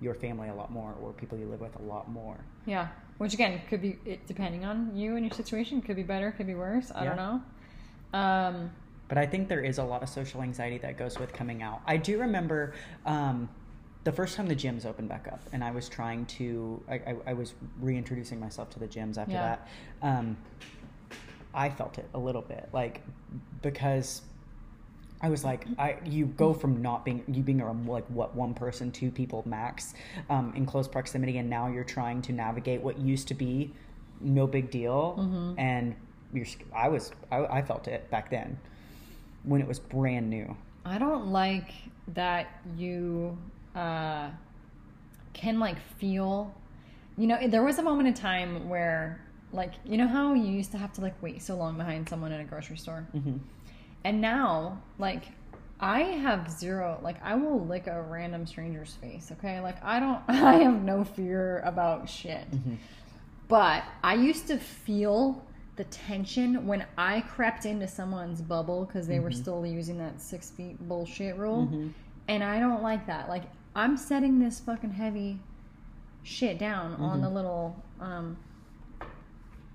your 0.00 0.14
family 0.14 0.48
a 0.48 0.54
lot 0.54 0.70
more, 0.72 0.94
or 1.00 1.12
people 1.12 1.38
you 1.38 1.46
live 1.46 1.60
with 1.60 1.74
a 1.78 1.82
lot 1.82 2.10
more. 2.10 2.36
Yeah, 2.66 2.88
which 3.18 3.34
again 3.34 3.60
could 3.68 3.80
be 3.80 3.98
it, 4.04 4.26
depending 4.26 4.64
on 4.64 4.96
you 4.96 5.16
and 5.16 5.24
your 5.24 5.32
situation. 5.34 5.80
Could 5.80 5.96
be 5.96 6.02
better, 6.02 6.32
could 6.32 6.46
be 6.48 6.54
worse. 6.56 6.90
I 6.94 7.04
don't 7.04 7.16
know. 7.16 7.42
Um, 8.18 8.70
But 9.08 9.18
I 9.18 9.26
think 9.26 9.48
there 9.48 9.60
is 9.62 9.78
a 9.78 9.84
lot 9.84 10.02
of 10.02 10.08
social 10.08 10.42
anxiety 10.42 10.78
that 10.78 10.96
goes 10.98 11.18
with 11.18 11.32
coming 11.32 11.62
out. 11.62 11.80
I 11.86 11.96
do 11.96 12.18
remember 12.18 12.74
um, 13.06 13.48
the 14.04 14.12
first 14.12 14.36
time 14.36 14.46
the 14.46 14.54
gyms 14.56 14.84
opened 14.86 15.08
back 15.08 15.26
up, 15.32 15.40
and 15.52 15.64
I 15.64 15.70
was 15.70 15.88
trying 15.88 16.26
to, 16.26 16.82
I, 16.88 16.94
I, 16.94 17.16
I 17.28 17.32
was 17.32 17.54
reintroducing 17.80 18.38
myself 18.38 18.70
to 18.70 18.78
the 18.78 18.86
gyms 18.86 19.16
after 19.18 19.32
Yeah. 19.32 19.56
that. 19.56 19.68
Um, 20.02 20.36
I 21.54 21.70
felt 21.70 21.98
it 21.98 22.08
a 22.14 22.18
little 22.18 22.42
bit, 22.42 22.68
like 22.72 23.00
because 23.62 24.22
I 25.22 25.30
was 25.30 25.44
like, 25.44 25.66
I 25.78 25.96
you 26.04 26.26
go 26.26 26.52
from 26.52 26.82
not 26.82 27.04
being 27.04 27.22
you 27.28 27.42
being 27.42 27.60
around 27.60 27.86
like 27.86 28.04
what 28.08 28.34
one 28.34 28.52
person, 28.54 28.90
two 28.90 29.10
people 29.10 29.42
max 29.46 29.94
um, 30.28 30.52
in 30.56 30.66
close 30.66 30.88
proximity, 30.88 31.38
and 31.38 31.48
now 31.48 31.68
you're 31.68 31.84
trying 31.84 32.20
to 32.22 32.32
navigate 32.32 32.82
what 32.82 32.98
used 32.98 33.28
to 33.28 33.34
be 33.34 33.72
no 34.20 34.46
big 34.46 34.70
deal, 34.70 35.16
Mhm. 35.18 35.54
and 35.58 35.94
you're. 36.32 36.46
I 36.74 36.88
was 36.88 37.12
I, 37.30 37.46
I 37.46 37.62
felt 37.62 37.86
it 37.88 38.10
back 38.10 38.30
then 38.30 38.58
when 39.44 39.60
it 39.60 39.68
was 39.68 39.78
brand 39.78 40.28
new. 40.28 40.56
I 40.84 40.98
don't 40.98 41.28
like 41.28 41.70
that 42.08 42.48
you 42.76 43.38
uh, 43.74 44.30
can 45.32 45.58
like 45.58 45.78
feel. 45.98 46.54
You 47.16 47.26
know, 47.28 47.46
there 47.48 47.62
was 47.62 47.78
a 47.78 47.82
moment 47.82 48.08
in 48.08 48.14
time 48.14 48.68
where, 48.68 49.20
like, 49.52 49.72
you 49.84 49.96
know 49.96 50.08
how 50.08 50.34
you 50.34 50.46
used 50.50 50.72
to 50.72 50.78
have 50.78 50.92
to 50.94 51.00
like 51.00 51.14
wait 51.22 51.42
so 51.42 51.54
long 51.56 51.76
behind 51.76 52.08
someone 52.08 52.32
in 52.32 52.40
a 52.40 52.44
grocery 52.44 52.76
store, 52.76 53.06
Mm-hmm. 53.14 53.36
and 54.04 54.20
now 54.20 54.80
like. 54.98 55.24
I 55.80 56.02
have 56.02 56.48
zero, 56.50 57.00
like, 57.02 57.16
I 57.22 57.34
will 57.34 57.66
lick 57.66 57.88
a 57.88 58.00
random 58.00 58.46
stranger's 58.46 58.94
face, 58.94 59.32
okay? 59.32 59.58
Like, 59.60 59.84
I 59.84 59.98
don't, 59.98 60.20
I 60.28 60.54
have 60.62 60.80
no 60.82 61.02
fear 61.04 61.58
about 61.64 62.08
shit. 62.08 62.48
Mm-hmm. 62.52 62.74
But 63.48 63.82
I 64.02 64.14
used 64.14 64.46
to 64.46 64.56
feel 64.56 65.44
the 65.74 65.82
tension 65.84 66.66
when 66.68 66.86
I 66.96 67.22
crept 67.22 67.66
into 67.66 67.88
someone's 67.88 68.40
bubble 68.40 68.84
because 68.84 69.08
they 69.08 69.18
were 69.18 69.30
Mhm. 69.30 69.34
still 69.42 69.66
using 69.66 69.98
that 69.98 70.20
six 70.22 70.48
feet 70.48 70.78
bullshit 70.88 71.36
rule. 71.36 71.66
Mhm. 71.66 71.90
And 72.28 72.44
I 72.44 72.60
don't 72.60 72.82
like 72.82 73.04
that. 73.08 73.28
Like, 73.28 73.42
I'm 73.74 73.96
setting 73.96 74.38
this 74.38 74.60
fucking 74.60 74.92
heavy 74.92 75.40
shit 76.22 76.58
down 76.58 76.94
on 76.94 77.18
Mhm. 77.18 77.22
the 77.22 77.30
little, 77.30 77.76
um, 78.00 78.36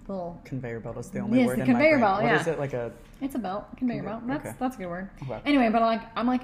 little, 0.07 0.39
Conveyor 0.45 0.79
belt 0.79 0.97
is 0.97 1.09
the 1.11 1.19
only 1.19 1.39
Yes, 1.39 1.47
word 1.47 1.57
the 1.59 1.61
in 1.63 1.67
my 1.67 1.73
conveyor 1.73 1.89
brain. 1.91 2.01
belt, 2.01 2.21
What 2.23 2.27
yeah. 2.31 2.39
is 2.41 2.47
it 2.47 2.59
like 2.59 2.73
a? 2.73 2.91
it's 3.21 3.35
a 3.35 3.39
belt, 3.39 3.65
conveyor 3.77 3.99
Conveyor- 4.03 4.19
belt. 4.19 4.27
That's, 4.27 4.45
okay. 4.47 4.55
that's 4.59 4.75
a 4.75 4.79
good 4.79 4.87
word. 4.87 5.09
Anyway, 5.45 5.69
but 5.69 5.81
like, 5.81 6.01
I'm 6.15 6.25
like, 6.25 6.41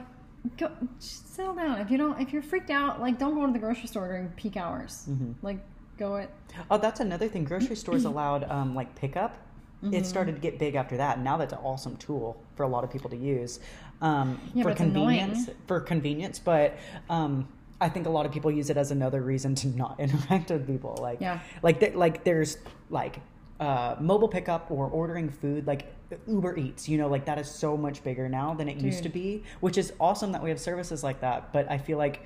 go 0.57 0.69
just 1.00 1.33
settle 1.33 1.55
down. 1.55 1.79
If 1.79 1.89
you 1.89 1.97
don't, 1.97 2.19
if 2.21 2.31
you're 2.31 2.43
freaked 2.43 2.69
out, 2.69 3.01
like 3.01 3.17
don't 3.17 3.33
go 3.33 3.45
to 3.47 3.51
the 3.53 3.57
grocery 3.59 3.88
store 3.88 4.07
during 4.07 4.27
peak 4.29 4.57
hours. 4.57 5.07
Mm-hmm. 5.09 5.31
Like 5.41 5.59
go 5.97 6.17
at 6.17 6.29
Oh, 6.69 6.77
that's 6.77 7.00
another 7.00 7.27
thing. 7.27 7.43
Grocery 7.45 7.75
stores 7.75 8.05
allowed 8.12 8.43
um, 8.51 8.75
like 8.75 8.93
pickup. 8.95 9.38
Mm-hmm. 9.83 9.93
It 9.95 10.05
started 10.05 10.35
to 10.35 10.41
get 10.41 10.59
big 10.59 10.75
after 10.75 10.97
that. 10.97 11.15
And 11.15 11.24
now 11.24 11.38
that's 11.38 11.53
an 11.53 11.59
awesome 11.63 11.97
tool 11.97 12.38
for 12.55 12.63
a 12.63 12.67
lot 12.67 12.83
of 12.83 12.91
people 12.91 13.09
to 13.09 13.17
use 13.17 13.59
um, 14.01 14.39
Yeah, 14.53 14.63
for 14.63 14.73
convenience. 14.75 15.43
annoying. 15.43 15.57
For 15.67 15.79
convenience, 15.79 16.39
but 16.39 16.77
um, 17.09 17.47
I 17.81 17.89
think 17.89 18.05
a 18.07 18.09
lot 18.09 18.25
of 18.25 18.31
people 18.31 18.51
use 18.51 18.69
it 18.69 18.77
as 18.77 18.91
another 18.91 19.21
reason 19.21 19.55
to 19.55 19.67
not 19.67 19.99
interact 20.05 20.49
with 20.51 20.67
people. 20.67 20.97
Like, 21.01 21.19
Yeah. 21.21 21.39
like 21.63 21.79
th- 21.79 21.95
like 21.95 22.23
there's 22.23 22.57
like 22.89 23.19
uh, 23.59 23.95
mobile 23.99 24.27
pickup 24.27 24.69
or 24.69 24.87
ordering 24.87 25.29
food 25.29 25.65
like 25.67 25.93
Uber 26.27 26.57
Eats. 26.57 26.87
You 26.89 26.97
know, 26.97 27.07
like 27.07 27.25
that 27.25 27.39
is 27.39 27.49
so 27.49 27.75
much 27.77 28.03
bigger 28.03 28.27
now 28.29 28.53
than 28.53 28.67
it 28.69 28.77
used 28.77 29.03
to 29.03 29.09
be, 29.09 29.43
which 29.61 29.77
is 29.77 29.93
awesome 29.99 30.31
that 30.33 30.43
we 30.43 30.49
have 30.49 30.59
services 30.59 31.03
like 31.03 31.21
that. 31.21 31.51
But 31.53 31.69
I 31.71 31.77
feel 31.77 31.97
like. 31.97 32.21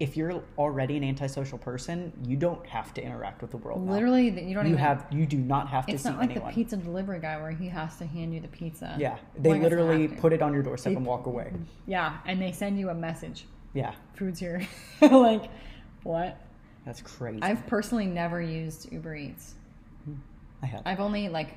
If 0.00 0.16
you're 0.16 0.42
already 0.56 0.96
an 0.96 1.02
antisocial 1.02 1.58
person, 1.58 2.12
you 2.24 2.36
don't 2.36 2.64
have 2.66 2.94
to 2.94 3.02
interact 3.02 3.42
with 3.42 3.50
the 3.50 3.56
world. 3.56 3.84
literally 3.88 4.30
that 4.30 4.44
you 4.44 4.54
don't 4.54 4.64
you 4.66 4.72
even 4.74 4.78
have 4.84 5.06
you 5.10 5.26
do 5.26 5.36
not 5.38 5.68
have 5.68 5.86
to 5.86 5.92
It's 5.92 6.04
not 6.04 6.18
like 6.18 6.30
anyone. 6.30 6.48
the 6.50 6.54
pizza 6.54 6.76
delivery 6.76 7.18
guy 7.18 7.36
where 7.40 7.50
he 7.50 7.66
has 7.68 7.96
to 7.98 8.06
hand 8.06 8.32
you 8.32 8.40
the 8.40 8.46
pizza. 8.48 8.94
yeah, 8.98 9.18
they 9.38 9.50
Like, 9.50 9.62
literally 9.62 10.06
put 10.06 10.32
it 10.32 10.40
on 10.40 10.52
your 10.54 10.62
doorstep 10.62 10.92
They- 10.92 10.96
and 10.96 11.04
walk 11.04 11.26
away. 11.26 11.52
Yeah, 11.86 12.18
and 12.26 12.40
they 12.40 12.52
send 12.52 12.78
you 12.78 12.90
a 12.90 12.94
message. 12.94 13.46
Yeah, 13.74 13.92
Food's 14.14 14.38
here. 14.38 14.62
like 15.00 15.50
what? 16.04 16.38
that's 16.86 17.02
crazy. 17.02 17.42
I've 17.42 17.66
personally 17.66 18.06
never 18.06 18.40
used 18.40 18.90
Uber 18.92 19.14
Eats. 19.16 19.54
I 20.62 20.66
have. 20.66 20.82
I've 20.86 21.00
only 21.00 21.28
like 21.28 21.56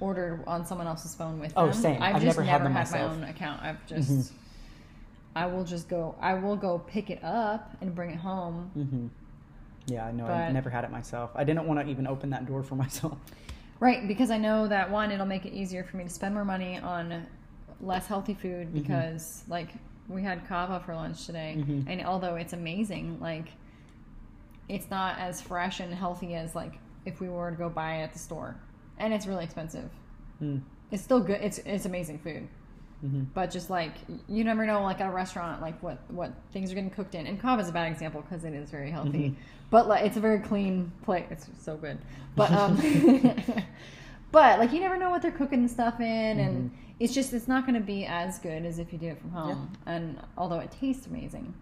ordered 0.00 0.42
on 0.46 0.64
someone 0.64 0.86
else's 0.86 1.14
phone 1.14 1.38
with 1.40 1.52
Oh, 1.56 1.66
them. 1.66 1.74
same. 1.74 2.02
I've, 2.02 2.16
I've 2.16 2.22
just 2.22 2.38
never 2.38 2.44
never, 2.46 2.68
had 2.68 2.86
had. 2.86 2.86
Mm-hmm. 2.86 2.98
my 2.98 3.12
own 3.12 3.24
account. 3.24 3.62
I've 3.62 3.86
just 3.86 4.32
I 5.36 5.46
will 5.46 5.64
just 5.64 5.88
go 5.88 6.14
I 6.20 6.34
will 6.34 6.56
go 6.56 6.78
pick 6.78 7.10
it 7.10 7.22
up 7.22 7.76
and 7.80 7.94
bring 7.94 8.10
it 8.10 8.18
home. 8.18 8.70
hmm 8.74 9.06
Yeah, 9.92 10.06
I 10.06 10.12
know. 10.12 10.24
I 10.26 10.46
But- 10.46 10.52
never 10.52 10.70
had 10.70 10.84
it 10.84 10.90
myself. 10.90 11.30
I 11.34 11.44
didn't 11.44 11.66
want 11.66 11.80
to 11.80 11.86
even 11.86 12.06
open 12.06 12.30
that 12.30 12.46
door 12.46 12.62
for 12.62 12.74
myself. 12.84 13.18
Right, 13.78 14.06
because 14.06 14.30
I 14.30 14.36
know 14.36 14.68
that 14.68 14.90
one 14.90 15.10
it'll 15.10 15.26
make 15.26 15.46
it 15.46 15.52
easier 15.54 15.84
for 15.84 15.96
me 15.96 16.04
to 16.04 16.10
spend 16.10 16.34
more 16.34 16.44
money 16.44 16.78
on 16.78 17.26
less 17.80 18.06
healthy 18.06 18.34
food 18.34 18.68
Mm-hmm. 18.68 18.78
because 18.80 19.44
like 19.48 19.70
we 20.08 20.22
had 20.22 20.46
CAVA 20.48 20.80
for 20.84 20.94
lunch 20.94 21.24
today 21.26 21.54
Mhm. 21.58 21.84
and 21.88 22.04
although 22.04 22.34
it's 22.34 22.52
amazing, 22.52 23.18
like 23.20 23.46
it's 24.68 24.90
not 24.90 25.18
as 25.18 25.40
fresh 25.40 25.80
and 25.80 25.92
healthy 25.94 26.34
as 26.34 26.54
like 26.54 26.78
if 27.06 27.20
we 27.20 27.28
were 27.28 27.50
to 27.50 27.56
go 27.56 27.68
buy 27.68 27.96
it 27.96 28.02
at 28.02 28.12
the 28.12 28.18
store. 28.18 28.56
And 28.98 29.14
it's 29.14 29.26
really 29.26 29.44
expensive. 29.44 29.88
Mm. 30.42 30.60
It's 30.90 31.02
still 31.02 31.20
good. 31.20 31.40
It's 31.40 31.58
it's 31.58 31.86
amazing 31.86 32.18
food. 32.18 32.46
Hmm 33.00 33.24
but 33.34 33.50
just 33.50 33.70
like 33.70 33.92
you 34.28 34.44
never 34.44 34.66
know 34.66 34.82
like 34.82 35.00
at 35.00 35.08
a 35.08 35.12
restaurant 35.12 35.62
like 35.62 35.82
what 35.82 35.98
what 36.10 36.32
things 36.52 36.70
are 36.70 36.74
getting 36.74 36.90
cooked 36.90 37.14
in. 37.14 37.26
And 37.26 37.40
CAVA 37.40 37.62
is 37.62 37.68
a 37.68 37.72
bad 37.72 37.90
example 37.90 38.20
because 38.22 38.44
it 38.44 38.52
is 38.52 38.70
very 38.70 38.90
healthy. 38.90 39.30
Mhm. 39.30 39.34
but 39.70 39.88
like 39.88 40.04
it's 40.04 40.16
a 40.16 40.20
very 40.20 40.40
clean 40.40 40.92
plate. 41.02 41.26
It's 41.30 41.48
so 41.62 41.76
good. 41.76 41.98
But 42.36 42.50
um 42.52 42.76
but 44.32 44.58
like 44.58 44.72
you 44.72 44.80
never 44.80 44.96
know 44.98 45.10
what 45.10 45.22
they're 45.22 45.30
cooking 45.30 45.66
stuff 45.68 46.00
in. 46.00 46.38
And 46.40 46.70
it's 46.98 47.14
just 47.14 47.32
it's 47.32 47.48
not 47.48 47.64
going 47.66 47.74
to 47.80 47.86
be 47.86 48.04
as 48.04 48.38
good 48.38 48.66
as 48.66 48.78
if 48.78 48.92
you 48.92 48.98
do 48.98 49.08
it 49.08 49.20
from 49.20 49.30
home. 49.30 49.72
And 49.86 50.18
although 50.36 50.58
it 50.60 50.70
tastes 50.70 51.06
amazing 51.06 51.54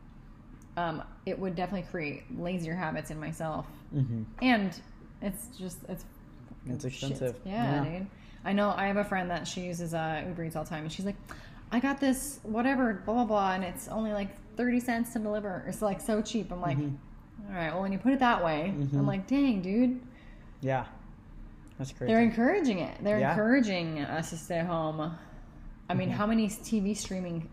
um 0.77 1.03
it 1.27 1.39
would 1.39 1.55
definitely 1.57 1.89
create 1.91 2.23
lazier 2.39 2.75
habits 2.75 3.11
in 3.11 3.19
myself. 3.21 3.67
Hmm 3.93 4.23
and 4.43 4.81
it's 5.23 5.49
just 5.57 5.79
it's 5.89 6.05
It's 6.67 6.85
expensive. 6.85 7.37
Yeah, 7.45 7.85
dude. 7.85 8.07
I 8.45 8.53
know. 8.53 8.73
I 8.77 8.87
have 8.87 8.97
a 8.97 9.05
friend 9.05 9.31
that 9.31 9.47
she 9.47 9.63
uses 9.63 9.95
uh, 9.95 10.23
Uber 10.27 10.45
Eats 10.45 10.57
all 10.57 10.65
the 10.65 10.71
time, 10.71 10.85
and 10.85 10.93
she's 10.93 11.07
like, 11.07 11.17
"I 11.73 11.81
got 11.81 12.01
this 12.01 12.41
whatever, 12.43 12.95
blah 13.05 13.15
blah 13.15 13.25
blah, 13.25 13.53
and 13.53 13.65
it's 13.65 13.89
only 13.89 14.13
like 14.13 14.29
thirty 14.57 14.81
cents 14.81 15.13
to 15.15 15.19
deliver. 15.19 15.65
It's 15.67 15.83
like 15.83 16.01
so 16.01 16.23
cheap." 16.23 16.51
I'm 16.53 16.61
like, 16.61 16.79
Mhm. 16.79 16.97
"All 17.49 17.55
right, 17.55 17.73
well, 17.73 17.83
when 17.83 17.93
you 17.93 17.99
put 17.99 18.13
it 18.13 18.21
that 18.21 18.45
way, 18.45 18.73
Mhm. 18.77 18.93
I'm 18.95 19.07
like, 19.07 19.27
dang, 19.27 19.61
dude, 19.63 20.01
Yeah, 20.61 20.87
that's 21.79 21.93
crazy. 21.93 22.13
they're 22.13 22.23
encouraging 22.23 22.79
it. 22.79 22.97
They're 23.03 23.19
Yeah. 23.21 23.31
encouraging 23.31 24.01
us 24.01 24.31
to 24.31 24.37
stay 24.37 24.61
home. 24.61 25.13
I 25.91 25.95
mean, 25.95 26.11
Mhm. 26.11 26.13
how 26.13 26.27
many 26.27 26.49
TV 26.49 26.95
streaming 26.95 27.49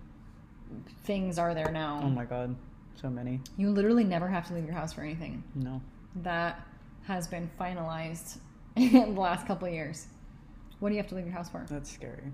things 1.04 1.38
are 1.40 1.54
there 1.54 1.72
now? 1.72 2.00
oh 2.04 2.10
my 2.10 2.26
god, 2.26 2.56
so 2.96 3.10
many. 3.10 3.42
You 3.58 3.70
literally 3.72 4.04
never 4.04 4.28
have 4.28 4.48
to 4.48 4.54
leave 4.54 4.66
your 4.66 4.74
house 4.74 4.94
for 4.94 5.02
anything. 5.02 5.44
No. 5.56 5.82
That 6.18 6.60
has 7.04 7.28
been 7.28 7.50
finalized 7.60 8.38
in 8.76 9.16
the 9.16 9.22
last 9.22 9.46
couple 9.48 9.68
of 9.68 9.74
years. 9.74 10.08
What 10.80 10.90
do 10.90 10.96
you 10.96 11.02
have 11.02 11.10
to 11.10 11.16
leave 11.16 11.26
your 11.26 11.34
house 11.34 11.50
for? 11.50 11.66
That's 11.70 11.92
scary. 11.92 12.32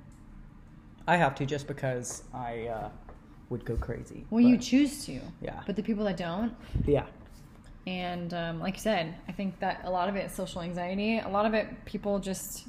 I 1.07 1.17
have 1.17 1.35
to 1.35 1.45
just 1.45 1.67
because 1.67 2.23
I 2.33 2.67
uh, 2.67 2.89
would 3.49 3.65
go 3.65 3.75
crazy. 3.75 4.25
Well, 4.29 4.41
you 4.41 4.57
choose 4.57 5.05
to. 5.05 5.19
Yeah. 5.41 5.61
But 5.65 5.75
the 5.75 5.83
people 5.83 6.05
that 6.05 6.17
don't, 6.17 6.53
yeah. 6.85 7.05
and 7.87 8.33
um, 8.33 8.59
like 8.59 8.75
you 8.75 8.81
said, 8.81 9.15
I 9.27 9.31
think 9.31 9.59
that 9.59 9.81
a 9.83 9.89
lot 9.89 10.09
of 10.09 10.15
it 10.15 10.25
is 10.25 10.31
social 10.31 10.61
anxiety. 10.61 11.19
A 11.19 11.27
lot 11.29 11.45
of 11.45 11.53
it, 11.53 11.85
people 11.85 12.19
just 12.19 12.67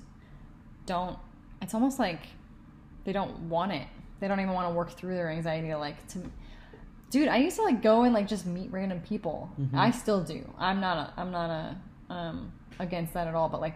don't. 0.86 1.18
It's 1.60 1.74
almost 1.74 1.98
like 1.98 2.20
they 3.04 3.12
don't 3.12 3.48
want 3.48 3.72
it. 3.72 3.86
They 4.20 4.28
don't 4.28 4.40
even 4.40 4.52
want 4.54 4.68
to 4.68 4.74
work 4.74 4.90
through 4.90 5.14
their 5.14 5.30
anxiety. 5.30 5.74
Like 5.74 6.06
to, 6.08 6.18
dude, 7.10 7.28
I 7.28 7.36
used 7.38 7.56
to 7.56 7.62
like 7.62 7.82
go 7.82 8.02
and 8.04 8.14
like 8.14 8.26
just 8.28 8.46
meet 8.46 8.70
random 8.72 9.00
people. 9.00 9.50
Mhm. 9.60 9.74
I 9.74 9.90
still 9.90 10.22
do. 10.22 10.48
I'm 10.58 10.80
not. 10.80 10.96
A, 10.96 11.20
I'm 11.20 11.30
not 11.30 11.50
a 11.50 12.12
um, 12.12 12.52
against 12.78 13.14
that 13.14 13.26
at 13.28 13.34
all. 13.34 13.48
But 13.48 13.60
like, 13.60 13.74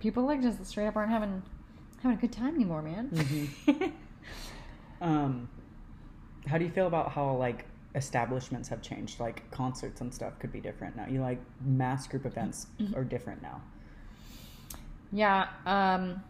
people 0.00 0.24
like 0.24 0.40
just 0.42 0.64
straight 0.66 0.86
up 0.86 0.96
aren't 0.96 1.10
having 1.10 1.42
having 2.02 2.18
a 2.18 2.20
good 2.20 2.32
time 2.32 2.54
anymore, 2.54 2.82
man. 2.82 3.10
Mhm. 3.12 3.92
Um, 5.00 5.48
how 6.46 6.56
do 6.56 6.64
you 6.64 6.70
feel 6.70 6.86
about 6.86 7.10
how 7.12 7.34
like 7.36 7.66
establishments 7.94 8.68
have 8.68 8.80
changed? 8.80 9.20
Like 9.20 9.50
concerts 9.50 10.00
and 10.00 10.14
stuff 10.14 10.38
could 10.38 10.50
be 10.52 10.60
different 10.60 10.96
now. 10.96 11.06
You 11.06 11.20
like 11.20 11.40
mass 11.64 12.06
group 12.06 12.24
events 12.24 12.68
Mm-hmm. 12.80 12.96
are 12.96 13.04
different 13.04 13.42
now. 13.42 13.60
Yeah, 15.12 15.48
um 15.66 16.22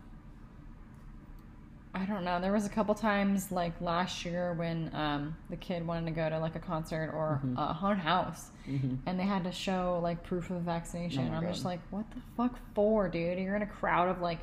I 1.97 2.05
don't 2.07 2.25
know. 2.25 2.41
There 2.41 2.53
was 2.53 2.67
a 2.67 2.69
couple 2.69 2.95
times 2.97 3.53
like 3.53 3.81
last 3.81 4.25
year 4.25 4.53
when 4.55 4.91
um 4.95 5.37
the 5.49 5.57
kid 5.57 5.87
wanted 5.87 6.07
to 6.07 6.13
go 6.13 6.29
to 6.29 6.39
like 6.41 6.57
a 6.57 6.59
concert 6.61 7.13
or 7.15 7.41
Mhm. 7.45 7.55
a 7.57 7.73
haunted 7.73 8.03
house 8.05 8.51
hmm 8.67 8.95
and 9.07 9.19
they 9.21 9.25
had 9.25 9.45
to 9.45 9.53
show 9.53 10.01
like 10.03 10.23
proof 10.25 10.51
of 10.51 10.63
vaccination. 10.63 11.29
Oh 11.33 11.37
I'm 11.37 11.47
just 11.47 11.65
like, 11.65 11.81
what 11.91 12.05
the 12.11 12.21
fuck 12.37 12.59
for, 12.75 13.09
dude? 13.09 13.39
You're 13.39 13.55
in 13.57 13.63
a 13.63 13.67
crowd 13.67 14.09
of 14.09 14.21
like 14.21 14.41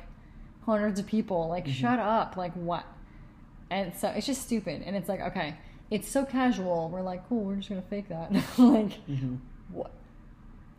hundreds 0.64 0.98
of 0.98 1.06
people. 1.06 1.48
Like 1.48 1.66
Mhm. 1.66 1.72
shut 1.74 1.98
up. 1.98 2.36
Like 2.36 2.52
what? 2.54 2.84
And 3.70 3.92
so 3.94 4.08
it's 4.08 4.26
just 4.26 4.42
stupid. 4.42 4.82
And 4.86 4.96
it's 4.96 5.08
like, 5.08 5.20
okay, 5.20 5.54
it's 5.90 6.08
so 6.08 6.24
casual. 6.24 6.88
We're 6.88 7.02
like, 7.02 7.28
cool, 7.28 7.44
we're 7.44 7.56
just 7.56 7.68
gonna 7.68 7.82
fake 7.82 8.08
that. 8.08 8.32
like 8.58 8.94
hmm 9.04 9.36
what? 9.70 9.90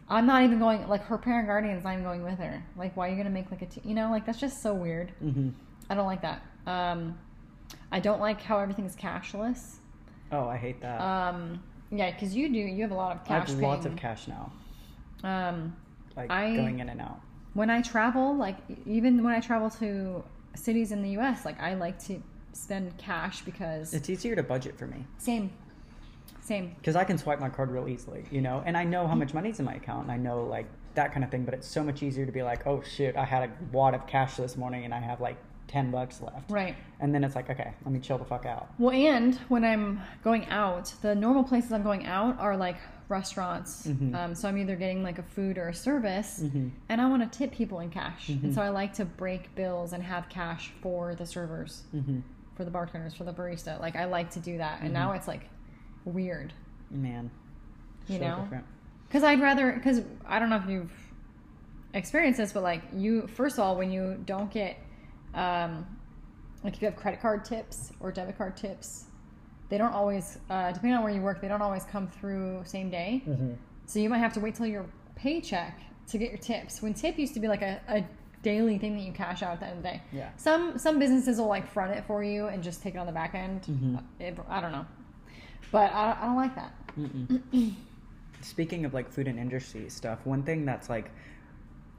I'm 0.10 0.26
not 0.26 0.44
even 0.44 0.58
going. 0.60 0.88
Like 0.88 1.04
her 1.06 1.18
parent 1.20 1.48
guardian's 1.48 1.84
not 1.84 1.94
even 1.94 2.04
going 2.04 2.24
with 2.24 2.40
her. 2.40 2.64
Like, 2.76 2.96
why 2.98 3.08
are 3.08 3.12
you 3.12 3.18
gonna 3.18 3.30
make 3.30 3.52
like 3.52 3.62
a, 3.62 3.68
t- 3.68 3.82
you 3.86 3.94
know, 3.94 4.10
like 4.10 4.26
that's 4.26 4.40
just 4.40 4.62
so 4.64 4.74
weird. 4.74 5.12
hmm 5.20 5.50
I 5.90 5.96
don't 5.96 6.06
like 6.08 6.22
that. 6.24 6.42
Um, 6.68 7.18
I 7.92 8.00
don't 8.00 8.20
like 8.20 8.42
how 8.42 8.60
everything's 8.60 8.96
cashless. 8.96 9.76
Oh, 10.32 10.48
I 10.48 10.58
hate 10.58 10.82
that. 10.82 11.00
Um, 11.02 11.62
yeah, 11.92 12.12
because 12.12 12.36
you 12.36 12.50
do. 12.52 12.58
You 12.60 12.82
have 12.84 12.92
a 12.92 12.96
lot 12.96 13.16
of 13.16 13.24
cash. 13.26 13.50
I 13.50 13.52
have 13.52 13.60
lots 13.62 13.86
of 13.86 13.96
cash 13.96 14.28
now, 14.28 14.52
Um, 15.24 15.76
like 16.16 16.32
I- 16.32 16.56
going 16.56 16.80
in 16.80 16.90
and 16.90 17.00
out. 17.02 17.20
when 17.54 17.70
I 17.70 17.82
travel, 17.82 18.36
like 18.36 18.58
even 18.86 19.24
when 19.24 19.34
I 19.34 19.40
travel 19.40 19.70
to 19.72 20.24
cities 20.56 20.92
in 20.92 21.02
the 21.04 21.10
U.S., 21.12 21.46
like 21.46 21.60
I 21.62 21.76
like 21.76 22.00
to 22.06 22.22
spend 22.54 22.96
cash 22.98 23.42
because 23.42 23.94
It's 23.94 24.10
easier 24.10 24.36
to 24.36 24.44
budget 24.44 24.78
for 24.78 24.86
me 24.86 25.06
same, 25.18 25.50
same. 26.42 26.76
because 26.80 26.96
I 26.96 27.04
can 27.04 27.18
swipe 27.18 27.40
my 27.40 27.50
card 27.50 27.72
real 27.72 27.88
easily, 27.88 28.26
you 28.32 28.42
know, 28.42 28.62
and 28.66 28.78
I 28.78 28.84
know 28.84 29.08
how 29.08 29.16
much 29.16 29.34
money's 29.34 29.60
in 29.60 29.66
my 29.66 29.76
account, 29.76 30.04
and 30.04 30.12
I 30.12 30.18
know 30.18 30.44
like 30.44 30.68
that 30.96 31.12
kind 31.12 31.24
of 31.24 31.30
thing. 31.32 31.46
But 31.46 31.54
it's 31.56 31.68
so 31.68 31.84
much 31.84 32.02
easier 32.04 32.26
to 32.26 32.32
be 32.32 32.44
like, 32.44 32.66
oh 32.68 32.82
shit, 32.84 33.16
I 33.18 33.26
had 33.26 33.50
a 33.50 33.52
wad 33.72 33.94
of 33.96 34.06
cash 34.08 34.36
this 34.38 34.56
morning, 34.58 34.86
and 34.86 34.94
I 34.94 35.00
have 35.00 35.22
like 35.22 35.38
ten 35.68 35.90
bucks 35.92 36.22
left, 36.22 36.52
Right. 36.52 36.76
and 37.00 37.14
then 37.14 37.24
it's 37.24 37.36
like, 37.36 37.50
okay, 37.50 37.74
let 37.84 37.92
me 37.94 38.00
chill 38.00 38.18
the 38.18 38.26
fuck 38.26 38.46
out. 38.46 38.70
Well, 38.78 38.92
and 38.94 39.36
when 39.50 39.64
I'm 39.66 40.02
going 40.24 40.46
out, 40.48 40.94
the 41.02 41.16
normal 41.16 41.44
places 41.44 41.72
I'm 41.72 41.84
going 41.84 42.06
out 42.06 42.40
are 42.40 42.56
like 42.58 42.78
restaurants. 43.10 43.88
Mhm. 43.88 44.14
Um, 44.16 44.36
so 44.36 44.48
I'm 44.48 44.58
either 44.58 44.76
getting 44.76 45.04
like 45.04 45.20
a 45.20 45.24
food 45.24 45.58
or 45.58 45.70
a 45.70 45.74
service, 45.74 46.42
Mhm. 46.44 46.72
and 46.90 47.02
I 47.02 47.08
want 47.10 47.30
to 47.32 47.38
tip 47.38 47.52
people 47.52 47.80
in 47.80 47.90
cash. 47.90 48.28
Mhm. 48.30 48.44
And 48.44 48.54
so 48.54 48.62
I 48.62 48.70
like 48.70 48.94
to 48.94 49.06
break 49.06 49.54
bills 49.56 49.94
and 49.94 50.04
have 50.04 50.30
cash 50.30 50.72
for 50.82 51.16
the 51.16 51.26
servers, 51.26 51.84
hmm 51.92 52.20
for 52.56 52.64
the 52.66 52.72
bartenders, 52.72 53.16
for 53.16 53.24
the 53.24 53.34
barista. 53.34 53.80
Like 53.82 53.96
I 53.96 54.06
like 54.06 54.30
to 54.32 54.40
do 54.40 54.60
that, 54.60 54.82
and 54.82 54.90
Mhm. 54.92 54.94
now 54.94 55.12
it's 55.14 55.28
like 55.28 55.50
weird 56.06 56.54
Man, 56.92 57.32
You 58.08 58.20
so 58.20 58.24
know? 58.24 58.48
because 59.08 59.24
I'd 59.24 59.42
rather 59.42 59.72
because 59.72 60.02
I 60.26 60.38
don't 60.38 60.50
know 60.52 60.58
if 60.58 60.68
you've 60.68 60.92
experienced 61.94 62.38
this, 62.38 62.54
but 62.54 62.62
like 62.64 62.82
you, 62.94 63.26
first 63.28 63.58
of 63.58 63.64
all, 63.64 63.76
when 63.76 63.92
you 63.92 64.22
don't 64.26 64.52
get 64.52 64.78
um, 65.36 65.86
like 66.64 66.76
if 66.76 66.82
you 66.82 66.88
have 66.88 66.96
credit 66.96 67.22
card 67.22 67.44
tips 67.46 67.92
or 68.00 68.12
debit 68.12 68.38
card 68.38 68.56
tips, 68.56 69.06
they 69.70 69.78
don't 69.78 69.94
always, 69.94 70.38
uh, 70.50 70.72
depending 70.72 70.98
on 70.98 71.04
where 71.04 71.14
you 71.14 71.22
work, 71.22 71.42
they 71.42 71.48
don't 71.48 71.62
always 71.62 71.84
come 71.86 72.08
through 72.08 72.62
same 72.66 72.90
day. 72.90 73.24
Mm-hmm. 73.28 73.54
So 73.86 74.00
you 74.00 74.10
might 74.10 74.20
have 74.20 74.34
to 74.34 74.40
wait 74.40 74.56
till 74.56 74.66
your 74.68 74.86
paycheck 75.16 75.80
to 76.10 76.18
get 76.18 76.30
your 76.30 76.38
tips. 76.40 76.82
When 76.82 76.94
tip 76.94 77.18
used 77.18 77.34
to 77.34 77.40
be 77.40 77.48
like 77.48 77.62
a, 77.62 77.82
a 77.88 78.06
daily 78.44 78.78
thing 78.78 78.96
that 78.98 79.04
you 79.04 79.12
cash 79.14 79.42
out 79.42 79.54
at 79.54 79.60
the 79.62 79.66
end 79.68 79.78
of 79.78 79.84
the 79.84 79.90
day. 79.90 80.02
Yeah. 80.12 80.30
Some 80.38 80.78
some 80.78 81.00
businesses 81.00 81.38
will 81.38 81.48
like 81.48 81.66
front 81.72 81.94
it 81.94 82.04
for 82.06 82.24
you 82.24 82.48
and 82.48 82.62
just 82.62 82.84
take 82.84 82.94
it 82.96 82.98
on 82.98 83.06
the 83.06 83.12
back 83.14 83.34
end. 83.36 83.62
Mhm. 83.64 84.04
It- 84.20 84.38
I 84.50 84.60
don't 84.62 84.72
know, 84.74 84.86
but 85.72 85.92
I, 85.94 86.18
I 86.22 86.26
don't 86.26 86.36
like 86.36 86.56
that. 86.56 86.74
Speaking 88.42 88.84
of 88.86 88.94
like 88.94 89.10
food 89.10 89.28
and 89.28 89.40
industry 89.40 89.90
stuff, 89.90 90.20
one 90.26 90.44
thing 90.44 90.66
that's 90.66 90.90
like 90.90 91.10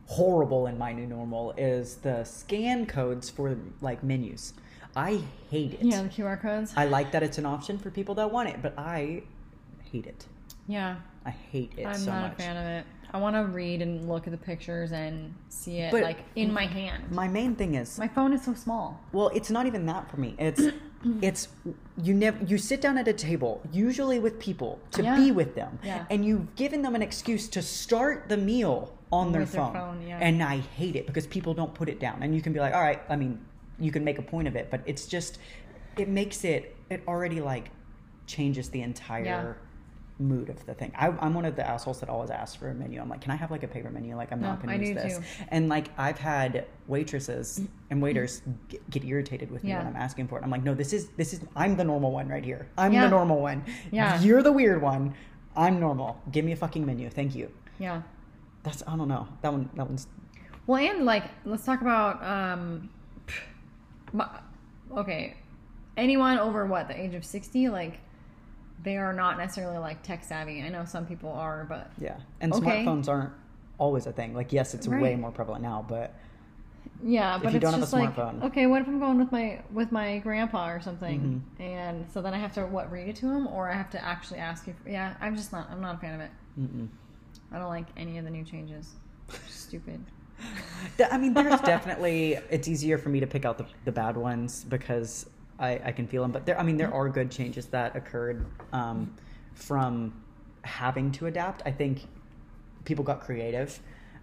horrible 0.07 0.67
in 0.67 0.77
my 0.79 0.93
new 0.93 1.07
normal 1.07 1.53
is 1.57 1.97
the 1.97 2.25
scan 2.25 2.87
codes 2.87 3.31
for 3.31 3.57
like 3.81 4.03
menus. 4.03 4.53
I 4.97 5.21
hate 5.51 5.75
it. 5.75 5.83
Yeah, 5.83 6.03
the 6.03 6.09
QR 6.09 6.41
codes. 6.41 6.73
I 6.77 6.87
like 6.87 7.11
that 7.13 7.23
it's 7.23 7.39
an 7.39 7.47
option 7.47 7.79
for 7.79 7.91
people 7.91 8.15
that 8.17 8.31
want 8.31 8.49
it, 8.49 8.63
but 8.63 8.75
I 8.79 9.23
hate 9.91 10.07
it. 10.07 10.27
yeah, 10.69 10.97
I 11.27 11.31
hate 11.31 11.73
it 11.77 11.87
I'm 11.87 11.95
so 11.97 12.13
not 12.13 12.23
much. 12.23 12.33
a 12.35 12.37
fan 12.37 12.57
of 12.57 12.65
it. 12.65 12.87
I 13.13 13.19
want 13.19 13.37
to 13.37 13.45
read 13.45 13.81
and 13.81 14.09
look 14.09 14.27
at 14.27 14.33
the 14.33 14.37
pictures 14.39 14.91
and 14.93 15.33
see 15.49 15.79
it 15.79 15.91
But- 15.93 16.03
like 16.03 16.19
in 16.37 16.53
my 16.53 16.67
hand. 16.67 17.11
My 17.13 17.29
main 17.29 17.55
thing 17.55 17.75
is 17.77 17.99
My 17.99 18.09
phone 18.09 18.33
is 18.33 18.43
so 18.45 18.55
small. 18.55 19.01
Well, 19.13 19.29
it's 19.35 19.51
not 19.51 19.67
even 19.67 19.87
that 19.87 20.11
for 20.11 20.17
me. 20.19 20.35
It's 20.39 20.61
it's 21.23 21.49
you 22.03 22.15
never 22.15 22.43
you 22.45 22.59
sit 22.59 22.81
down 22.81 22.99
at 22.99 23.07
a 23.09 23.13
table, 23.13 23.61
usually 23.73 24.19
with 24.19 24.39
people, 24.41 24.81
to 24.93 25.03
Yeah. 25.03 25.17
be 25.17 25.31
with 25.33 25.55
them. 25.55 25.79
Yeah. 25.85 26.05
And 26.11 26.25
you've 26.25 26.55
given 26.57 26.83
them 26.83 26.95
an 26.95 27.03
excuse 27.03 27.47
to 27.49 27.63
start 27.63 28.29
the 28.29 28.37
meal 28.37 28.93
on 29.13 29.33
their 29.33 29.43
With 29.43 29.53
their 29.53 29.63
phone. 29.65 29.73
phone, 29.75 30.07
yeah. 30.07 30.19
And 30.21 30.43
I 30.43 30.59
hate 30.59 30.97
it 30.97 31.07
because 31.07 31.27
people 31.27 31.55
don't 31.55 31.73
put 31.75 31.89
it 31.89 32.01
down. 32.01 32.23
And 32.23 32.35
you 32.35 32.41
can 32.43 32.53
be 32.53 32.61
like, 32.61 32.75
all 32.75 32.83
right, 32.83 33.01
I 33.09 33.17
mean, 33.17 33.41
you 33.79 33.91
can 33.93 34.05
make 34.05 34.19
a 34.19 34.23
point 34.23 34.49
of 34.49 34.57
it, 34.57 34.71
but 34.71 34.81
it's 34.87 35.07
just 35.07 35.39
it 35.97 36.09
makes 36.09 36.45
it 36.45 36.77
it 36.91 37.03
already 37.07 37.41
like 37.41 37.71
changes 38.27 38.69
the 38.71 38.83
entire 38.83 39.25
Yeah. 39.25 39.53
mood 40.19 40.49
of 40.49 40.65
the 40.67 40.75
thing. 40.75 40.93
I, 40.97 41.09
I'm 41.21 41.35
one 41.35 41.45
of 41.45 41.57
the 41.57 41.67
assholes 41.69 41.99
that 42.01 42.09
always 42.09 42.31
asks 42.31 42.57
for 42.57 42.71
a 42.71 42.75
menu. 42.75 43.01
I'm 43.01 43.09
like, 43.09 43.21
can 43.21 43.31
I 43.33 43.37
have 43.37 43.51
like 43.51 43.63
a 43.65 43.69
paper 43.69 43.91
menu? 43.91 44.17
Like, 44.17 44.33
I'm 44.33 44.41
No, 44.41 44.49
not 44.51 44.63
going 44.63 44.75
I 44.75 44.79
to 44.79 44.87
use 44.87 45.03
this. 45.03 45.19
too. 45.19 45.25
And 45.49 45.69
like, 45.69 45.89
I've 45.99 46.19
had 46.19 46.67
waitresses 46.87 47.61
and 47.91 48.01
waiters 48.01 48.43
get, 48.69 48.89
get 48.91 49.05
irritated 49.05 49.51
with 49.51 49.63
me 49.65 49.71
Yeah. 49.71 49.79
when 49.79 49.89
I'm 49.89 49.97
asking 49.97 50.29
for 50.29 50.39
it. 50.39 50.45
I'm 50.45 50.51
like, 50.51 50.63
no, 50.65 50.75
this 50.75 50.93
is 50.93 51.09
this 51.17 51.33
is 51.35 51.41
I'm 51.57 51.77
the 51.77 51.85
normal 51.85 52.13
one 52.13 52.29
right 52.29 52.45
here. 52.45 52.69
I'm 52.79 52.93
Yeah. 52.93 53.05
the 53.05 53.11
normal 53.11 53.41
one. 53.41 53.65
Yeah. 53.91 54.21
You're 54.21 54.43
the 54.43 54.53
weird 54.53 54.81
one. 54.83 55.15
I'm 55.57 55.79
normal. 55.81 56.21
Give 56.33 56.45
me 56.45 56.53
a 56.53 56.57
fucking 56.57 56.85
menu. 56.87 57.11
Thank 57.11 57.35
you. 57.35 57.51
Yeah. 57.79 58.03
That's 58.65 58.83
I 58.87 58.97
don't 58.97 59.09
know. 59.09 59.29
That 59.43 59.53
one 59.53 59.71
that 59.75 59.87
one's 59.87 60.09
Well, 60.67 60.79
and 60.83 61.05
like, 61.05 61.25
let's 61.45 61.65
talk 61.65 61.81
about, 61.83 62.23
um, 62.25 62.89
okay, 64.97 65.37
anyone 65.97 66.39
over 66.39 66.67
what 66.67 66.89
the 66.89 67.01
age 67.01 67.15
of 67.15 67.25
sixty, 67.25 67.69
like, 67.69 68.01
they 68.83 68.97
are 68.97 69.13
not 69.13 69.39
necessarily 69.39 69.79
like 69.79 70.03
tech 70.03 70.25
savvy. 70.25 70.63
I 70.63 70.69
know 70.69 70.85
some 70.85 71.07
people 71.07 71.31
are, 71.31 71.65
but 71.69 71.91
yeah. 71.99 72.17
And 72.41 72.53
Okay. 72.53 72.85
smartphones 72.85 73.09
aren't 73.09 73.33
always 73.79 74.07
a 74.07 74.13
thing. 74.13 74.35
Like 74.35 74.53
yes, 74.53 74.75
it's 74.75 74.89
way 74.89 75.15
more 75.17 75.31
prevalent 75.31 75.63
now, 75.63 75.85
but 75.89 76.15
yeah, 77.03 77.39
but 77.39 77.51
you 77.53 77.57
it's 77.59 77.63
don't 77.63 77.73
have 77.73 77.81
a 77.83 77.85
just 77.85 77.93
like, 77.93 78.15
smartphone. 78.15 78.45
okay, 78.45 78.67
what 78.67 78.81
if 78.83 78.89
I'm 78.89 78.99
going 79.01 79.19
with 79.19 79.33
my 79.33 79.61
with 79.73 79.93
my 79.93 80.19
grandpa 80.19 80.71
or 80.71 80.81
something, 80.81 81.43
Mm-hmm. 81.59 81.63
and 81.63 82.07
so 82.13 82.23
then 82.23 82.33
I 82.35 82.39
have 82.39 82.53
to 82.55 82.67
what 82.67 82.91
read 82.91 83.09
it 83.09 83.17
to 83.17 83.27
him, 83.31 83.47
or 83.47 83.71
I 83.71 83.75
have 83.75 83.91
to 83.91 84.03
actually 84.05 84.39
ask 84.41 84.67
you? 84.67 84.75
For, 84.83 84.89
yeah, 84.91 85.15
I'm 85.21 85.37
just 85.37 85.53
not. 85.53 85.69
I'm 85.71 85.81
not 85.81 85.97
a 85.97 85.99
fan 85.99 86.15
of 86.15 86.21
it. 86.21 86.31
mm-mm. 86.61 86.89
I 87.53 87.59
don't 87.59 87.69
like 87.69 87.87
any 87.97 88.19
of 88.19 88.25
the 88.25 88.31
new 88.31 88.45
changes. 88.45 88.93
Stupid. 89.49 90.05
I 91.11 91.19
mean, 91.19 91.35
there's 91.35 91.61
definitely 91.61 92.39
it's 92.51 92.69
easier 92.69 92.99
for 92.99 93.09
me 93.09 93.21
to 93.21 93.27
pick 93.27 93.45
out 93.45 93.59
the, 93.59 93.67
the 93.85 93.93
bad 93.93 94.17
ones 94.17 94.65
because 94.65 95.27
I, 95.59 95.81
I 95.85 95.93
can 95.93 96.07
feel 96.07 96.23
them. 96.23 96.33
But 96.33 96.47
there, 96.47 96.59
I 96.59 96.63
mean, 96.63 96.77
there 96.77 96.93
are 96.93 97.09
good 97.09 97.31
changes 97.31 97.67
that 97.67 97.97
occurred 97.97 98.47
um, 98.73 99.15
from 99.55 100.13
having 100.63 101.13
to 101.13 101.27
adapt. 101.27 101.63
I 101.65 101.71
think 101.71 102.03
people 102.85 103.05
got 103.05 103.21
creative, 103.21 103.79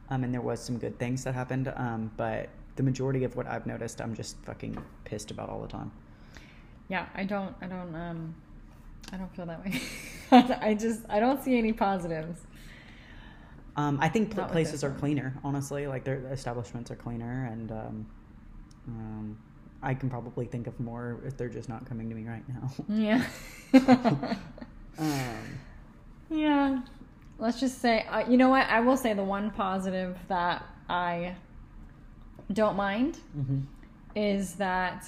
um, 0.10 0.24
and 0.24 0.34
there 0.34 0.42
was 0.42 0.60
some 0.60 0.78
good 0.78 0.98
things 1.00 1.24
that 1.24 1.34
happened. 1.34 1.72
Um, 1.76 2.12
but 2.18 2.50
the 2.76 2.84
majority 2.84 3.24
of 3.24 3.36
what 3.36 3.48
I've 3.48 3.66
noticed, 3.66 4.02
I'm 4.02 4.16
just 4.16 4.38
fucking 4.44 4.78
pissed 5.06 5.32
about 5.32 5.50
all 5.50 5.62
the 5.62 5.68
time. 5.68 5.92
Yeah, 6.90 7.06
I 7.16 7.24
don't. 7.24 7.56
I 7.62 7.68
don't. 7.68 7.96
Um, 7.96 8.36
I 9.14 9.18
don't 9.18 9.34
feel 9.36 9.46
that 9.46 9.64
way. 9.64 9.82
I 10.62 10.74
just. 10.74 11.02
I 11.10 11.20
don't 11.20 11.42
see 11.42 11.58
any 11.58 11.74
positives. 11.74 12.42
Um, 13.78 13.98
I 14.02 14.10
think 14.10 14.36
pl- 14.36 14.46
places 14.46 14.84
are 14.84 14.92
cleaner. 14.92 15.34
Honestly, 15.44 15.88
like 15.88 16.04
their 16.04 16.20
establishments 16.32 16.92
are 16.92 16.96
cleaner, 16.96 17.50
and 17.52 17.72
um, 17.72 18.06
um, 18.88 19.38
I 19.82 19.94
can 19.94 20.10
probably 20.10 20.46
think 20.46 20.68
of 20.68 20.80
more 20.80 21.20
if 21.26 21.38
they're 21.38 21.50
just 21.50 21.70
not 21.70 21.86
coming 21.86 22.10
to 22.10 22.16
me 22.16 22.28
right 22.28 22.44
now. 22.50 22.72
Yeah. 22.90 23.26
um, 25.00 25.44
yeah. 26.30 26.82
Let's 27.40 27.60
just 27.60 27.80
say. 27.80 28.06
Uh, 28.10 28.30
you 28.30 28.38
know 28.38 28.50
what? 28.50 28.68
I 28.68 28.82
will 28.82 28.98
say 28.98 29.14
the 29.14 29.24
one 29.24 29.52
positive 29.52 30.18
that 30.28 30.66
I 30.90 31.36
don't 32.52 32.76
mind 32.76 33.18
mhm. 33.38 33.64
is 34.16 34.56
that 34.56 35.06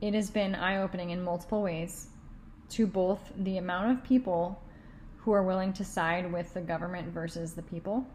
it 0.00 0.12
has 0.14 0.30
been 0.30 0.54
eye 0.54 0.82
opening 0.82 1.10
in 1.10 1.22
multiple 1.22 1.62
ways 1.62 2.08
to 2.70 2.86
both 2.86 3.20
the 3.36 3.56
amount 3.56 3.90
of 3.90 4.04
people 4.04 4.60
who 5.24 5.32
are 5.32 5.42
willing 5.42 5.72
to 5.72 5.84
side 5.84 6.30
with 6.32 6.52
the 6.54 6.60
government 6.60 7.08
versus 7.08 7.54
the 7.54 7.62
people. 7.62 8.06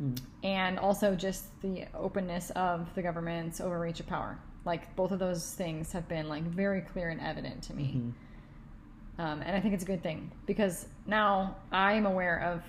Mm. 0.00 0.18
and 0.42 0.76
also 0.80 1.14
just 1.14 1.44
the 1.62 1.84
openness 1.94 2.50
of 2.56 2.92
the 2.96 3.02
government's 3.02 3.60
overreach 3.60 4.00
of 4.00 4.08
power. 4.08 4.36
Like 4.64 4.96
both 4.96 5.12
of 5.12 5.20
those 5.20 5.54
things 5.54 5.92
have 5.92 6.08
been 6.08 6.28
like 6.28 6.42
very 6.42 6.80
clear 6.80 7.10
and 7.10 7.20
evident 7.20 7.62
to 7.64 7.74
me, 7.74 7.94
Mhm. 7.94 9.22
um, 9.24 9.42
and 9.42 9.54
I 9.56 9.60
think 9.60 9.72
it's 9.72 9.84
a 9.84 9.86
good 9.86 10.02
thing 10.02 10.32
because 10.46 10.88
now 11.06 11.54
I'm 11.70 12.06
aware 12.06 12.40
of 12.40 12.62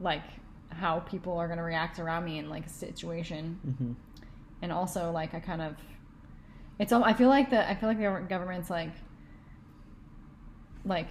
like 0.00 0.20
how 0.68 1.00
people 1.00 1.38
are 1.38 1.46
going 1.46 1.56
to 1.56 1.62
react 1.64 1.98
around 1.98 2.26
me 2.26 2.38
in 2.38 2.50
like 2.50 2.66
a 2.66 2.68
situation, 2.68 3.58
Mhm. 3.66 3.94
and 4.60 4.70
also 4.70 5.10
like 5.10 5.32
I 5.32 5.40
kind 5.40 5.62
of 5.62 5.76
it's 6.78 6.92
al- 6.92 7.04
I 7.04 7.14
feel 7.14 7.30
like 7.30 7.48
the 7.48 7.66
I 7.66 7.74
feel 7.74 7.88
like 7.88 7.96
the 7.98 8.26
government's 8.28 8.68
like 8.68 8.92
like 10.84 11.08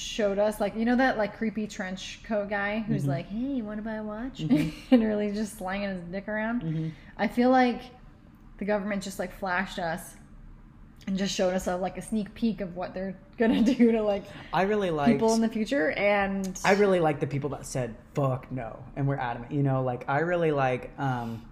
showed 0.00 0.38
us 0.38 0.60
like 0.60 0.76
you 0.76 0.84
know 0.84 0.96
that 0.96 1.16
like 1.16 1.38
creepy 1.38 1.66
trench 1.66 2.20
coat 2.24 2.50
guy 2.50 2.80
who's 2.80 3.04
Mhm. 3.04 3.08
like 3.08 3.26
hey 3.28 3.38
you 3.38 3.64
want 3.64 3.78
to 3.78 3.82
buy 3.82 3.94
a 3.94 4.02
watch 4.02 4.40
Mhm. 4.40 4.70
and 4.90 5.02
really 5.02 5.32
just 5.32 5.56
slanging 5.56 5.88
his 5.88 6.00
dick 6.12 6.28
around 6.28 6.62
Mhm. 6.62 6.90
i 7.16 7.26
feel 7.26 7.48
like 7.50 7.80
the 8.58 8.66
government 8.66 9.02
just 9.02 9.18
like 9.18 9.32
flashed 9.32 9.78
us 9.78 10.16
and 11.06 11.16
just 11.16 11.34
showed 11.34 11.54
us 11.54 11.66
a 11.66 11.76
like 11.76 11.96
a 11.96 12.02
sneak 12.02 12.34
peek 12.34 12.60
of 12.60 12.76
what 12.76 12.92
they're 12.92 13.16
gonna 13.38 13.62
do 13.62 13.90
to 13.92 14.02
like 14.02 14.24
I 14.52 14.62
really 14.62 14.90
like. 14.90 15.12
people 15.12 15.32
in 15.34 15.40
the 15.40 15.48
future 15.48 15.92
and 15.92 16.58
I 16.64 16.72
really 16.72 17.00
like 17.00 17.20
the 17.20 17.26
people 17.26 17.50
that 17.50 17.64
said 17.64 17.94
"fuck 18.14 18.50
no" 18.50 18.78
and 18.96 19.06
we're 19.06 19.16
adamant. 19.16 19.52
You 19.52 19.62
know, 19.62 19.82
like 19.82 20.04
I 20.08 20.20
really 20.20 20.50
like. 20.52 20.90
um 20.98 21.42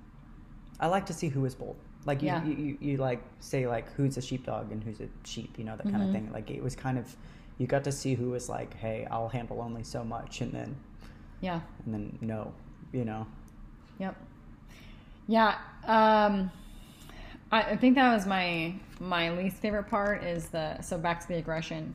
I 0.80 0.86
like 0.88 1.06
to 1.06 1.12
see 1.12 1.28
who 1.28 1.44
is 1.44 1.54
bold. 1.54 1.76
Like 2.04 2.20
you, 2.22 2.26
Yeah. 2.28 2.44
you, 2.44 2.54
you, 2.56 2.78
you 2.80 2.96
like 2.96 3.20
say 3.40 3.66
like 3.68 3.92
who's 3.94 4.16
a 4.16 4.22
sheepdog 4.22 4.72
and 4.72 4.82
who's 4.82 4.98
a 5.00 5.08
sheep. 5.24 5.56
You 5.58 5.64
know 5.64 5.76
that 5.76 5.84
kind 5.84 5.98
Mhm. 6.02 6.06
of 6.06 6.12
thing. 6.12 6.30
Like 6.32 6.50
it 6.50 6.62
was 6.62 6.74
kind 6.74 6.98
of, 6.98 7.14
you 7.58 7.66
got 7.66 7.84
to 7.84 7.92
see 7.92 8.14
who 8.14 8.30
was 8.30 8.48
like, 8.48 8.74
hey, 8.74 9.06
I'll 9.10 9.28
handle 9.28 9.60
only 9.60 9.84
so 9.84 10.04
much, 10.04 10.40
and 10.40 10.52
then 10.52 10.76
yeah 11.40 11.60
and 11.84 11.94
then 11.94 12.18
no, 12.20 12.52
you 12.92 13.04
know. 13.04 13.26
Yep. 13.98 14.16
Yeah. 15.26 15.56
Um, 15.86 16.50
I, 17.52 17.62
I 17.62 17.76
think 17.76 17.94
that 17.94 18.12
was 18.14 18.26
my 18.26 18.74
my 19.00 19.30
least 19.30 19.56
favorite 19.58 19.84
part 19.88 20.24
is 20.24 20.46
the 20.48 20.80
so 20.82 20.98
back 20.98 21.20
to 21.20 21.28
the 21.28 21.36
aggression. 21.36 21.94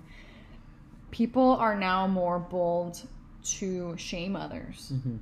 People 1.12 1.56
are 1.56 1.76
now 1.76 2.08
more 2.08 2.39
bold 2.39 3.02
to 3.43 3.95
shame 3.98 4.36
others 4.36 4.91
hmm 5.04 5.17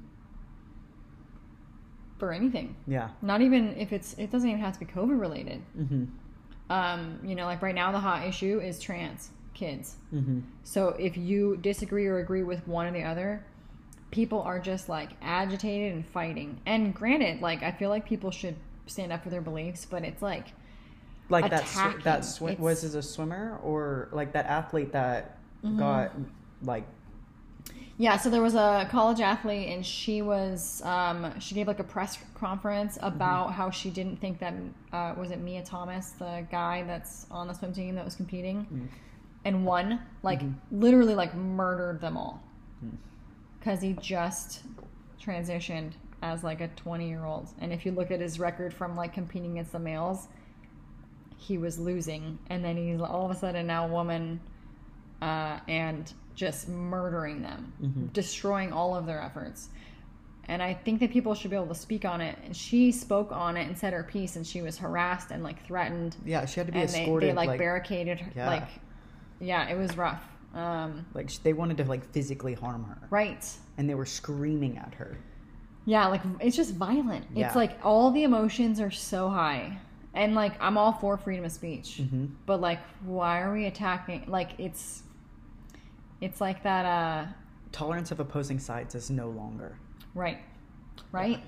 for 2.18 2.34
anything. 2.34 2.76
Yeah. 2.88 3.10
Not 3.22 3.42
even 3.42 3.76
if 3.78 3.94
it's 3.94 4.14
it 4.18 4.32
doesn't 4.32 4.50
even 4.50 4.60
have 4.62 4.74
to 4.74 4.80
be 4.80 4.86
COVID 4.86 5.20
related. 5.20 5.62
hmm 5.76 6.06
Um, 6.70 7.20
you 7.24 7.36
know, 7.36 7.46
like 7.46 7.62
right 7.62 7.76
now 7.76 7.92
the 7.92 8.00
hot 8.00 8.26
issue 8.28 8.60
is 8.60 8.80
trans 8.80 9.30
kids. 9.58 9.96
hmm 10.12 10.40
So 10.64 10.90
if 10.90 11.18
you 11.18 11.58
disagree 11.58 12.08
or 12.08 12.20
agree 12.20 12.44
with 12.44 12.68
one 12.68 12.88
or 12.88 12.92
the 12.92 13.04
other, 13.04 13.44
people 14.12 14.42
are 14.42 14.60
just 14.60 14.88
like 14.90 15.10
agitated 15.22 15.94
and 15.94 16.06
fighting. 16.06 16.62
And 16.66 16.94
granted, 16.94 17.42
like 17.42 17.64
I 17.64 17.72
feel 17.72 17.90
like 17.90 18.06
people 18.06 18.32
should 18.32 18.56
stand 18.86 19.12
up 19.12 19.24
for 19.24 19.30
their 19.30 19.42
beliefs, 19.42 19.86
but 19.90 20.04
it's 20.04 20.22
like 20.22 20.48
Like 21.30 21.50
that 21.50 21.68
sw- 21.68 22.04
that 22.04 22.24
sw- 22.26 22.60
was 22.60 22.84
as 22.84 22.96
a 22.96 23.02
swimmer 23.02 23.60
or 23.64 24.10
like 24.12 24.32
that 24.34 24.46
athlete 24.46 24.92
that 24.94 25.38
got 25.78 26.12
like 26.62 26.86
yeah. 28.00 28.18
So 28.18 28.30
there 28.30 28.44
was 28.44 28.54
a 28.56 28.88
college 28.92 29.20
athlete, 29.22 29.70
and 29.70 29.84
she 29.86 30.22
was 30.22 30.82
um, 30.86 31.38
she 31.40 31.56
gave 31.56 31.68
like 31.68 31.80
a 31.80 31.84
press 31.84 32.18
conference 32.36 32.98
about 33.02 33.54
how 33.54 33.72
she 33.72 33.90
didn't 33.90 34.18
think 34.22 34.40
that 34.40 34.54
uh, 34.94 35.16
was 35.18 35.32
it 35.32 35.40
Mia 35.40 35.64
Thomas, 35.64 36.12
the 36.12 36.46
guy 36.52 36.84
that's 36.84 37.26
on 37.32 37.48
the 37.48 37.54
swim 37.54 37.74
team 37.74 37.96
that 37.96 38.06
was 38.06 38.16
competing, 38.16 38.68
and 39.48 39.66
one 39.66 40.00
Like 40.24 40.42
literally, 40.72 41.16
like 41.16 41.34
murdered 41.34 42.02
them 42.02 42.18
all 42.18 42.44
because 43.60 43.82
he 43.82 43.94
just 43.94 44.64
transitioned 45.24 45.92
as 46.22 46.44
like 46.44 46.62
a 46.62 46.68
20 46.70 47.08
year 47.08 47.26
old 47.26 47.48
and 47.60 47.72
if 47.74 47.86
you 47.86 47.92
look 47.92 48.12
at 48.12 48.20
his 48.20 48.40
record 48.40 48.74
from 48.74 48.96
like 48.96 49.14
competing 49.14 49.52
against 49.54 49.72
the 49.72 49.80
males 49.80 50.28
he 51.38 51.58
was 51.58 51.78
losing 51.80 52.38
and 52.50 52.64
then 52.64 52.76
he's 52.78 53.00
all 53.02 53.26
of 53.26 53.32
a 53.32 53.40
sudden 53.40 53.68
now 53.68 53.86
a 53.86 53.92
woman 53.92 54.40
uh, 55.22 55.60
and 55.68 56.14
just 56.36 56.70
murdering 56.70 57.42
them 57.42 57.72
Mhm. 57.82 58.14
destroying 58.14 58.72
all 58.74 58.96
of 58.96 59.06
their 59.06 59.22
efforts 59.22 59.70
and 60.50 60.64
I 60.64 60.74
think 60.74 61.02
that 61.02 61.12
people 61.12 61.36
should 61.36 61.52
be 61.52 61.58
able 61.58 61.68
to 61.68 61.76
speak 61.76 62.06
on 62.06 62.22
it. 62.22 62.40
And 62.46 62.56
she 62.56 62.90
spoke 62.94 63.34
on 63.34 63.58
it 63.58 63.68
and 63.68 63.78
said 63.78 63.92
her 63.92 64.04
piece, 64.04 64.38
and 64.38 64.48
she 64.48 64.62
was 64.62 64.78
harassed 64.78 65.32
and 65.32 65.44
like 65.44 65.62
threatened, 65.66 66.16
Yeah, 66.24 66.46
she 66.46 66.62
had 66.62 66.68
to 66.68 66.72
be 66.72 66.80
and 66.80 66.88
they, 66.88 67.02
escorted. 67.02 67.30
they 67.32 67.34
like, 67.34 67.48
like, 67.50 67.60
barricaded 67.60 68.22
her. 68.22 68.32
Yeah. 68.34 68.48
Like, 68.48 68.70
yeah, 69.40 69.70
it 69.70 69.78
was 69.78 69.98
rough. 69.98 70.24
Um, 70.54 71.06
like 71.14 71.32
they 71.44 71.54
wanted 71.54 71.78
to 71.78 71.84
like 71.84 72.10
physically 72.12 72.54
harm 72.54 72.84
her, 72.86 73.08
right. 73.10 73.46
and 73.78 73.90
they 73.90 73.96
were 73.96 74.06
screaming 74.06 74.78
at 74.78 74.94
her. 74.96 75.18
Yeah, 75.86 76.08
like 76.08 76.22
it's 76.42 76.56
just 76.56 76.74
violent. 76.76 77.26
Yeah. 77.34 77.48
It's 77.48 77.56
like 77.56 77.80
all 77.82 78.12
the 78.12 78.24
emotions 78.24 78.82
are 78.82 78.92
so 78.92 79.30
high. 79.30 79.78
And 80.14 80.36
like 80.36 80.54
I'm 80.60 80.78
all 80.78 80.92
for 80.92 81.16
freedom 81.18 81.46
of 81.46 81.52
speech. 81.52 82.00
Mm-hmm. 82.02 82.26
But 82.46 82.60
like 82.60 82.80
why 83.06 83.42
are 83.42 83.54
we 83.54 83.68
attacking 83.68 84.26
like 84.28 84.52
it's 84.58 85.04
it's 86.20 86.42
like 86.42 86.62
that 86.64 86.86
uh 86.86 87.26
Tolerance 87.72 88.12
of 88.12 88.20
opposing 88.20 88.60
sides 88.60 88.96
is 88.96 89.10
no 89.10 89.30
longer. 89.30 89.78
right. 90.14 90.40
Right? 91.12 91.42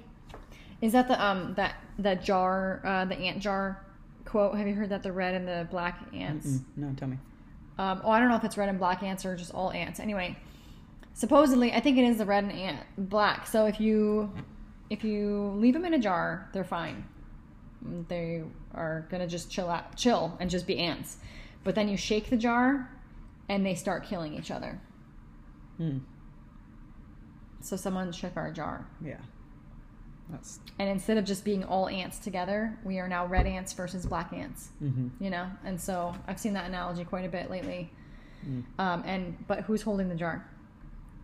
Is 0.82 0.94
that 0.94 1.08
the 1.10 1.22
um 1.22 1.54
that 1.56 1.76
that 1.98 2.24
jar 2.24 2.82
uh 2.86 3.06
the 3.06 3.18
ant 3.18 3.40
jar 3.40 3.84
quote? 4.24 4.56
Have 4.56 4.68
you 4.68 4.76
heard 4.76 4.90
that 4.90 5.04
the 5.04 5.12
red 5.12 5.34
and 5.34 5.46
the 5.46 5.68
black 5.70 6.00
ants? 6.14 6.48
Mm, 6.48 6.64
no, 6.78 6.94
tell 6.96 7.10
me. 7.10 7.18
Um, 7.80 8.02
oh, 8.04 8.12
I 8.12 8.20
don't 8.20 8.28
know 8.28 8.36
if 8.36 8.44
it's 8.44 8.58
red 8.58 8.68
and 8.68 8.78
black 8.78 9.04
ants 9.04 9.26
or 9.26 9.38
just 9.38 9.54
all 9.54 9.72
ants. 9.72 10.02
Anyway, 10.02 10.36
supposedly, 11.14 11.72
I 11.72 11.80
think 11.80 11.98
it 11.98 12.04
is 12.04 12.18
the 12.18 12.26
red 12.26 12.44
and 12.44 12.52
ant 12.52 12.80
black. 12.98 13.48
So 13.48 13.68
if 13.68 13.80
you 13.80 14.32
if 14.90 15.06
you 15.06 15.54
leave 15.56 15.74
them 15.76 15.86
in 15.86 15.94
a 15.94 16.00
jar, 16.00 16.50
they're 16.52 16.66
fine. 16.66 17.06
They 18.10 18.44
are 18.74 19.08
gonna 19.10 19.28
just 19.28 19.50
chill 19.50 19.70
out, 19.70 19.96
chill, 19.96 20.36
and 20.42 20.50
just 20.50 20.68
be 20.68 20.78
ants. 20.78 21.18
But 21.64 21.76
then 21.76 21.88
you 21.88 21.96
shake 21.96 22.30
the 22.30 22.36
jar, 22.36 22.92
and 23.48 23.66
they 23.66 23.76
start 23.76 24.04
killing 24.04 24.34
each 24.34 24.52
other. 24.52 24.82
Hmm. 25.78 26.00
So 27.62 27.78
someone 27.78 28.12
shook 28.12 28.36
our 28.36 28.52
jar, 28.52 28.86
Yeah. 29.02 29.20
That's. 30.30 30.60
and 30.78 30.88
instead 30.90 31.18
of 31.18 31.26
just 31.26 31.44
being 31.44 31.64
all 31.64 31.88
ants 31.90 32.20
together, 32.20 32.78
we 32.84 33.00
are 33.00 33.08
now 33.08 33.26
red 33.26 33.46
ants 33.48 33.74
versus 33.74 34.06
black 34.06 34.32
ants. 34.34 34.70
Mm-hmm. 34.84 35.24
you 35.24 35.30
know 35.32 35.48
and 35.66 35.80
so 35.80 36.14
i've 36.28 36.40
seen 36.40 36.54
that 36.54 36.66
analogy 36.68 37.04
quite 37.04 37.26
a 37.26 37.30
bit 37.30 37.50
lately 37.50 37.90
Mm. 38.48 38.64
um 38.80 39.04
and 39.06 39.36
but 39.48 39.62
who's 39.62 39.82
holding 39.82 40.08
the 40.08 40.16
jar 40.16 40.48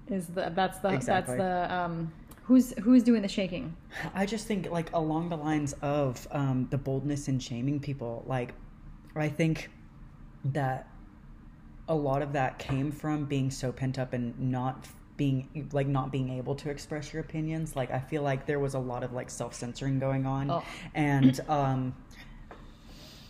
is 0.10 0.28
the 0.28 0.52
that's 0.54 0.80
the 0.80 0.90
Exactly. 0.90 1.38
that's 1.38 1.70
the 1.70 1.74
um 1.74 2.12
who's 2.44 2.74
who's 2.80 3.04
doing 3.04 3.22
the 3.22 3.28
shaking 3.30 3.74
I 4.14 4.26
just 4.26 4.48
think 4.48 4.70
like 4.70 4.90
along 4.94 5.30
the 5.30 5.38
lines 5.38 5.72
of 5.82 6.28
um, 6.32 6.68
the 6.72 6.78
boldness 6.78 7.30
in 7.30 7.40
shaming 7.40 7.80
people. 7.80 8.24
Like, 8.28 8.54
I 9.16 9.30
think 9.30 9.70
that 10.44 10.90
a 11.88 11.96
lot 11.96 12.22
of 12.22 12.34
that 12.34 12.60
came 12.60 12.92
from 12.92 13.24
being 13.26 13.50
so 13.50 13.72
pent 13.72 13.98
up 13.98 14.12
and 14.12 14.38
not 14.38 14.86
being 15.18 15.70
like 15.72 15.88
not 15.88 16.12
being 16.12 16.30
able 16.30 16.56
to 16.56 16.70
express 16.70 17.14
your 17.14 17.22
opinions. 17.22 17.76
Like, 17.76 17.92
I 17.92 18.00
feel 18.00 18.22
like 18.22 18.46
there 18.46 18.60
was 18.60 18.74
a 18.74 18.80
lot 18.80 19.04
of 19.04 19.14
like 19.14 19.30
self 19.30 19.54
censoring 19.54 20.00
going 20.00 20.26
on, 20.26 20.50
Oh. 20.52 20.64
and 20.94 21.40
um, 21.50 21.96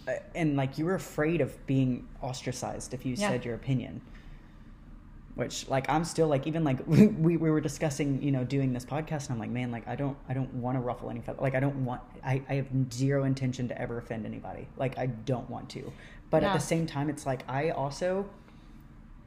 uh, 0.08 0.14
and 0.34 0.56
like 0.56 0.78
you 0.78 0.86
were 0.86 0.96
afraid 0.96 1.42
of 1.42 1.66
being 1.68 2.08
ostracized 2.22 2.94
if 2.94 3.06
you 3.06 3.16
Yeah. 3.16 3.30
said 3.30 3.46
your 3.46 3.56
opinion 3.56 4.02
which 5.36 5.68
like 5.68 5.90
i'm 5.90 6.06
still 6.06 6.28
like 6.30 6.48
even 6.48 6.64
like 6.64 6.78
we, 6.88 7.08
we 7.08 7.36
were 7.36 7.60
discussing 7.60 8.22
you 8.22 8.32
know 8.32 8.46
doing 8.46 8.72
this 8.72 8.86
podcast 8.86 9.24
and 9.26 9.32
i'm 9.32 9.40
like 9.40 9.50
man 9.50 9.70
like 9.70 9.86
i 9.86 9.94
don't 9.96 10.16
i 10.30 10.34
don't 10.34 10.54
want 10.54 10.78
to 10.78 10.80
ruffle 10.80 11.10
any 11.10 11.20
feather 11.20 11.42
like 11.42 11.56
i 11.56 11.60
don't 11.60 11.84
want 11.84 12.00
I, 12.24 12.42
I 12.48 12.54
have 12.54 12.68
zero 12.94 13.26
intention 13.26 13.68
to 13.68 13.82
ever 13.82 13.98
offend 13.98 14.26
anybody 14.26 14.66
like 14.78 14.98
i 14.98 15.08
don't 15.08 15.50
want 15.50 15.70
to 15.72 15.92
but 16.30 16.44
at 16.44 16.54
the 16.54 16.60
same 16.60 16.86
time 16.88 17.10
it's 17.10 17.26
like 17.26 17.42
i 17.50 17.72
also 17.72 18.26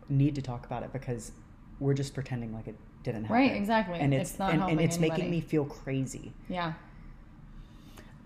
need 0.08 0.34
to 0.36 0.40
talk 0.40 0.64
about 0.64 0.82
it 0.82 0.92
because 0.94 1.32
we're 1.80 1.94
just 1.94 2.14
pretending 2.14 2.52
like 2.52 2.66
it 2.68 2.76
didn't 3.04 3.24
happen. 3.24 3.36
Right, 3.36 3.52
exactly. 3.54 3.98
and 3.98 4.12
it's, 4.12 4.30
It's 4.30 4.38
not 4.38 4.52
and, 4.52 4.62
and 4.62 4.80
it's 4.80 4.98
making 4.98 5.30
me 5.30 5.40
feel 5.40 5.64
crazy. 5.64 6.32
Yeah. 6.48 6.72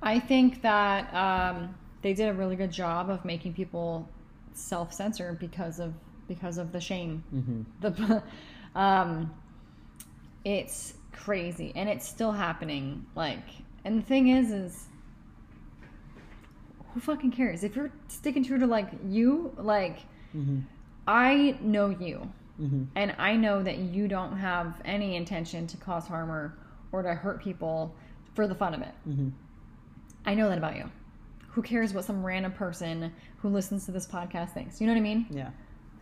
I 0.03 0.19
think 0.19 0.63
that 0.63 1.13
um 1.15 1.75
they 2.03 2.13
did 2.15 2.29
a 2.29 2.33
really 2.35 2.57
good 2.57 2.73
job 2.73 3.11
of 3.11 3.25
making 3.25 3.55
people 3.55 4.09
self-censor 4.55 5.37
because 5.39 5.79
of 5.79 5.93
because 6.29 6.59
of 6.59 6.73
the 6.73 6.81
shame. 6.81 7.23
Mm-hmm. 7.35 7.63
the 7.81 8.23
um 8.79 9.33
it's 10.45 10.95
crazy. 11.13 11.73
And 11.77 11.89
it's 11.89 12.09
still 12.09 12.33
happening. 12.33 13.07
Like 13.15 13.45
and 13.85 13.99
the 13.99 14.03
thing 14.03 14.29
is 14.29 14.51
is 14.51 14.87
who 16.95 17.01
fucking 17.01 17.31
cares? 17.33 17.65
If 17.65 17.75
you're 17.77 17.91
sticking 18.09 18.45
true 18.45 18.59
to 18.59 18.67
like 18.67 18.89
you 19.07 19.53
like 19.57 20.01
Mm-hmm. 20.35 20.61
i 21.07 21.59
know 21.61 21.91
you 21.91 22.33
Mm-hmm. 22.61 22.85
and 22.97 23.15
i 23.19 23.35
know 23.35 23.63
that 23.63 23.79
you 23.79 24.07
don't 24.07 24.37
have 24.37 24.81
any 24.85 25.17
intention 25.17 25.67
to 25.69 25.77
cause 25.79 26.07
harm 26.07 26.31
or 26.31 26.55
or 26.93 27.03
to 27.03 27.15
hurt 27.15 27.43
people 27.43 27.95
for 28.35 28.47
the 28.47 28.55
fun 28.55 28.75
of 28.75 28.83
it. 28.83 28.95
Mm-hmm. 29.09 29.29
i 30.27 30.35
know 30.35 30.49
that 30.49 30.59
about 30.59 30.77
you. 30.77 30.91
Who 31.49 31.63
cares 31.63 31.93
what 31.93 32.05
some 32.05 32.25
random 32.25 32.53
person 32.53 33.13
who 33.39 33.49
listens 33.49 33.85
to 33.87 33.93
this 33.93 34.07
podcast 34.07 34.51
thinks? 34.53 34.81
You 34.81 34.87
know 34.87 34.93
what 34.95 34.99
i 34.99 35.03
mean? 35.03 35.27
Yeah. 35.31 35.51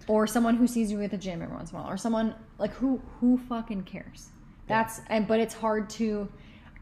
Or 0.06 0.26
someone 0.26 0.56
who 0.56 0.66
sees 0.66 0.90
you 0.90 1.00
at 1.02 1.10
the 1.10 1.18
gym 1.18 1.42
every 1.42 1.54
once 1.54 1.70
in 1.70 1.76
a 1.76 1.80
while 1.80 1.90
or 1.90 1.96
someone 1.96 2.34
like 2.58 2.72
who 2.72 3.00
who 3.20 3.38
fucking 3.38 3.84
cares? 3.84 4.28
That's 4.66 5.00
and 5.08 5.26
but 5.28 5.40
it's 5.40 5.54
hard 5.54 5.88
to 5.90 6.28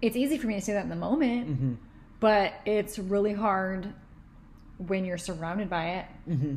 it's 0.01 0.17
easy 0.17 0.39
for 0.39 0.47
me 0.47 0.55
to 0.55 0.61
say 0.61 0.73
that 0.73 0.83
in 0.85 0.89
the 0.89 0.97
moment 0.97 1.49
mm-hmm. 1.49 1.75
but 2.21 2.55
it's 2.65 2.99
really 2.99 3.33
hard 3.35 3.93
when 4.79 5.05
you're 5.05 5.19
surrounded 5.19 5.69
by 5.69 5.91
it. 5.91 6.07
Hmm 6.25 6.57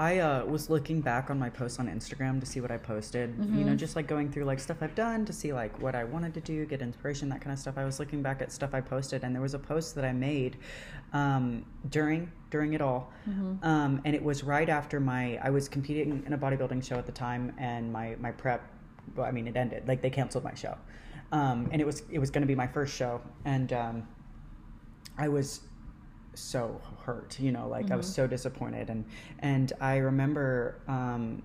I 0.00 0.20
uh, 0.20 0.44
was 0.44 0.70
looking 0.70 1.00
back 1.00 1.28
on 1.28 1.40
my 1.40 1.50
posts 1.50 1.80
on 1.80 1.88
Instagram 1.88 2.38
to 2.38 2.46
see 2.46 2.60
what 2.60 2.70
I 2.70 2.76
posted. 2.76 3.34
You 3.58 3.64
know, 3.64 3.74
just 3.74 3.96
like 3.96 4.06
going 4.06 4.30
through 4.30 4.44
like 4.44 4.60
stuff 4.60 4.76
I've 4.80 4.94
done 4.94 5.24
to 5.24 5.32
see 5.32 5.52
like 5.52 5.80
what 5.82 5.96
I 5.96 6.04
wanted 6.04 6.34
to 6.34 6.40
do, 6.40 6.64
get 6.66 6.82
inspiration, 6.82 7.28
that 7.30 7.40
kind 7.40 7.52
of 7.52 7.58
stuff. 7.58 7.74
I 7.76 7.84
was 7.84 7.98
looking 7.98 8.22
back 8.22 8.40
at 8.40 8.52
stuff 8.52 8.74
I 8.74 8.80
posted, 8.80 9.24
and 9.24 9.34
there 9.34 9.42
was 9.42 9.54
a 9.54 9.58
post 9.58 9.96
that 9.96 10.04
I 10.04 10.12
made 10.12 10.56
um, 11.12 11.64
during 11.90 12.30
during 12.50 12.74
it 12.74 12.80
all, 12.80 13.12
um, 13.64 14.00
and 14.04 14.14
it 14.14 14.22
was 14.22 14.44
right 14.44 14.68
after 14.68 15.00
my 15.00 15.36
I 15.42 15.50
was 15.50 15.68
competing 15.68 16.22
in 16.26 16.32
a 16.32 16.38
bodybuilding 16.38 16.84
show 16.86 16.96
at 16.96 17.06
the 17.06 17.12
time, 17.12 17.52
and 17.58 17.92
my 17.92 18.14
my 18.20 18.30
prep. 18.30 18.62
Well, 19.16 19.26
I 19.26 19.32
mean, 19.32 19.48
it 19.48 19.56
ended. 19.56 19.88
Like 19.88 20.00
they 20.00 20.10
canceled 20.10 20.44
my 20.44 20.54
show, 20.54 20.76
um, 21.32 21.68
and 21.72 21.80
it 21.80 21.86
was 21.86 22.04
it 22.08 22.20
was 22.20 22.30
going 22.30 22.42
to 22.42 22.48
be 22.48 22.54
my 22.54 22.68
first 22.68 22.94
show, 22.94 23.20
and 23.44 23.72
um, 23.72 24.06
I 25.16 25.26
was 25.26 25.62
so 26.38 26.80
hurt 27.04 27.38
you 27.40 27.52
know 27.52 27.68
like 27.68 27.90
i 27.90 27.96
was 27.96 28.12
so 28.12 28.26
disappointed. 28.26 28.90
And 28.90 29.04
and 29.40 29.72
i 29.80 29.96
remember 29.96 30.80
um 30.88 31.42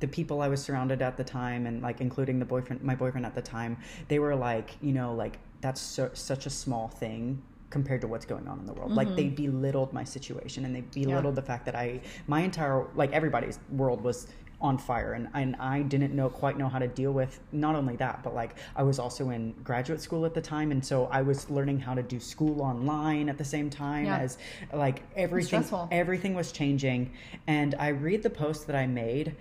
the 0.00 0.08
people 0.08 0.40
i 0.42 0.48
was 0.48 0.62
surrounded 0.62 1.02
at 1.02 1.16
the 1.16 1.24
time 1.24 1.66
and 1.66 1.82
like 1.82 2.00
including 2.00 2.38
the 2.38 2.44
boyfriend 2.44 2.82
my 2.82 2.94
boyfriend 2.94 3.26
at 3.26 3.34
the 3.34 3.42
time 3.42 3.76
they 4.06 4.18
were 4.18 4.36
like 4.36 4.76
you 4.80 4.92
know 4.92 5.14
like 5.14 5.38
that's 5.60 5.80
so, 5.80 6.10
such 6.14 6.46
a 6.46 6.50
small 6.50 6.88
thing 6.88 7.42
compared 7.70 8.00
to 8.00 8.06
what's 8.06 8.24
going 8.24 8.48
on 8.48 8.58
in 8.58 8.66
the 8.66 8.72
world. 8.72 8.92
Like 8.92 9.14
they 9.14 9.28
belittled 9.28 9.92
my 9.92 10.04
situation 10.04 10.64
and 10.64 10.74
they 10.74 10.80
belittled 10.80 11.34
the 11.34 11.42
fact 11.42 11.66
that 11.66 11.74
i 11.74 12.00
my 12.26 12.40
entire 12.40 12.86
like 12.94 13.12
everybody's 13.12 13.58
world 13.70 14.02
was 14.02 14.28
on 14.60 14.76
fire 14.76 15.12
and, 15.12 15.28
and 15.34 15.54
i 15.56 15.82
didn't 15.82 16.12
know 16.14 16.28
quite 16.28 16.58
know 16.58 16.68
how 16.68 16.78
to 16.80 16.88
deal 16.88 17.12
with 17.12 17.38
not 17.52 17.76
only 17.76 17.94
that 17.94 18.20
but 18.24 18.34
like 18.34 18.56
i 18.74 18.82
was 18.82 18.98
also 18.98 19.30
in 19.30 19.52
graduate 19.62 20.00
school 20.00 20.24
at 20.26 20.34
the 20.34 20.40
time 20.40 20.72
and 20.72 20.84
so 20.84 21.06
i 21.06 21.22
was 21.22 21.48
learning 21.48 21.78
how 21.78 21.94
to 21.94 22.02
do 22.02 22.18
school 22.18 22.60
online 22.60 23.28
at 23.28 23.38
the 23.38 23.44
same 23.44 23.70
time 23.70 24.06
Yeah. 24.06 24.18
as 24.18 24.36
like 24.72 25.02
everything 25.14 25.64
everything 25.92 26.34
was 26.34 26.50
changing 26.50 27.12
and 27.46 27.76
i 27.78 27.88
read 27.88 28.22
the 28.24 28.30
post 28.30 28.66
that 28.66 28.74
i 28.74 28.86
made 28.86 29.36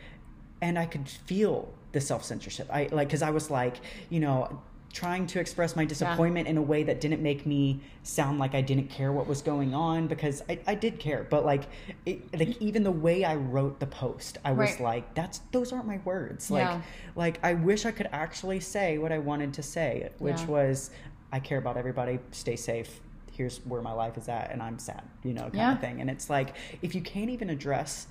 and 0.62 0.78
i 0.78 0.86
could 0.86 1.08
feel 1.10 1.74
the 1.94 2.02
self-censorship 2.02 2.68
i 2.72 2.88
like 2.92 3.08
because 3.08 3.24
i 3.24 3.32
was 3.32 3.50
like 3.50 3.78
you 4.10 4.20
know 4.20 4.62
trying 4.94 5.28
to 5.28 5.40
express 5.40 5.76
my 5.76 5.86
disappointment 5.86 6.48
in 6.48 6.58
a 6.58 6.62
way 6.62 6.82
that 6.84 7.02
didn't 7.02 7.22
make 7.22 7.46
me 7.46 7.80
sound 8.04 8.40
like 8.40 8.56
i 8.56 8.62
didn't 8.62 8.90
care 8.90 9.12
what 9.12 9.28
was 9.28 9.42
going 9.42 9.74
on 9.74 10.08
because 10.08 10.42
i, 10.50 10.58
I 10.66 10.76
did 10.76 10.98
care 11.00 11.28
but 11.30 11.46
like 11.46 11.64
it, 12.06 12.38
like 12.38 12.60
even 12.62 12.84
the 12.84 12.92
way 12.92 13.24
i 13.26 13.36
wrote 13.36 13.80
the 13.80 13.86
post 13.88 14.38
i 14.46 14.52
was 14.52 14.72
Right. 14.72 14.80
like 14.82 15.14
that's 15.14 15.40
those 15.52 15.72
aren't 15.74 15.86
my 15.88 16.00
words 16.06 16.50
like 16.50 16.66
Yeah. 16.68 16.82
like 17.16 17.40
i 17.44 17.54
wish 17.54 17.86
i 17.86 17.92
could 17.92 18.10
actually 18.12 18.60
say 18.60 18.98
what 18.98 19.12
i 19.12 19.20
wanted 19.20 19.54
to 19.56 19.64
say 19.64 20.10
which 20.20 20.40
Yeah. 20.40 20.46
was 20.48 20.90
i 21.32 21.40
care 21.40 21.58
about 21.58 21.78
everybody 21.78 22.20
stay 22.32 22.56
safe 22.56 23.02
here's 23.34 23.58
where 23.66 23.82
my 23.82 23.92
life 23.92 24.18
is 24.18 24.28
at 24.30 24.52
and 24.52 24.64
i'm 24.64 24.80
sad 24.80 25.04
you 25.24 25.34
know 25.34 25.44
kind 25.44 25.56
Yeah. 25.56 25.74
of 25.74 25.80
thing 25.82 26.02
and 26.02 26.10
it's 26.10 26.30
like 26.30 26.56
if 26.82 26.96
you 26.96 27.02
can't 27.02 27.30
even 27.30 27.50
address 27.50 28.08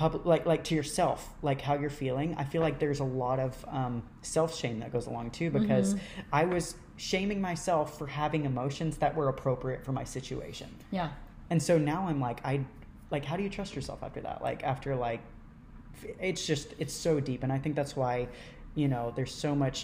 public 0.00 0.24
like 0.24 0.44
like 0.46 0.64
to 0.64 0.74
yourself 0.74 1.18
like 1.42 1.60
how 1.60 1.74
you're 1.74 1.90
feeling. 2.04 2.34
I 2.42 2.44
feel 2.44 2.62
like 2.62 2.78
there's 2.78 3.00
a 3.00 3.10
lot 3.24 3.38
of 3.38 3.52
um, 3.68 4.02
self-shame 4.22 4.80
that 4.80 4.90
goes 4.96 5.06
along 5.06 5.30
too 5.38 5.50
because 5.50 5.88
i 6.32 6.42
was 6.54 6.74
shaming 6.96 7.40
myself 7.50 7.86
for 7.98 8.06
having 8.06 8.42
emotions 8.52 8.96
that 9.02 9.12
were 9.18 9.28
appropriate 9.28 9.84
for 9.86 9.92
my 9.92 10.04
situation. 10.04 10.68
Yeah. 10.90 11.10
And 11.50 11.62
so 11.68 11.76
now 11.92 12.00
i'm 12.08 12.20
like 12.28 12.38
i 12.52 12.54
like 13.14 13.24
how 13.30 13.36
do 13.36 13.42
you 13.42 13.50
trust 13.58 13.72
yourself 13.78 14.00
after 14.02 14.20
that? 14.22 14.36
Like 14.48 14.60
after 14.72 14.90
like 15.08 15.20
it's 16.18 16.46
just 16.46 16.66
it's 16.82 16.94
so 17.06 17.12
deep 17.20 17.42
and 17.42 17.52
i 17.52 17.58
think 17.62 17.74
that's 17.80 17.94
why 18.02 18.26
you 18.74 18.88
know 18.92 19.12
there's 19.16 19.34
so 19.46 19.54
much 19.64 19.78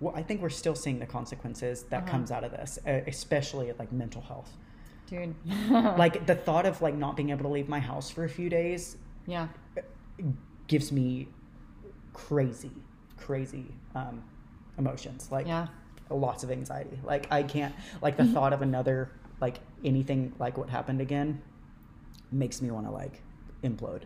well 0.00 0.14
i 0.20 0.22
think 0.26 0.42
we're 0.42 0.58
still 0.62 0.74
seeing 0.84 0.98
the 1.04 1.10
consequences 1.18 1.76
that 1.90 2.02
Uh-huh. 2.02 2.10
comes 2.12 2.30
out 2.34 2.44
of 2.44 2.50
this 2.58 2.78
especially 3.14 3.66
like 3.78 3.90
mental 4.04 4.20
health. 4.32 4.52
Dude. 5.12 5.34
Like 6.04 6.14
the 6.26 6.34
thought 6.46 6.66
of 6.70 6.74
like 6.86 6.96
not 7.04 7.12
being 7.18 7.30
able 7.34 7.44
to 7.48 7.54
leave 7.58 7.68
my 7.68 7.80
house 7.92 8.08
for 8.10 8.22
a 8.24 8.28
few 8.38 8.48
days 8.62 8.96
yeah 9.26 9.48
gives 10.68 10.90
me 10.92 11.28
crazy 12.12 12.70
crazy 13.16 13.66
um 13.94 14.22
emotions. 14.78 15.28
Like 15.30 15.46
Yeah. 15.46 15.66
lots 16.10 16.42
of 16.44 16.50
anxiety. 16.50 16.98
Like 17.04 17.26
I 17.30 17.42
can't 17.42 17.74
like 18.02 18.16
the 18.16 18.24
thought 18.24 18.52
of 18.52 18.62
another 18.62 19.10
like 19.40 19.58
anything 19.84 20.32
like 20.38 20.58
what 20.58 20.68
happened 20.68 21.00
again 21.00 21.40
makes 22.32 22.60
me 22.60 22.70
want 22.70 22.86
to 22.86 22.92
like 22.92 23.22
implode. 23.62 24.02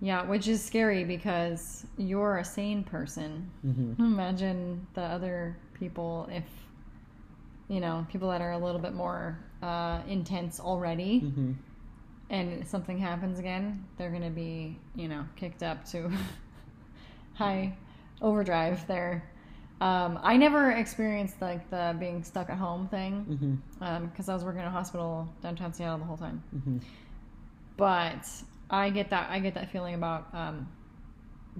Yeah, 0.00 0.24
which 0.26 0.48
is 0.48 0.62
scary 0.62 1.04
because 1.04 1.86
you're 1.96 2.38
a 2.38 2.44
sane 2.44 2.84
person. 2.84 3.50
hmm 3.62 3.94
Imagine 3.98 4.86
the 4.94 5.02
other 5.02 5.56
people 5.72 6.28
if, 6.30 6.44
you 7.68 7.80
know, 7.80 8.06
people 8.10 8.28
that 8.30 8.40
are 8.42 8.52
a 8.52 8.58
little 8.58 8.80
bit 8.80 8.92
more 8.92 9.38
uh, 9.62 10.02
intense 10.08 10.60
already 10.60 11.20
hmm 11.20 11.52
and 12.30 12.66
something 12.66 12.98
happens 12.98 13.38
again, 13.38 13.84
they're 13.98 14.10
going 14.10 14.22
to 14.22 14.30
be, 14.30 14.78
you 14.96 15.08
know, 15.08 15.24
kicked 15.36 15.62
up 15.62 15.84
to 15.90 16.10
high 17.34 17.76
overdrive 18.22 18.86
there. 18.86 19.30
Um, 19.80 20.18
I 20.22 20.36
never 20.36 20.70
experienced 20.70 21.40
like 21.42 21.68
the 21.70 21.96
being 21.98 22.22
stuck 22.24 22.48
at 22.48 22.56
home 22.56 22.88
thing 22.88 23.60
because 23.78 24.28
I 24.28 24.34
was 24.34 24.44
working 24.44 24.60
in 24.60 24.66
a 24.66 24.70
hospital 24.70 25.28
downtown 25.42 25.72
Seattle 25.74 25.98
the 25.98 26.04
whole 26.04 26.16
time. 26.16 26.42
hmm 26.50 26.78
but 27.76 28.26
I 28.70 28.90
get 28.90 29.10
that 29.10 29.30
I 29.30 29.38
get 29.40 29.54
that 29.54 29.70
feeling 29.72 29.94
about 29.94 30.28
um, 30.32 30.68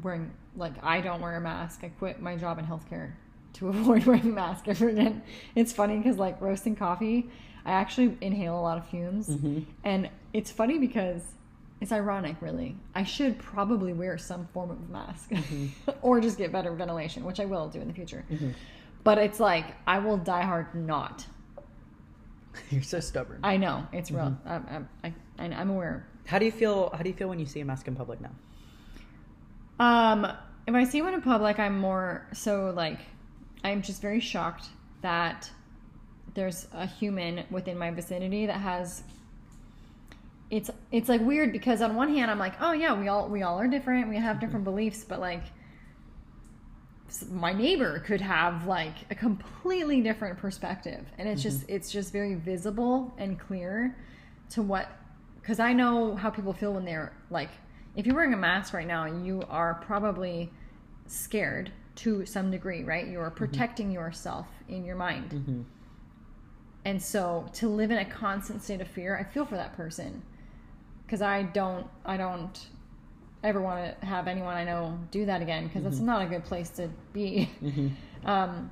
wearing 0.02 0.30
like 0.56 0.74
I 0.82 1.00
don't 1.00 1.20
wear 1.20 1.36
a 1.36 1.40
mask. 1.40 1.80
I 1.82 1.88
quit 1.88 2.20
my 2.20 2.36
job 2.36 2.58
in 2.58 2.64
healthcare 2.66 3.12
to 3.54 3.68
avoid 3.70 4.04
wearing 4.06 4.22
a 4.22 4.26
mask 4.26 4.68
ever 4.68 4.88
again. 4.88 5.22
It's 5.54 5.72
funny 5.72 5.98
because 5.98 6.16
like 6.18 6.40
roasting 6.40 6.76
coffee, 6.76 7.28
I 7.64 7.72
actually 7.72 8.16
inhale 8.20 8.58
a 8.58 8.60
lot 8.60 8.78
of 8.78 8.86
fumes, 8.86 9.28
hmm 9.28 9.60
and 9.84 10.10
it's 10.32 10.50
funny 10.50 10.78
because 10.78 11.22
it's 11.80 11.92
ironic, 11.92 12.36
really. 12.40 12.76
I 12.94 13.04
should 13.04 13.38
probably 13.38 13.92
wear 13.92 14.16
some 14.18 14.46
form 14.52 14.70
of 14.70 14.90
mask 14.90 15.30
or 16.02 16.20
just 16.20 16.38
get 16.38 16.52
better 16.52 16.72
ventilation, 16.72 17.24
which 17.24 17.40
I 17.40 17.44
will 17.44 17.68
do 17.68 17.80
in 17.80 17.88
the 17.88 17.94
future. 17.94 18.24
hmm 18.28 18.50
But 19.02 19.18
it's 19.18 19.40
like 19.40 19.66
I 19.86 19.98
will 19.98 20.16
die 20.16 20.42
hard 20.42 20.74
not. 20.74 21.26
You're 22.70 22.82
so 22.82 23.00
stubborn. 23.00 23.40
I 23.42 23.56
know 23.56 23.86
it's 23.92 24.10
real. 24.10 24.36
I'm, 24.46 24.88
I'm, 25.02 25.12
I, 25.38 25.44
I'm 25.44 25.70
aware. 25.70 26.06
How 26.26 26.38
do 26.38 26.44
you 26.46 26.52
feel? 26.52 26.90
How 26.94 27.02
do 27.02 27.08
you 27.08 27.14
feel 27.14 27.28
when 27.28 27.38
you 27.38 27.46
see 27.46 27.60
a 27.60 27.64
mask 27.64 27.88
in 27.88 27.96
public 27.96 28.20
now? 28.20 28.30
Um, 29.80 30.26
if 30.66 30.74
I 30.74 30.84
see 30.84 31.02
one 31.02 31.14
in 31.14 31.20
public, 31.22 31.58
I'm 31.58 31.78
more 31.78 32.26
so 32.32 32.72
like 32.74 33.00
I'm 33.64 33.82
just 33.82 34.00
very 34.00 34.20
shocked 34.20 34.68
that 35.02 35.50
there's 36.34 36.66
a 36.72 36.86
human 36.86 37.44
within 37.50 37.78
my 37.78 37.90
vicinity 37.90 38.46
that 38.46 38.60
has 38.60 39.02
it's 40.50 40.70
it's 40.92 41.08
like 41.08 41.20
weird 41.20 41.52
because 41.52 41.80
on 41.80 41.96
one 41.96 42.14
hand 42.14 42.30
I'm 42.30 42.38
like, 42.38 42.54
oh 42.60 42.72
yeah, 42.72 42.98
we 42.98 43.08
all 43.08 43.28
we 43.28 43.42
all 43.42 43.58
are 43.58 43.68
different, 43.68 44.08
we 44.08 44.16
have 44.16 44.40
different 44.40 44.64
beliefs, 44.64 45.04
but 45.04 45.20
like 45.20 45.42
my 47.30 47.52
neighbor 47.52 48.00
could 48.00 48.20
have 48.20 48.66
like 48.66 48.94
a 49.10 49.14
completely 49.14 50.00
different 50.00 50.38
perspective. 50.38 51.06
And 51.18 51.28
it's 51.28 51.42
just 51.42 51.64
it's 51.68 51.90
just 51.90 52.12
very 52.12 52.34
visible 52.34 53.12
and 53.18 53.38
clear 53.38 53.96
to 54.50 54.62
what 54.62 54.88
because 55.40 55.58
i 55.58 55.72
know 55.72 56.14
how 56.14 56.28
people 56.30 56.52
feel 56.52 56.74
when 56.74 56.84
they're 56.84 57.12
like 57.30 57.48
if 57.96 58.06
you're 58.06 58.14
wearing 58.14 58.34
a 58.34 58.36
mask 58.36 58.74
right 58.74 58.86
now 58.86 59.06
you 59.06 59.42
are 59.48 59.74
probably 59.86 60.50
scared 61.06 61.72
to 61.96 62.26
some 62.26 62.50
degree 62.50 62.82
right? 62.82 63.06
You 63.06 63.20
are 63.20 63.30
protecting 63.30 63.90
yourself 63.90 64.46
in 64.68 64.84
your 64.84 64.96
mind. 64.96 65.32
Hmm 65.32 65.62
and 66.84 67.00
so 67.02 67.46
to 67.54 67.68
live 67.68 67.90
in 67.90 67.98
a 67.98 68.04
constant 68.04 68.62
state 68.62 68.80
of 68.80 68.88
fear, 68.88 69.16
I 69.18 69.24
feel 69.24 69.44
for 69.46 69.56
that 69.56 69.74
person 69.76 70.22
because 71.06 71.22
I 71.22 71.42
don't, 71.42 71.86
I 72.04 72.16
don't 72.16 72.66
ever 73.42 73.60
want 73.60 74.00
to 74.00 74.06
have 74.06 74.26
anyone 74.26 74.54
I 74.54 74.64
know 74.64 74.98
do 75.10 75.26
that 75.26 75.42
again 75.42 75.66
because 75.66 75.82
that's 75.84 75.98
not 75.98 76.22
a 76.22 76.26
good 76.26 76.44
place 76.44 76.70
to 76.70 76.88
be. 77.12 77.44
hmm 77.60 77.88
Um, 78.24 78.70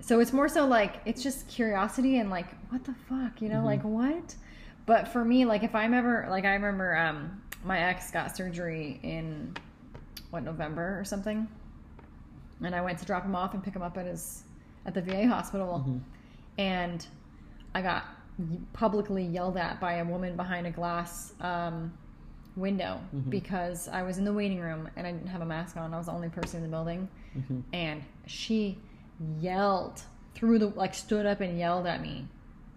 so 0.00 0.20
it's 0.20 0.34
more 0.34 0.48
so 0.48 0.66
like 0.66 0.96
it's 1.06 1.22
just 1.22 1.48
curiosity 1.48 2.18
and 2.18 2.28
like 2.28 2.46
what 2.70 2.84
the 2.84 2.94
fuck, 3.08 3.40
you 3.40 3.48
know, 3.48 3.64
like 3.64 3.82
what? 3.82 4.34
But 4.84 5.08
for 5.08 5.24
me, 5.24 5.44
like 5.46 5.62
if 5.62 5.74
I'm 5.74 5.94
ever 5.94 6.26
like 6.28 6.44
I 6.44 6.52
remember 6.52 6.94
um, 6.96 7.40
my 7.64 7.78
ex 7.78 8.10
got 8.10 8.36
surgery 8.36 9.00
in 9.02 9.56
what 10.30 10.42
November 10.44 10.98
or 11.00 11.04
something, 11.04 11.48
and 12.62 12.74
I 12.74 12.82
went 12.82 12.98
to 12.98 13.06
drop 13.06 13.24
him 13.24 13.34
off 13.34 13.54
and 13.54 13.62
pick 13.64 13.74
him 13.74 13.82
up 13.82 13.96
at 13.96 14.04
his 14.06 14.42
at 14.84 14.92
the 14.94 15.00
VA 15.00 15.26
hospital, 15.26 15.82
Mhm. 15.86 16.00
And 16.58 17.06
I 17.74 17.80
got 17.82 18.04
publicly 18.72 19.24
yelled 19.24 19.56
at 19.56 19.80
by 19.80 19.94
a 19.94 20.04
woman 20.04 20.36
behind 20.36 20.66
a 20.66 20.70
glass 20.70 21.32
um, 21.40 21.92
window 22.56 23.00
Mhm. 23.14 23.30
because 23.30 23.88
I 23.88 24.02
was 24.02 24.18
in 24.18 24.24
the 24.24 24.32
waiting 24.32 24.60
room 24.60 24.88
and 24.96 25.06
I 25.06 25.12
didn't 25.12 25.28
have 25.28 25.40
a 25.42 25.46
mask 25.46 25.76
on. 25.76 25.92
I 25.94 25.96
was 25.96 26.06
the 26.06 26.12
only 26.12 26.28
person 26.28 26.58
in 26.62 26.62
the 26.70 26.74
building. 26.76 27.08
Hmm 27.48 27.60
and 27.72 28.02
she 28.26 28.78
yelled 29.40 30.02
through 30.34 30.58
the 30.60 30.68
like 30.68 30.94
stood 30.94 31.26
up 31.26 31.40
and 31.40 31.58
yelled 31.58 31.86
at 31.86 32.00
me 32.02 32.26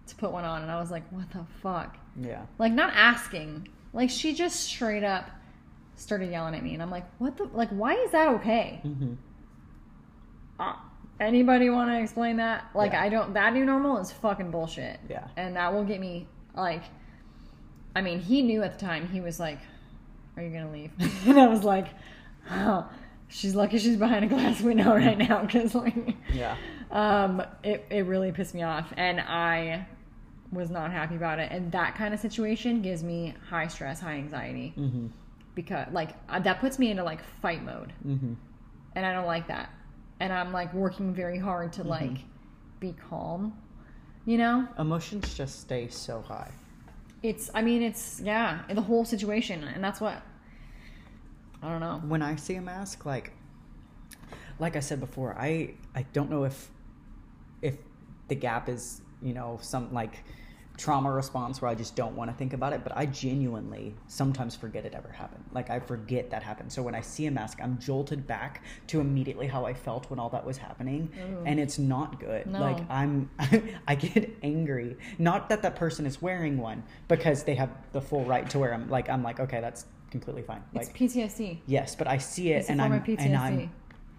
to 0.07 0.15
put 0.15 0.31
one 0.31 0.43
on. 0.45 0.61
And 0.63 0.71
I 0.71 0.79
was 0.79 0.89
like 0.91 1.03
what 1.11 1.29
the 1.31 1.45
fuck? 1.61 1.97
Yeah. 2.19 2.43
like 2.57 2.73
not 2.73 2.93
asking. 2.95 3.67
Like 3.93 4.09
she 4.09 4.33
just 4.33 4.61
straight 4.61 5.03
up 5.03 5.29
started 5.95 6.31
yelling 6.31 6.55
at 6.55 6.63
me. 6.63 6.73
And 6.73 6.81
I'm 6.81 6.89
like 6.91 7.05
what 7.19 7.37
the 7.37 7.45
like 7.45 7.69
why 7.69 7.93
is 7.93 8.11
that 8.11 8.27
okay? 8.35 8.79
Hmm 8.83 9.13
uh, 10.59 10.75
anybody 11.21 11.69
want 11.69 11.89
to 11.91 11.99
explain 12.01 12.37
that? 12.37 12.65
Like 12.75 12.91
Yeah. 12.93 13.03
I 13.03 13.09
don't 13.09 13.33
that 13.35 13.53
new 13.53 13.63
normal 13.63 13.97
is 13.99 14.11
fucking 14.11 14.51
bullshit. 14.51 14.99
Yeah. 15.09 15.27
and 15.37 15.55
that 15.55 15.73
will 15.73 15.83
get 15.85 15.99
me 16.01 16.27
like 16.55 16.83
I 17.95 18.01
mean 18.01 18.19
he 18.19 18.41
knew 18.41 18.63
at 18.63 18.77
the 18.77 18.85
time 18.85 19.07
he 19.07 19.21
was 19.21 19.39
like 19.39 19.59
are 20.35 20.43
you 20.43 20.49
gonna 20.49 20.71
leave? 20.71 20.91
And 21.27 21.39
I 21.39 21.47
was 21.47 21.63
like 21.63 21.87
oh 22.49 22.89
she's 23.29 23.55
lucky 23.55 23.77
she's 23.77 23.95
behind 23.97 24.25
a 24.25 24.27
glass 24.27 24.59
window 24.69 24.93
right 24.95 25.17
now 25.17 25.41
because 25.43 25.73
like 25.75 25.95
Yeah. 26.33 26.57
um 26.89 27.41
it, 27.63 27.85
it 27.89 28.05
really 28.05 28.31
pissed 28.31 28.53
me 28.53 28.63
off. 28.63 28.91
And 28.97 29.21
i 29.21 29.85
was 30.51 30.69
not 30.69 30.91
happy 30.91 31.15
about 31.15 31.39
it. 31.39 31.49
And 31.49 31.71
that 31.71 31.95
kind 31.95 32.13
of 32.13 32.19
situation 32.19 32.81
gives 32.81 33.03
me 33.03 33.33
high 33.49 33.67
stress 33.67 34.01
high 34.01 34.15
anxiety. 34.15 34.73
Hmm 34.75 35.07
because 35.53 35.85
like 35.91 36.11
uh, 36.29 36.39
that 36.39 36.61
puts 36.61 36.79
me 36.79 36.89
into 36.91 37.03
like 37.03 37.21
fight 37.41 37.61
mode. 37.63 37.91
Hmm 38.03 38.33
and 38.95 39.05
i 39.05 39.13
don't 39.13 39.25
like 39.25 39.47
that 39.47 39.69
and 40.21 40.31
i'm 40.31 40.51
like 40.53 40.73
working 40.73 41.13
very 41.13 41.37
hard 41.37 41.73
to 41.73 41.81
mm-hmm. 41.81 41.89
like 41.89 42.17
be 42.79 42.93
calm 43.09 43.53
you 44.23 44.37
know? 44.37 44.67
Emotions 44.77 45.33
just 45.33 45.61
stay 45.61 45.87
so 45.87 46.21
high. 46.21 46.51
it's 47.23 47.49
i 47.53 47.61
mean 47.61 47.81
it's 47.81 48.21
yeah 48.23 48.61
the 48.69 48.81
whole 48.81 49.03
situation 49.03 49.63
and 49.63 49.83
that's 49.83 49.99
what 49.99 50.21
i 51.63 51.69
don't 51.69 51.79
know. 51.79 52.01
When 52.07 52.21
I 52.21 52.35
see 52.37 52.55
a 52.55 52.61
mask, 52.61 53.05
like 53.05 53.33
like 54.59 54.75
I 54.75 54.79
said 54.79 54.99
before, 54.99 55.35
I 55.37 55.73
I 55.95 56.03
don't 56.13 56.29
know 56.29 56.43
if 56.43 56.69
if 57.61 57.77
the 58.27 58.35
gap 58.35 58.69
is 58.69 59.01
you 59.21 59.33
know 59.33 59.59
some 59.61 59.93
like 59.93 60.23
trauma 60.81 61.11
response 61.11 61.61
where 61.61 61.69
I 61.69 61.75
just 61.75 61.95
don't 61.95 62.15
want 62.15 62.31
to 62.31 62.35
think 62.35 62.53
about 62.53 62.73
it, 62.73 62.83
but 62.83 62.91
I 62.97 63.05
genuinely 63.05 63.93
sometimes 64.07 64.55
forget 64.55 64.83
it 64.83 64.95
ever 64.95 65.09
happened. 65.09 65.43
Like 65.53 65.69
I 65.69 65.79
forget 65.79 66.31
that 66.31 66.41
happened. 66.41 66.71
So 66.73 66.81
when 66.81 66.95
I 66.95 67.01
see 67.01 67.27
a 67.27 67.31
mask, 67.31 67.59
I'm 67.61 67.77
jolted 67.77 68.25
back 68.25 68.63
to 68.87 68.99
immediately 68.99 69.45
how 69.45 69.63
I 69.63 69.75
felt 69.75 70.09
when 70.09 70.17
all 70.17 70.29
that 70.29 70.43
was 70.43 70.57
happening, 70.57 71.11
Ooh. 71.19 71.43
and 71.45 71.59
it's 71.59 71.77
not 71.77 72.19
good. 72.19 72.47
No. 72.47 72.59
Like 72.59 72.79
I'm 72.89 73.29
I 73.87 73.93
get 73.93 74.35
angry. 74.41 74.97
Not 75.19 75.49
that 75.49 75.61
that 75.61 75.75
person 75.75 76.07
is 76.07 76.19
wearing 76.19 76.57
one 76.57 76.83
because 77.07 77.43
they 77.43 77.53
have 77.55 77.69
the 77.91 78.01
full 78.01 78.25
right 78.25 78.49
to 78.49 78.57
wear 78.57 78.71
them. 78.71 78.89
Like 78.89 79.07
I'm 79.07 79.21
like 79.21 79.39
okay, 79.39 79.61
that's 79.61 79.85
completely 80.09 80.41
fine. 80.41 80.61
it's 80.73 80.89
ptsd 80.89 81.59
Yes, 81.67 81.95
but 81.95 82.07
I 82.07 82.17
see 82.17 82.51
it 82.51 82.65
and 82.69 82.81
I'm 82.81 82.91
and 82.91 83.37
I'm 83.37 83.71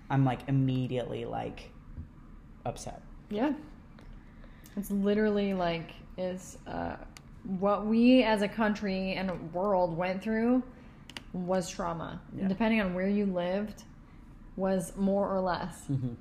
I'm 0.09 0.25
like 0.25 0.41
immediately 0.47 1.25
like 1.25 1.73
upset. 2.65 3.03
Yeah. 3.31 3.53
It's 4.77 4.91
literally 4.91 5.53
like 5.55 5.93
is 6.17 6.59
uh, 6.67 6.97
what 7.45 7.87
we 7.87 8.23
as 8.23 8.43
a 8.43 8.49
country 8.49 9.13
and 9.15 9.53
world 9.53 9.97
went 9.97 10.23
through 10.23 10.63
was 11.33 11.69
trauma. 11.71 12.21
Yeah. 12.37 12.49
Depending 12.49 12.81
on 12.81 12.95
where 12.95 13.09
you 13.09 13.27
lived 13.27 13.85
was 14.57 14.93
more 14.97 15.35
or 15.35 15.41
less, 15.41 15.87
hmm 15.87 16.15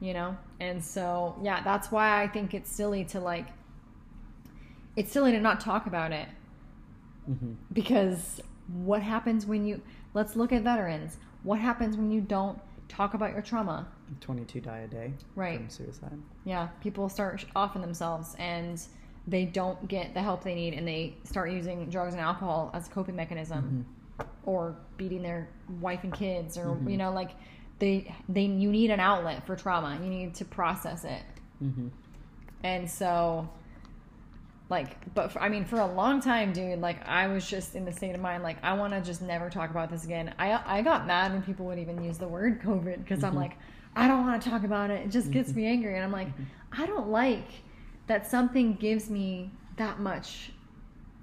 you 0.00 0.14
know? 0.14 0.36
And 0.60 0.82
so, 0.84 1.36
yeah, 1.42 1.60
that's 1.64 1.90
why 1.90 2.22
I 2.22 2.28
think 2.28 2.54
it's 2.54 2.70
silly 2.70 3.04
to 3.06 3.20
like 3.20 3.48
it's 4.96 5.12
silly 5.12 5.32
to 5.32 5.40
not 5.40 5.60
talk 5.60 5.86
about 5.86 6.12
it 6.12 6.28
hmm 7.26 7.52
because 7.72 8.40
what 8.82 9.02
happens 9.02 9.44
when 9.46 9.64
you 9.66 9.80
let's 10.14 10.36
look 10.36 10.52
at 10.52 10.62
veterans. 10.62 11.16
What 11.42 11.60
happens 11.60 11.96
when 11.96 12.10
you 12.10 12.20
don't 12.20 12.58
talk 12.88 13.14
about 13.14 13.32
your 13.32 13.42
trauma? 13.42 13.86
22 14.20 14.60
die 14.60 14.78
a 14.78 14.88
day 14.88 15.12
Right. 15.34 15.58
from 15.58 15.68
suicide. 15.70 16.18
Yeah, 16.44 16.68
people 16.80 17.08
start 17.08 17.44
offing 17.54 17.82
themselves 17.82 18.34
and 18.38 18.80
they 19.26 19.44
don't 19.44 19.86
get 19.88 20.14
the 20.14 20.22
help 20.22 20.42
they 20.42 20.54
need 20.54 20.72
and 20.74 20.88
they 20.88 21.14
start 21.24 21.50
using 21.50 21.90
drugs 21.90 22.14
and 22.14 22.20
alcohol 22.20 22.70
as 22.72 22.86
a 22.88 22.90
coping 22.90 23.14
mechanism 23.16 23.84
or 24.44 24.74
beating 24.96 25.22
their 25.22 25.48
wife 25.80 26.02
and 26.04 26.12
kids 26.14 26.56
or 26.56 26.68
Mhm. 26.76 26.90
you 26.90 26.96
know 26.96 27.12
like 27.12 27.32
they 27.78 28.12
they 28.28 28.42
you 28.46 28.70
need 28.72 28.90
an 28.90 28.98
outlet 29.00 29.44
for 29.46 29.54
trauma. 29.54 29.98
You 30.02 30.08
need 30.08 30.34
to 30.36 30.44
process 30.44 31.04
it. 31.04 31.22
hmm 31.58 31.88
And 32.64 32.90
so 32.90 33.48
Like, 34.70 35.14
but 35.14 35.32
for, 35.32 35.40
I 35.40 35.48
mean, 35.48 35.64
for 35.64 35.80
a 35.80 35.86
long 35.86 36.20
time, 36.20 36.52
dude, 36.52 36.80
like 36.80 37.06
I 37.08 37.26
was 37.26 37.48
just 37.48 37.74
in 37.74 37.84
the 37.84 37.92
state 37.92 38.14
of 38.14 38.20
mind, 38.20 38.42
like 38.42 38.58
I 38.62 38.74
want 38.74 38.92
to 38.92 39.00
just 39.00 39.22
never 39.22 39.48
talk 39.48 39.70
about 39.70 39.90
this 39.90 40.04
again. 40.04 40.34
I 40.38 40.60
I 40.66 40.82
got 40.82 41.06
mad 41.06 41.32
when 41.32 41.42
people 41.42 41.64
would 41.66 41.78
even 41.78 42.04
use 42.04 42.18
the 42.18 42.28
word 42.28 42.60
COVID 42.64 43.02
because 43.02 43.24
I'm 43.24 43.30
mm-hmm. 43.30 43.40
like, 43.40 43.56
I 43.96 44.08
don't 44.08 44.26
want 44.26 44.42
to 44.42 44.50
talk 44.50 44.64
about 44.64 44.90
it. 44.90 45.06
It 45.06 45.10
just 45.10 45.30
gets 45.30 45.50
mm-hmm. 45.50 45.60
me 45.60 45.66
angry, 45.66 45.94
and 45.94 46.04
I'm 46.04 46.12
like, 46.12 46.28
mm-hmm. 46.28 46.82
I 46.82 46.86
don't 46.86 47.08
like 47.08 47.48
that 48.08 48.26
something 48.26 48.74
gives 48.74 49.08
me 49.08 49.50
that 49.76 50.00
much 50.00 50.50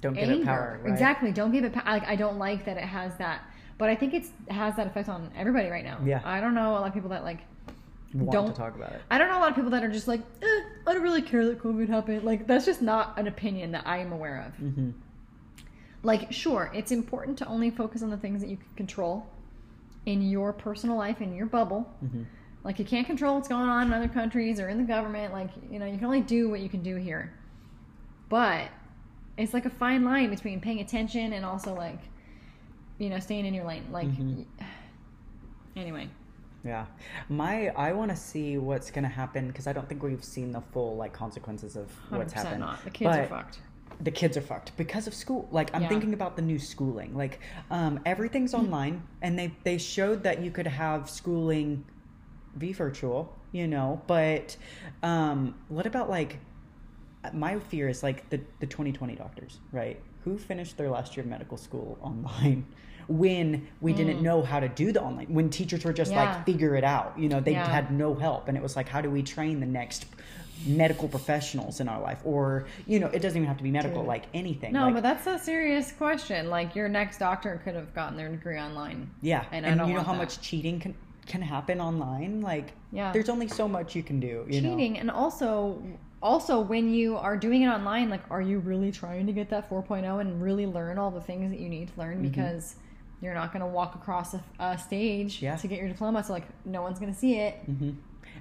Don't 0.01 0.13
give 0.13 0.29
anger. 0.29 0.41
it 0.41 0.45
power. 0.45 0.79
Right? 0.81 0.91
Exactly. 0.91 1.31
Don't 1.31 1.51
give 1.51 1.63
it 1.63 1.73
power. 1.73 1.83
Like 1.85 2.07
I 2.07 2.15
don't 2.15 2.39
like 2.39 2.65
that 2.65 2.77
it 2.77 2.83
has 2.83 3.15
that. 3.17 3.41
But 3.77 3.89
I 3.89 3.95
think 3.95 4.13
it's 4.13 4.29
has 4.49 4.75
that 4.77 4.87
effect 4.87 5.09
on 5.09 5.29
everybody 5.35 5.69
right 5.69 5.83
now. 5.83 5.99
Yeah. 6.03 6.21
I 6.23 6.39
don't 6.39 6.55
know 6.55 6.71
a 6.71 6.79
lot 6.79 6.87
of 6.87 6.93
people 6.93 7.09
that 7.09 7.23
like 7.23 7.41
Want 8.23 8.31
don't 8.31 8.47
to 8.47 8.53
talk 8.53 8.75
about 8.75 8.91
it. 8.93 9.01
I 9.11 9.17
don't 9.17 9.27
know 9.27 9.37
a 9.37 9.41
lot 9.41 9.49
of 9.49 9.55
people 9.55 9.71
that 9.71 9.83
are 9.83 9.91
just 9.91 10.07
like, 10.07 10.21
eh, 10.41 10.61
I 10.87 10.93
don't 10.93 11.03
really 11.03 11.21
care 11.21 11.45
that 11.45 11.59
COVID 11.59 11.89
happened. 11.89 12.23
Like 12.23 12.47
that's 12.47 12.65
just 12.65 12.81
not 12.81 13.17
an 13.19 13.27
opinion 13.27 13.71
that 13.71 13.85
I 13.85 13.97
am 13.97 14.11
aware 14.11 14.45
of. 14.47 14.55
hmm 14.55 14.91
Like, 16.03 16.31
sure, 16.31 16.71
it's 16.73 16.91
important 16.91 17.37
to 17.39 17.47
only 17.47 17.71
focus 17.71 18.01
on 18.03 18.09
the 18.09 18.17
things 18.17 18.41
that 18.41 18.49
you 18.49 18.57
can 18.57 18.67
control 18.77 19.27
in 20.05 20.21
your 20.21 20.53
personal 20.53 20.95
life, 20.97 21.19
in 21.21 21.35
your 21.35 21.47
bubble. 21.47 21.81
hmm 21.99 22.23
Like 22.63 22.79
you 22.79 22.85
can't 22.85 23.05
control 23.05 23.35
what's 23.35 23.47
going 23.47 23.67
on 23.69 23.87
in 23.87 23.93
other 23.93 24.07
countries 24.07 24.59
or 24.59 24.69
in 24.69 24.77
the 24.77 24.83
government. 24.83 25.33
Like, 25.33 25.49
you 25.69 25.79
know, 25.79 25.85
you 25.85 25.97
can 25.97 26.05
only 26.05 26.21
do 26.21 26.49
what 26.49 26.59
you 26.61 26.69
can 26.69 26.81
do 26.83 26.95
here. 26.95 27.33
But 28.29 28.69
it's 29.37 29.53
like 29.53 29.65
a 29.65 29.69
fine 29.69 30.03
line 30.05 30.29
between 30.29 30.61
paying 30.61 30.79
attention 30.79 31.33
and 31.33 31.43
also 31.45 31.73
like, 31.75 31.99
you 32.97 33.09
know, 33.09 33.19
staying 33.19 33.45
in 33.45 33.53
your 33.53 33.65
lane. 33.65 33.83
Like, 33.91 34.07
Mhm. 34.07 34.45
anyway. 35.75 36.07
Yeah, 36.65 36.85
my 37.29 37.69
I 37.69 37.91
want 37.93 38.09
to 38.11 38.17
see 38.17 38.57
what's 38.57 38.89
gonna 38.89 39.07
happen 39.07 39.47
because 39.47 39.67
I 39.67 39.73
don't 39.73 39.87
think 39.87 40.01
we've 40.01 40.23
seen 40.23 40.51
the 40.51 40.61
full 40.61 40.95
like 40.97 41.13
consequences 41.13 41.75
of 41.75 41.91
what's 42.09 42.33
100% 42.33 42.37
happened. 42.37 42.59
not. 42.61 42.83
The 42.83 42.89
kids 42.89 43.15
are 43.17 43.27
fucked. 43.27 43.59
The 44.01 44.11
kids 44.11 44.35
are 44.35 44.41
fucked 44.41 44.75
because 44.75 45.05
of 45.07 45.13
school. 45.13 45.47
Like 45.51 45.73
I'm 45.75 45.83
Yeah. 45.83 45.89
thinking 45.89 46.13
about 46.13 46.35
the 46.35 46.41
new 46.41 46.57
schooling. 46.59 47.15
Like 47.15 47.39
um, 47.69 47.99
everything's 48.05 48.53
online, 48.53 49.03
and 49.21 49.37
they 49.37 49.53
they 49.63 49.77
showed 49.77 50.23
that 50.23 50.41
you 50.41 50.49
could 50.51 50.67
have 50.67 51.09
schooling 51.09 51.85
be 52.57 52.73
virtual. 52.73 53.33
You 53.51 53.67
know, 53.67 54.01
but 54.07 54.57
um, 55.03 55.55
what 55.69 55.85
about 55.85 56.09
like 56.09 56.39
my 57.31 57.59
fear 57.59 57.87
is 57.89 58.03
like 58.03 58.29
the 58.31 58.39
the 58.59 58.65
2020 58.65 59.15
doctors, 59.15 59.59
right? 59.71 60.01
Who 60.23 60.37
finished 60.37 60.77
their 60.77 60.89
last 60.89 61.15
year 61.15 61.23
of 61.23 61.29
medical 61.29 61.57
school 61.57 61.97
online 62.01 62.65
when 63.07 63.67
we 63.81 63.93
didn't 63.93 64.21
know 64.21 64.41
how 64.41 64.59
to 64.59 64.67
do 64.67 64.91
the 64.91 65.01
online 65.01 65.27
when 65.27 65.49
teachers 65.49 65.83
were 65.85 65.93
just 65.93 66.11
Mm. 66.11 66.15
Yeah. 66.15 66.35
like 66.35 66.45
figure 66.45 66.75
it 66.75 66.83
out. 66.83 67.13
You 67.17 67.29
know, 67.29 67.39
they 67.39 67.51
Yeah. 67.53 67.67
had 67.67 67.91
no 67.91 68.15
help 68.15 68.47
and 68.47 68.57
it 68.57 68.63
was 68.63 68.75
like 68.75 68.87
how 68.89 69.01
do 69.01 69.09
we 69.09 69.21
train 69.21 69.59
the 69.59 69.65
next 69.65 70.05
medical 70.65 71.07
professionals 71.07 71.79
in 71.81 71.87
our 71.89 71.99
life 72.01 72.19
or 72.23 72.65
you 72.87 72.99
know, 72.99 73.07
it 73.07 73.19
doesn't 73.21 73.37
even 73.37 73.47
have 73.47 73.57
to 73.57 73.63
be 73.63 73.71
medical 73.71 73.99
Dude. 73.99 74.07
like 74.07 74.23
anything. 74.33 74.73
No, 74.73 74.85
like, 74.85 74.93
but 74.95 75.03
that's 75.03 75.27
a 75.27 75.37
serious 75.37 75.91
question. 75.91 76.49
Like, 76.49 76.75
your 76.75 76.87
next 76.87 77.17
doctor 77.19 77.59
could 77.63 77.75
have 77.75 77.93
gotten 77.93 78.15
their 78.17 78.29
degree 78.29 78.57
online. 78.59 79.09
yeah, 79.21 79.43
and 79.51 79.65
and, 79.65 79.75
I 79.75 79.77
don't 79.77 79.89
you 79.89 79.95
know 79.95 80.01
how 80.03 80.13
that. 80.13 80.17
much 80.19 80.41
cheating 80.41 80.79
can 80.79 80.95
can 81.27 81.41
happen 81.41 81.81
online 81.81 82.39
like 82.41 82.73
Yeah. 82.91 83.11
there's 83.11 83.29
only 83.29 83.47
so 83.47 83.67
much 83.67 83.95
you 83.95 84.03
can 84.03 84.19
do, 84.19 84.45
you 84.47 84.61
know. 84.61 84.69
cheating 84.69 84.99
and 84.99 85.09
also 85.09 85.81
also 86.21 86.59
when 86.59 86.91
you 86.93 87.17
are 87.17 87.35
doing 87.35 87.63
it 87.63 87.67
online 87.67 88.09
like 88.09 88.21
are 88.29 88.41
you 88.43 88.59
really 88.59 88.91
trying 88.91 89.25
to 89.25 89.33
get 89.33 89.49
that 89.49 89.67
4.0 89.69 90.21
and 90.21 90.41
really 90.41 90.65
learn 90.67 90.97
all 90.99 91.09
the 91.11 91.21
things 91.21 91.49
that 91.51 91.59
you 91.59 91.67
need 91.67 91.87
to 91.93 91.99
learn 91.99 92.21
because 92.21 92.75
you're 93.25 93.33
not 93.33 93.51
going 93.51 93.61
to 93.61 93.65
walk 93.67 93.95
across 93.95 94.35
a, 94.35 94.43
a 94.59 94.77
stage 94.77 95.41
Yeah. 95.41 95.55
to 95.57 95.67
get 95.67 95.79
your 95.79 95.87
diploma 95.89 96.23
so 96.23 96.31
like 96.31 96.45
no 96.63 96.81
one's 96.83 96.99
going 96.99 97.11
to 97.11 97.17
see 97.19 97.35
it 97.39 97.55
hmm 97.65 97.91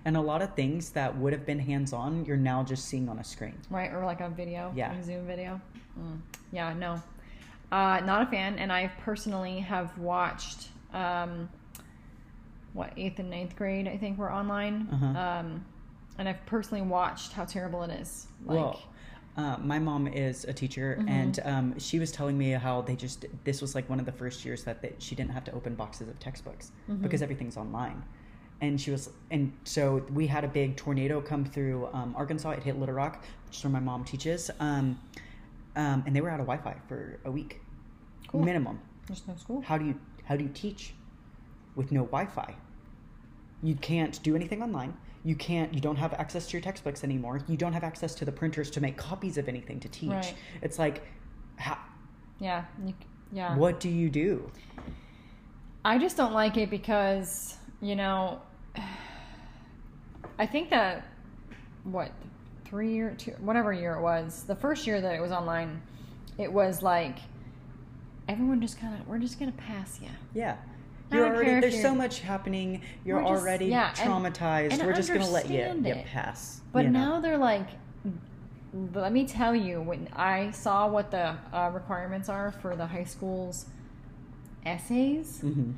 And 0.05 0.16
a 0.16 0.20
lot 0.20 0.43
of 0.43 0.55
things 0.55 0.91
that 0.91 1.16
would 1.16 1.32
have 1.32 1.47
been 1.47 1.59
hands 1.59 1.93
on, 1.93 2.24
you're 2.26 2.37
now 2.37 2.62
just 2.62 2.85
seeing 2.87 3.09
on 3.09 3.18
a 3.18 3.24
screen. 3.24 3.57
right 3.70 3.91
or 3.93 4.05
like 4.05 4.20
a 4.20 4.28
video 4.28 4.70
Yeah. 4.76 4.91
like 4.93 5.03
zoom 5.05 5.26
video 5.26 5.61
mm. 5.99 6.18
yeah 6.53 6.74
no 6.74 7.03
uh, 7.72 8.01
not 8.05 8.22
a 8.22 8.26
fan 8.26 8.59
and 8.59 8.70
i 8.72 8.89
personally 9.09 9.59
have 9.61 9.97
watched 9.99 10.68
um, 10.93 11.49
what 12.74 12.93
eighth 12.97 13.18
and 13.18 13.30
ninth 13.30 13.57
grade 13.57 13.89
i 13.89 13.97
think 13.97 14.18
were 14.18 14.32
online 14.32 14.89
Uh-huh. 14.93 15.07
um, 15.18 15.64
and 16.18 16.28
i've 16.28 16.45
personally 16.47 16.82
watched 16.82 17.32
how 17.32 17.45
terrible 17.45 17.82
it 17.82 17.91
is 18.01 18.26
like 18.47 18.59
well, 18.59 18.80
uh, 19.37 19.57
my 19.59 19.78
mom 19.78 20.07
is 20.07 20.45
a 20.45 20.53
teacher, 20.53 20.97
Mm-hmm. 20.99 21.09
and 21.09 21.41
um, 21.45 21.78
she 21.78 21.99
was 21.99 22.12
telling 22.12 22.37
me 22.39 22.51
how 22.51 22.82
they 22.82 22.95
just 22.97 23.24
this 23.45 23.61
was 23.61 23.74
like 23.74 23.89
one 23.91 23.99
of 24.01 24.07
the 24.07 24.12
first 24.12 24.45
years 24.45 24.62
that 24.64 24.80
they, 24.82 24.93
she 24.99 25.14
didn't 25.14 25.32
have 25.32 25.45
to 25.45 25.53
open 25.53 25.74
boxes 25.74 26.09
of 26.09 26.18
textbooks 26.20 26.70
Mm-hmm. 26.89 27.03
because 27.03 27.20
everything's 27.22 27.57
online. 27.57 28.03
And 28.61 28.80
she 28.80 28.93
was, 28.93 29.11
and 29.32 29.53
so 29.64 30.05
we 30.12 30.26
had 30.28 30.45
a 30.45 30.49
big 30.49 30.76
tornado 30.76 31.20
come 31.20 31.45
through 31.45 31.89
um, 31.93 32.14
Arkansas. 32.16 32.51
It 32.51 32.62
hit 32.62 32.78
Little 32.78 32.95
Rock, 32.95 33.24
which 33.47 33.59
is 33.59 33.64
where 33.64 33.72
my 33.72 33.80
mom 33.80 34.05
teaches, 34.05 34.51
um, 34.61 34.99
um, 35.76 36.05
and 36.07 36.14
they 36.14 36.20
were 36.20 36.30
out 36.30 36.39
of 36.41 36.47
Wi-Fi 36.47 36.76
for 36.89 37.18
a 37.24 37.30
week, 37.30 37.61
Cool. 38.28 38.43
minimum. 38.45 38.80
there's 39.09 39.26
no 39.26 39.35
school 39.37 39.61
How 39.62 39.76
do 39.76 39.85
you 39.85 39.99
how 40.24 40.37
do 40.37 40.45
you 40.45 40.51
teach 40.55 40.95
with 41.74 41.91
no 41.93 42.03
Wi-Fi? 42.05 42.55
You 43.62 43.74
can't 43.74 44.22
do 44.22 44.35
anything 44.37 44.62
online. 44.62 44.97
You 45.25 45.35
can't. 45.35 45.72
You 45.72 45.81
don't 45.81 45.97
have 45.97 46.12
access 46.14 46.47
to 46.49 46.53
your 46.53 46.61
textbooks 46.61 47.03
anymore. 47.03 47.41
You 47.49 47.57
don't 47.57 47.72
have 47.72 47.83
access 47.83 48.14
to 48.16 48.25
the 48.25 48.33
printers 48.33 48.70
to 48.72 48.81
make 48.81 48.97
copies 48.97 49.39
of 49.39 49.49
anything 49.49 49.81
to 49.81 49.89
teach. 49.89 50.11
Right. 50.11 50.35
It's 50.61 50.79
like, 50.79 51.03
how, 51.57 51.79
Yeah, 52.39 52.64
you, 52.85 52.95
yeah. 53.33 53.57
what 53.57 53.81
do 53.81 53.89
you 53.89 54.11
do? 54.11 54.51
I 55.85 55.99
just 55.99 56.16
don't 56.16 56.33
like 56.33 56.57
it 56.59 56.68
because 56.70 57.57
you 57.81 57.97
know, 57.97 58.41
I 60.39 60.47
think 60.47 60.70
that 60.70 61.07
what 61.85 62.12
three 62.64 62.93
year, 62.93 63.14
two, 63.16 63.33
whatever 63.33 63.72
year 63.72 63.95
it 63.95 64.03
was, 64.03 64.45
the 64.45 64.57
first 64.57 64.87
year 64.87 65.01
that 65.01 65.14
it 65.14 65.20
was 65.20 65.33
online, 65.33 65.81
it 66.39 66.53
was 66.53 66.83
like 66.83 67.18
everyone 68.29 68.61
just 68.61 68.79
kind 68.81 68.99
of 68.99 69.07
we're 69.07 69.18
just 69.18 69.39
gonna 69.39 69.53
pass 69.53 70.01
you. 70.03 70.09
Yeah. 70.35 70.57
You're 71.13 71.27
already 71.27 71.61
there's 71.61 71.75
so 71.81 71.89
you're- 71.89 71.97
much 71.97 72.21
happening. 72.21 72.81
You're 73.05 73.21
just- 73.21 73.31
already 73.43 73.67
yeah, 73.67 73.93
traumatized. 73.93 74.73
and 74.73 74.83
We're 74.83 74.95
just 74.95 75.13
gonna 75.13 75.29
let 75.29 75.49
you, 75.51 75.65
you 75.85 75.95
pass. 76.13 76.61
But 76.73 76.85
you 76.85 76.91
know? 76.91 76.99
now 77.15 77.21
they're 77.21 77.39
like, 77.39 77.69
let 78.95 79.13
me 79.13 79.27
tell 79.27 79.55
you, 79.55 79.81
when 79.81 80.09
I 80.15 80.51
saw 80.51 80.89
what 80.89 81.11
the 81.13 81.37
uh, 81.53 81.71
requirements 81.73 82.29
are 82.29 82.51
for 82.51 82.75
the 82.75 82.87
high 82.87 83.05
school's 83.05 83.67
essays, 84.67 85.41
Mhm. 85.45 85.75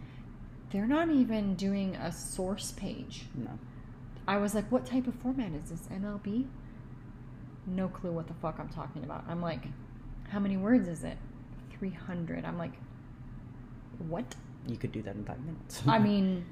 they're 0.70 0.86
not 0.86 1.10
even 1.10 1.54
doing 1.54 1.94
a 1.96 2.10
source 2.12 2.72
page. 2.72 3.26
No. 3.34 3.50
I 4.26 4.38
was 4.38 4.54
like, 4.54 4.70
what 4.72 4.86
type 4.86 5.06
of 5.06 5.14
format 5.16 5.52
is 5.52 5.70
this? 5.70 5.88
MLA? 5.90 6.46
No 7.66 7.88
clue 7.88 8.12
what 8.12 8.28
the 8.28 8.34
fuck 8.34 8.58
I'm 8.58 8.68
talking 8.68 9.04
about. 9.04 9.24
I'm 9.28 9.42
like, 9.42 9.66
how 10.30 10.38
many 10.38 10.56
words 10.56 10.88
is 10.88 11.04
it? 11.04 11.18
300. 11.78 12.44
I'm 12.44 12.56
like, 12.58 12.72
what? 14.08 14.34
You 14.66 14.76
could 14.76 14.92
do 14.92 15.02
that 15.02 15.14
in 15.14 15.24
five 15.24 15.38
minutes. 15.44 15.82
I 15.86 15.98
mean, 16.08 16.44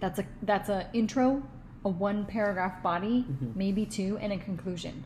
that's 0.00 0.18
a 0.18 0.26
that's 0.42 0.68
a 0.68 0.88
intro, 0.92 1.42
a 1.84 1.88
one 1.88 2.24
paragraph 2.26 2.82
body, 2.82 3.24
Mhm. 3.30 3.56
maybe 3.56 3.86
two, 3.86 4.18
and 4.18 4.32
a 4.32 4.38
conclusion. 4.38 5.04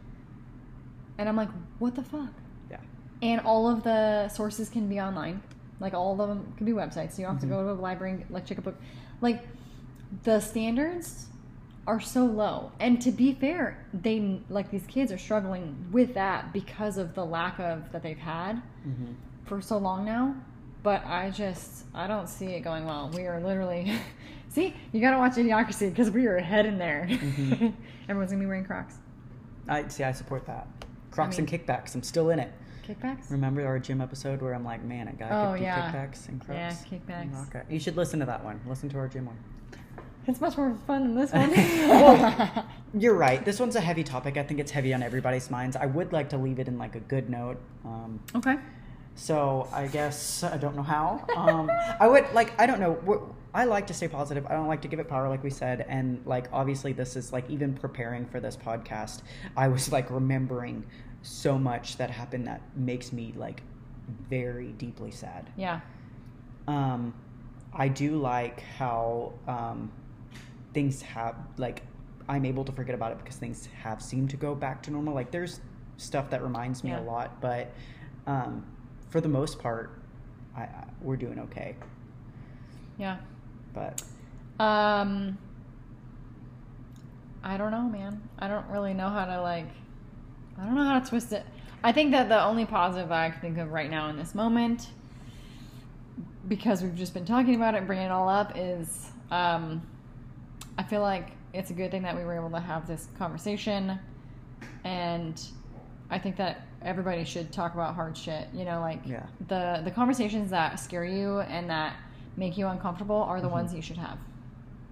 And 1.19 1.29
I'm 1.29 1.37
like, 1.37 1.51
what 1.79 1.95
the 1.95 2.03
fuck? 2.03 2.31
yeah. 2.71 2.79
And 3.23 3.41
all 3.41 3.69
of 3.69 3.83
the 3.83 4.29
sources 4.29 4.69
can 4.69 4.89
be 4.89 5.01
online. 5.01 5.43
Like 5.81 5.95
all 5.95 6.21
of 6.21 6.29
them 6.29 6.53
can 6.57 6.67
be 6.67 6.73
websites. 6.73 7.13
So 7.13 7.23
you 7.23 7.27
don't 7.27 7.37
have 7.37 7.39
Mhm. 7.39 7.41
to 7.41 7.47
go 7.47 7.63
to 7.65 7.71
a 7.71 7.81
library 7.81 8.13
and 8.13 8.31
like 8.31 8.45
check 8.47 8.59
a 8.59 8.63
book. 8.63 8.77
Like 9.21 9.45
the 10.25 10.41
standards 10.41 11.27
are 11.87 12.01
so 12.01 12.25
low. 12.27 12.71
And 12.81 13.01
to 13.03 13.11
be 13.11 13.33
fair, 13.33 13.85
they 13.95 14.43
like 14.51 14.71
these 14.71 14.87
kids 14.87 15.11
are 15.11 15.19
struggling 15.19 15.87
with 15.91 16.15
that 16.15 16.53
because 16.53 16.99
of 16.99 17.15
the 17.15 17.25
lack 17.25 17.59
of 17.59 17.91
that 17.93 18.03
they've 18.03 18.19
had 18.19 18.61
hmm 18.85 19.13
for 19.47 19.63
so 19.63 19.79
long 19.79 20.05
now. 20.05 20.35
But 20.83 21.05
I 21.07 21.31
just 21.31 21.85
I 21.95 22.07
don't 22.07 22.29
see 22.29 22.47
it 22.47 22.61
going 22.61 22.85
well. 22.85 23.11
We 23.15 23.27
are 23.27 23.41
literally 23.41 23.93
see 24.49 24.75
you 24.93 25.01
got 25.01 25.11
to 25.13 25.19
watch 25.19 25.33
Idiocracy 25.35 25.91
because 25.91 26.11
we 26.11 26.27
are 26.27 26.39
heading 26.39 26.79
there. 26.79 27.07
Mhm. 27.11 27.73
Everyone's 28.09 28.31
gonna 28.33 28.41
be 28.43 28.47
wearing 28.47 28.65
Crocs. 28.65 28.95
I 29.69 29.87
see. 29.89 30.05
I 30.05 30.13
support 30.13 30.47
that. 30.47 30.67
Crocs 31.11 31.37
I 31.39 31.43
mean- 31.43 31.49
and 31.53 31.67
kickbacks. 31.67 31.95
I'm 31.95 32.03
still 32.03 32.31
in 32.31 32.39
it. 32.39 32.53
Kickbacks. 32.87 33.31
Remember 33.31 33.67
our 33.67 33.79
gym 33.79 34.01
episode 34.01 34.41
where 34.41 34.55
I'm 34.55 34.65
like, 34.65 34.83
man, 34.83 35.09
a 35.09 35.13
guy 35.13 35.29
Oh, 35.31 35.55
do 35.57 35.63
yeah. 35.63 35.93
kickbacks 35.93 36.27
and 36.29 36.41
crocs? 36.41 36.59
Yeah, 36.59 36.99
kickbacks. 36.99 37.49
Okay. 37.49 37.63
You 37.69 37.79
should 37.79 37.97
listen 37.99 38.19
to 38.21 38.27
that 38.27 38.43
one. 38.43 38.59
Listen 38.67 38.89
to 38.89 38.99
our 38.99 39.09
gym 39.09 39.27
one. 39.27 39.37
It's 40.27 40.41
much 40.41 40.57
more 40.57 40.75
fun 40.87 41.03
than 41.03 41.15
this 41.15 41.33
one. 41.35 41.51
Well, 41.51 42.67
You're 42.95 43.15
right. 43.15 43.45
This 43.45 43.61
one's 43.61 43.77
a 43.77 43.81
heavy 43.81 44.05
topic. 44.05 44.39
I 44.39 44.43
think 44.43 44.59
it's 44.61 44.71
heavy 44.71 44.95
on 44.95 45.03
everybody's 45.03 45.51
minds. 45.51 45.77
I 45.77 45.85
would 45.87 46.13
like 46.15 46.31
to 46.31 46.39
leave 46.39 46.59
it 46.61 46.69
in 46.69 46.79
like 46.79 46.95
a 46.95 47.01
good 47.01 47.29
note. 47.29 47.59
Um, 47.85 48.21
okay. 48.37 48.57
So 49.19 49.69
I 49.73 49.89
guess 49.89 50.45
I 50.45 50.57
don't 50.59 50.77
know 50.77 50.83
how. 50.85 51.25
Um, 51.37 51.69
I 51.99 52.07
would 52.07 52.25
like. 52.33 52.53
I 52.61 52.67
don't 52.67 52.79
know. 52.79 53.35
I 53.53 53.65
like 53.65 53.89
to 53.89 53.95
stay 53.95 54.07
positive. 54.07 54.47
I 54.47 54.53
don't 54.53 54.69
like 54.69 54.83
to 54.83 54.89
give 54.89 55.01
it 55.01 55.09
power, 55.09 55.29
like 55.29 55.43
we 55.43 55.51
said. 55.51 55.85
And 55.89 56.25
like 56.25 56.47
obviously, 56.53 56.93
this 56.93 57.17
is 57.17 57.33
like 57.33 57.51
even 57.51 57.75
preparing 57.75 58.27
for 58.27 58.39
this 58.39 58.57
podcast. 58.57 59.23
I 59.57 59.67
was 59.67 59.91
like 59.91 60.09
remembering 60.11 60.85
so 61.23 61.59
much 61.59 61.97
that 61.97 62.11
happened 62.11 62.47
that 62.47 62.61
makes 62.77 63.13
me 63.13 63.35
like 63.37 63.63
very 64.31 64.69
deeply 64.73 65.11
sad. 65.11 65.51
Yeah. 65.57 65.81
um, 66.69 67.13
I 67.75 67.89
do 67.89 68.17
like 68.17 68.61
how 68.79 69.33
um, 69.49 69.91
things 70.75 71.03
have 71.03 71.35
like 71.57 71.83
I'm 72.29 72.45
able 72.45 72.65
to 72.65 72.73
forget 72.73 72.95
about 72.95 73.11
it 73.13 73.19
because 73.19 73.37
things 73.37 73.69
have 73.83 74.01
seemed 74.01 74.31
to 74.31 74.37
go 74.37 74.55
back 74.55 74.83
to 74.85 74.91
normal. 74.93 75.13
Like 75.15 75.31
there's 75.33 75.61
stuff 75.97 76.31
that 76.31 76.43
reminds 76.43 76.85
me 76.85 76.91
Yeah. 76.91 77.01
a 77.01 77.03
lot, 77.03 77.41
but 77.41 77.73
um, 78.27 78.65
for 79.11 79.21
the 79.21 79.29
most 79.29 79.59
part, 79.59 79.91
I, 80.57 80.63
I, 80.63 80.85
we're 81.01 81.17
doing 81.17 81.39
okay. 81.41 81.75
Yeah. 82.99 83.19
But 83.75 84.03
Um, 84.59 85.39
I 87.45 87.57
don't 87.57 87.71
know, 87.71 87.89
man. 87.89 88.21
I 88.39 88.49
don't 88.49 88.67
really 88.69 88.93
know 88.95 89.09
how 89.09 89.25
to 89.25 89.41
like. 89.41 89.69
I 90.61 90.65
don't 90.65 90.75
know 90.75 90.85
how 90.85 90.99
to 90.99 91.09
twist 91.09 91.33
it. 91.33 91.45
I 91.85 91.93
think 91.93 92.11
that 92.11 92.29
the 92.29 92.43
only 92.43 92.67
positive 92.67 93.13
I 93.13 93.31
can 93.31 93.41
think 93.41 93.59
of 93.59 93.71
right 93.71 93.89
now 93.89 94.09
in 94.09 94.17
this 94.17 94.35
moment, 94.35 94.89
because 96.49 96.83
we've 96.83 96.97
just 96.97 97.15
been 97.15 97.25
talking 97.25 97.55
about 97.55 97.77
it, 97.77 97.87
bringing 97.87 98.07
it 98.07 98.11
all 98.11 98.29
up, 98.29 98.53
is 98.57 99.07
um, 99.31 99.81
I 100.77 100.83
feel 100.83 101.01
like 101.01 101.31
it's 101.53 101.71
a 101.71 101.75
good 101.75 101.93
thing 101.93 102.03
that 102.03 102.17
we 102.17 102.25
were 102.25 102.35
able 102.35 102.51
to 102.51 102.59
have 102.59 102.89
this 102.89 103.07
conversation, 103.17 103.99
and 104.83 105.41
I 106.11 106.19
think 106.19 106.37
that 106.37 106.67
everybody 106.83 107.25
should 107.25 107.53
talk 107.53 107.75
about 107.75 107.95
hard 107.95 108.17
shit. 108.17 108.49
You 108.55 108.65
know, 108.65 108.81
like 108.81 109.01
Yeah. 109.07 109.27
the 109.49 109.83
the 109.85 109.91
conversations 109.91 110.51
that 110.51 110.79
scare 110.81 111.05
you 111.05 111.41
and 111.41 111.69
that 111.71 111.95
make 112.37 112.57
you 112.57 112.67
uncomfortable 112.69 113.17
are 113.17 113.41
the 113.41 113.47
mm-hmm. 113.47 113.57
ones 113.57 113.75
you 113.75 113.83
should 113.83 113.97
have. 113.99 114.19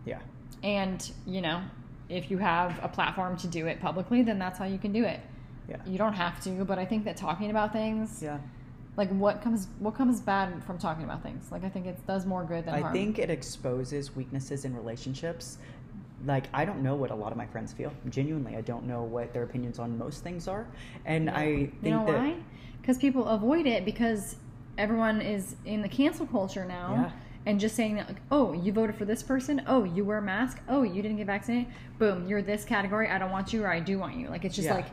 yeah, 0.04 0.18
And, 0.62 1.10
you 1.26 1.40
know, 1.40 1.60
if 2.08 2.30
you 2.30 2.38
have 2.38 2.78
a 2.82 2.88
platform 2.88 3.36
to 3.38 3.46
do 3.48 3.66
it 3.66 3.80
publicly, 3.80 4.22
then 4.22 4.38
that's 4.38 4.58
how 4.58 4.64
you 4.64 4.78
can 4.78 4.92
do 4.92 5.04
it. 5.04 5.20
yeah, 5.68 5.76
You 5.86 5.98
don't 5.98 6.12
have 6.12 6.40
to, 6.44 6.64
but 6.64 6.78
I 6.78 6.84
think 6.84 7.04
that 7.04 7.16
talking 7.16 7.50
about 7.50 7.72
things, 7.72 8.20
yeah. 8.22 8.38
like 8.96 9.10
what 9.10 9.42
comes 9.42 9.68
what 9.78 9.94
comes 9.94 10.20
bad 10.20 10.62
from 10.64 10.78
talking 10.78 11.04
about 11.04 11.22
things. 11.22 11.50
Like 11.52 11.64
I 11.64 11.68
think 11.68 11.86
it 11.86 12.04
does 12.06 12.24
more 12.26 12.44
good 12.44 12.64
than 12.66 12.74
I 12.74 12.80
harm. 12.80 12.92
think 12.92 13.18
it 13.18 13.30
exposes 13.30 14.14
weaknesses 14.14 14.64
in 14.64 14.74
relationships. 14.76 15.58
Like 16.26 16.46
I 16.52 16.64
don't 16.64 16.82
know 16.82 16.94
what 16.94 17.10
a 17.10 17.14
lot 17.14 17.30
of 17.32 17.38
my 17.38 17.46
friends 17.46 17.72
feel. 17.72 17.92
Genuinely, 18.08 18.56
I 18.56 18.60
don't 18.60 18.84
know 18.86 19.02
what 19.02 19.32
their 19.32 19.44
opinions 19.44 19.78
on 19.78 19.96
most 19.96 20.22
things 20.24 20.48
are, 20.48 20.66
and 21.04 21.30
I 21.30 21.44
think 21.44 21.84
you 21.84 21.90
know 21.90 22.06
that 22.06 22.18
why? 22.18 22.34
Because 22.80 22.98
people 22.98 23.26
avoid 23.26 23.66
it 23.66 23.84
because 23.84 24.36
everyone 24.78 25.20
is 25.20 25.56
in 25.64 25.82
the 25.82 25.88
cancel 25.88 26.26
culture 26.26 26.64
now. 26.64 26.92
Yeah. 26.92 27.10
And 27.46 27.60
just 27.60 27.76
saying 27.76 27.94
that, 27.94 28.08
like, 28.08 28.20
oh, 28.32 28.52
you 28.54 28.72
voted 28.72 28.96
for 28.96 29.04
this 29.04 29.22
person. 29.22 29.62
Oh, 29.68 29.84
you 29.84 30.04
wear 30.04 30.18
a 30.18 30.22
mask. 30.22 30.60
Oh, 30.68 30.82
you 30.82 31.00
didn't 31.00 31.18
get 31.18 31.26
vaccinated. 31.28 31.72
Boom, 31.96 32.26
you're 32.26 32.42
this 32.42 32.64
category. 32.64 33.08
I 33.08 33.18
don't 33.18 33.30
want 33.30 33.52
you, 33.52 33.62
or 33.62 33.68
I 33.68 33.78
do 33.78 34.00
want 34.00 34.16
you. 34.16 34.26
Like 34.28 34.44
it's 34.44 34.56
just 34.56 34.66
Yeah. 34.66 34.74
like 34.74 34.86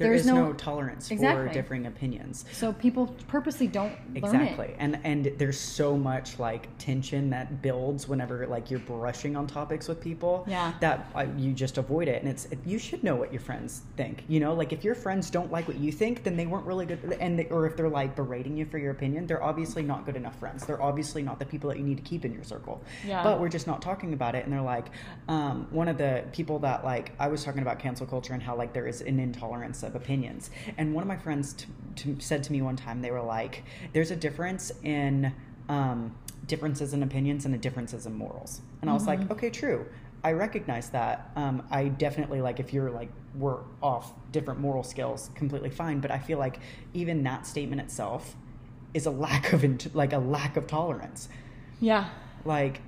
there 0.00 0.08
there's 0.10 0.22
is 0.22 0.26
no, 0.26 0.52
tolerance 0.54 1.10
Exactly. 1.10 1.46
for 1.48 1.52
differing 1.52 1.86
opinions. 1.86 2.44
So 2.52 2.72
people 2.72 3.14
purposely 3.28 3.66
don't 3.66 3.92
learn 4.14 4.16
Exactly. 4.16 4.74
And 4.78 4.98
and 5.04 5.32
there's 5.38 5.58
so 5.58 5.96
much 5.96 6.38
like 6.38 6.68
tension 6.78 7.30
that 7.30 7.62
builds 7.62 8.08
whenever 8.08 8.46
like 8.46 8.70
you're 8.70 8.80
brushing 8.80 9.36
on 9.36 9.46
topics 9.46 9.86
with 9.88 10.00
people 10.00 10.44
Yeah. 10.48 10.72
that 10.80 11.10
uh, 11.14 11.26
you 11.36 11.52
just 11.52 11.78
avoid 11.78 12.08
it 12.08 12.22
and 12.22 12.30
it's 12.30 12.46
you 12.64 12.78
should 12.78 13.04
know 13.04 13.14
what 13.16 13.32
your 13.32 13.40
friends 13.40 13.82
think. 13.96 14.24
You 14.28 14.40
know, 14.40 14.54
like 14.54 14.72
if 14.72 14.82
your 14.84 14.94
friends 14.94 15.30
don't 15.30 15.52
like 15.52 15.68
what 15.68 15.78
you 15.78 15.92
think, 15.92 16.24
then 16.24 16.36
they 16.36 16.46
weren't 16.46 16.66
really 16.66 16.86
good 16.86 17.16
and 17.20 17.38
they, 17.38 17.46
or 17.46 17.66
if 17.66 17.76
they're 17.76 17.88
like 17.88 18.16
berating 18.16 18.56
you 18.56 18.64
for 18.64 18.78
your 18.78 18.90
opinion, 18.92 19.26
they're 19.26 19.42
obviously 19.42 19.82
not 19.82 20.04
good 20.06 20.16
enough 20.16 20.38
friends. 20.38 20.66
They're 20.66 20.82
obviously 20.82 21.22
not 21.22 21.38
the 21.38 21.46
people 21.46 21.68
that 21.70 21.78
you 21.78 21.84
need 21.84 21.96
to 21.98 22.02
keep 22.02 22.24
in 22.24 22.32
your 22.32 22.44
circle. 22.44 22.82
Yeah. 23.06 23.22
But 23.22 23.40
we're 23.40 23.48
just 23.48 23.66
not 23.66 23.82
talking 23.82 24.12
about 24.12 24.34
it 24.34 24.44
and 24.44 24.52
they're 24.52 24.60
like 24.60 24.86
um, 25.28 25.66
one 25.70 25.88
of 25.88 25.98
the 25.98 26.24
people 26.32 26.58
that 26.60 26.84
like 26.84 27.12
I 27.18 27.28
was 27.28 27.44
talking 27.44 27.62
about 27.62 27.78
cancel 27.78 28.06
culture 28.06 28.32
and 28.32 28.42
how 28.42 28.56
like 28.56 28.72
there 28.72 28.86
is 28.86 29.00
an 29.02 29.20
intolerance 29.20 29.82
of 29.82 29.89
opinions. 29.94 30.50
And 30.78 30.94
one 30.94 31.02
of 31.02 31.08
my 31.08 31.16
friends 31.16 31.52
t- 31.54 31.66
t- 31.96 32.16
said 32.18 32.42
to 32.44 32.52
me 32.52 32.62
one 32.62 32.76
time 32.76 33.02
they 33.02 33.10
were 33.10 33.22
like 33.22 33.64
there's 33.92 34.10
a 34.10 34.16
difference 34.16 34.72
in 34.82 35.32
um, 35.68 36.14
differences 36.46 36.92
in 36.94 37.02
opinions 37.02 37.44
and 37.44 37.54
a 37.54 37.58
differences 37.58 38.06
in 38.06 38.14
morals. 38.14 38.60
And 38.80 38.90
I 38.90 38.92
was 38.94 39.06
like 39.06 39.30
okay 39.30 39.50
true. 39.50 39.86
I 40.22 40.32
recognize 40.32 40.90
that. 40.90 41.30
Um, 41.36 41.66
I 41.70 41.88
definitely 41.88 42.40
like 42.42 42.60
if 42.60 42.72
you're 42.72 42.90
like 42.90 43.10
we're 43.34 43.58
off 43.82 44.12
different 44.32 44.60
moral 44.60 44.82
scales 44.82 45.30
completely 45.34 45.70
fine. 45.70 46.00
But 46.00 46.10
I 46.10 46.18
feel 46.18 46.38
like 46.38 46.58
even 46.94 47.22
that 47.24 47.46
statement 47.46 47.80
itself 47.80 48.36
is 48.92 49.06
a 49.06 49.10
lack 49.26 49.52
of 49.52 49.94
like 49.94 50.12
a 50.12 50.18
lack 50.18 50.56
of 50.56 50.66
tolerance. 50.66 51.28
Yeah. 51.80 52.08
like 52.44 52.82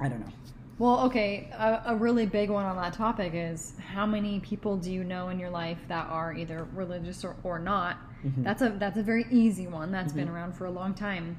I 0.00 0.08
don't 0.08 0.20
know. 0.20 0.32
Well, 0.78 1.00
okay. 1.06 1.50
A, 1.52 1.82
a 1.92 1.96
really 1.96 2.26
big 2.26 2.50
one 2.50 2.64
on 2.64 2.76
that 2.76 2.92
topic 2.94 3.32
is 3.34 3.74
how 3.78 4.06
many 4.06 4.40
people 4.40 4.76
do 4.76 4.90
you 4.92 5.04
know 5.04 5.28
in 5.28 5.38
your 5.38 5.50
life 5.50 5.78
that 5.88 6.08
are 6.08 6.32
either 6.34 6.66
religious 6.74 7.24
or, 7.24 7.36
or 7.44 7.58
not? 7.58 7.98
Mm-hmm. 8.24 8.42
That's 8.42 8.62
a 8.62 8.70
that's 8.70 8.96
a 8.98 9.02
very 9.02 9.26
easy 9.30 9.66
one. 9.66 9.90
That's 9.92 10.12
been 10.12 10.28
around 10.28 10.54
for 10.56 10.64
a 10.66 10.70
long 10.70 10.94
time. 10.94 11.38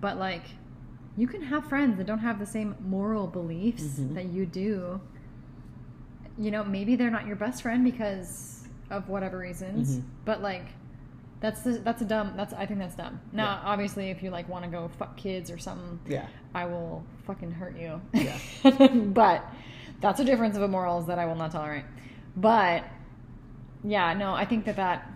But 0.00 0.18
like, 0.18 0.42
you 1.16 1.26
can 1.26 1.42
have 1.42 1.68
friends 1.68 1.96
that 1.98 2.06
don't 2.06 2.18
have 2.18 2.38
the 2.38 2.46
same 2.46 2.74
moral 2.80 3.26
beliefs 3.26 3.82
Mm-hmm. 3.84 4.14
that 4.14 4.26
you 4.26 4.46
do. 4.46 5.00
You 6.36 6.50
know, 6.50 6.64
maybe 6.64 6.96
they're 6.96 7.10
not 7.10 7.26
your 7.26 7.36
best 7.36 7.62
friend 7.62 7.84
because 7.84 8.66
of 8.90 9.08
whatever 9.08 9.38
reasons. 9.38 9.98
Mhm. 9.98 10.02
But 10.24 10.42
like, 10.42 10.66
that's 11.40 11.60
the, 11.62 11.72
that's 11.78 12.02
a 12.02 12.04
dumb. 12.04 12.34
That's 12.36 12.52
I 12.52 12.66
think 12.66 12.80
that's 12.80 12.96
dumb. 12.96 13.20
Now, 13.32 13.60
Yeah. 13.62 13.70
obviously, 13.70 14.10
if 14.10 14.22
you 14.22 14.30
like 14.30 14.48
want 14.48 14.64
to 14.64 14.70
go 14.70 14.88
fuck 14.98 15.16
kids 15.16 15.50
or 15.50 15.58
something, 15.58 16.00
Yeah. 16.06 16.26
I 16.54 16.66
will 16.66 17.04
fucking 17.26 17.50
hurt 17.52 17.76
you. 17.78 18.00
Yeah. 18.12 18.38
but 18.94 19.44
that's 20.00 20.20
a 20.20 20.24
difference 20.24 20.56
of 20.56 20.62
a 20.62 20.68
morals 20.68 21.06
that 21.06 21.18
I 21.18 21.26
will 21.26 21.36
not 21.36 21.52
tolerate. 21.52 21.84
But 22.36 22.84
yeah, 23.82 24.14
no, 24.14 24.34
I 24.34 24.44
think 24.44 24.64
that 24.66 24.76
that 24.76 25.10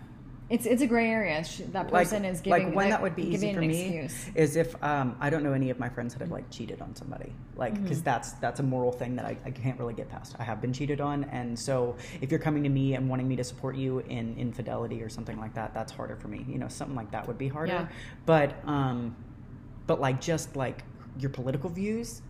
it's 0.49 0.65
it's 0.65 0.81
a 0.81 0.87
gray 0.87 1.09
area. 1.11 1.43
That 1.73 1.89
person 1.91 2.25
is 2.25 2.41
giving 2.41 2.67
like 2.67 2.75
when 2.75 2.85
like, 2.85 2.89
that 2.91 3.01
would 3.03 3.15
be 3.15 3.23
easy 3.23 3.53
for 3.53 3.59
me 3.59 3.99
excuse. 3.99 4.29
is 4.33 4.55
if 4.55 4.81
um, 4.83 5.15
I 5.19 5.29
don't 5.29 5.43
know 5.43 5.53
any 5.53 5.69
of 5.69 5.77
my 5.77 5.89
friends 5.89 6.13
that 6.15 6.21
have 6.21 6.31
like 6.31 6.49
cheated 6.49 6.81
on 6.81 6.95
somebody 6.95 7.31
like 7.55 7.73
Mm-hmm. 7.73 7.83
because 7.83 8.01
that's 8.01 8.31
that's 8.33 8.59
a 8.59 8.63
moral 8.63 8.91
thing 8.91 9.15
that 9.17 9.25
I, 9.25 9.37
I 9.45 9.51
can't 9.51 9.77
really 9.77 9.93
get 9.93 10.09
past 10.09 10.35
I 10.39 10.43
have 10.43 10.59
been 10.59 10.73
cheated 10.73 11.01
on 11.01 11.25
and 11.25 11.59
so 11.59 11.95
if 12.19 12.31
you're 12.31 12.39
coming 12.39 12.63
to 12.63 12.69
me 12.69 12.95
and 12.95 13.07
wanting 13.09 13.27
me 13.27 13.35
to 13.35 13.43
support 13.43 13.75
you 13.75 13.99
in 13.99 14.35
infidelity 14.39 15.03
or 15.03 15.09
something 15.09 15.37
like 15.37 15.53
that 15.53 15.73
that's 15.75 15.91
harder 15.91 16.15
for 16.15 16.29
me 16.29 16.43
you 16.47 16.57
know 16.57 16.67
something 16.67 16.95
like 16.95 17.11
that 17.11 17.27
would 17.27 17.37
be 17.37 17.47
harder 17.47 17.73
Yeah. 17.73 17.87
but 18.25 18.55
um 18.65 19.15
but 19.85 19.99
like 20.01 20.19
just 20.19 20.55
like 20.55 20.83
your 21.17 21.29
political 21.29 21.69
views 21.69 22.21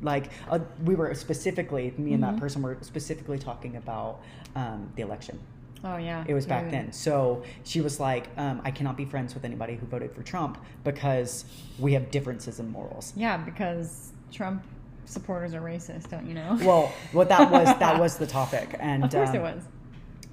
like 0.00 0.30
uh, 0.50 0.58
we 0.84 0.94
were 0.94 1.14
specifically 1.14 1.92
me 1.96 2.12
and 2.14 2.22
Mm-hmm. 2.22 2.34
that 2.34 2.40
person 2.40 2.62
were 2.62 2.76
specifically 2.82 3.38
talking 3.38 3.76
about 3.76 4.20
um, 4.56 4.88
the 4.96 5.02
election 5.02 5.38
Oh 5.84 5.96
yeah, 5.96 6.24
it 6.28 6.34
was 6.34 6.46
back 6.46 6.66
Yeah. 6.66 6.70
then. 6.70 6.92
So 6.92 7.42
she 7.64 7.80
was 7.80 7.98
like, 7.98 8.28
um, 8.36 8.60
I 8.64 8.70
cannot 8.70 8.96
be 8.96 9.04
friends 9.04 9.34
with 9.34 9.44
anybody 9.44 9.74
who 9.74 9.84
voted 9.86 10.12
for 10.14 10.22
Trump 10.22 10.58
because 10.84 11.44
we 11.76 11.92
have 11.94 12.08
differences 12.12 12.60
in 12.60 12.70
morals. 12.70 13.12
Yeah, 13.16 13.36
because 13.36 14.12
Trump 14.30 14.62
supporters 15.06 15.54
are 15.54 15.60
racist, 15.60 16.08
don't 16.08 16.28
you 16.28 16.34
know? 16.34 16.56
Well, 16.62 16.92
what 17.10 17.28
that 17.30 17.50
was 17.50 17.66
that 17.80 17.98
was 18.04 18.16
the 18.16 18.28
topic, 18.28 18.76
and 18.78 19.02
of 19.02 19.10
course 19.10 19.30
um, 19.30 19.34
it 19.34 19.42
was. 19.42 19.64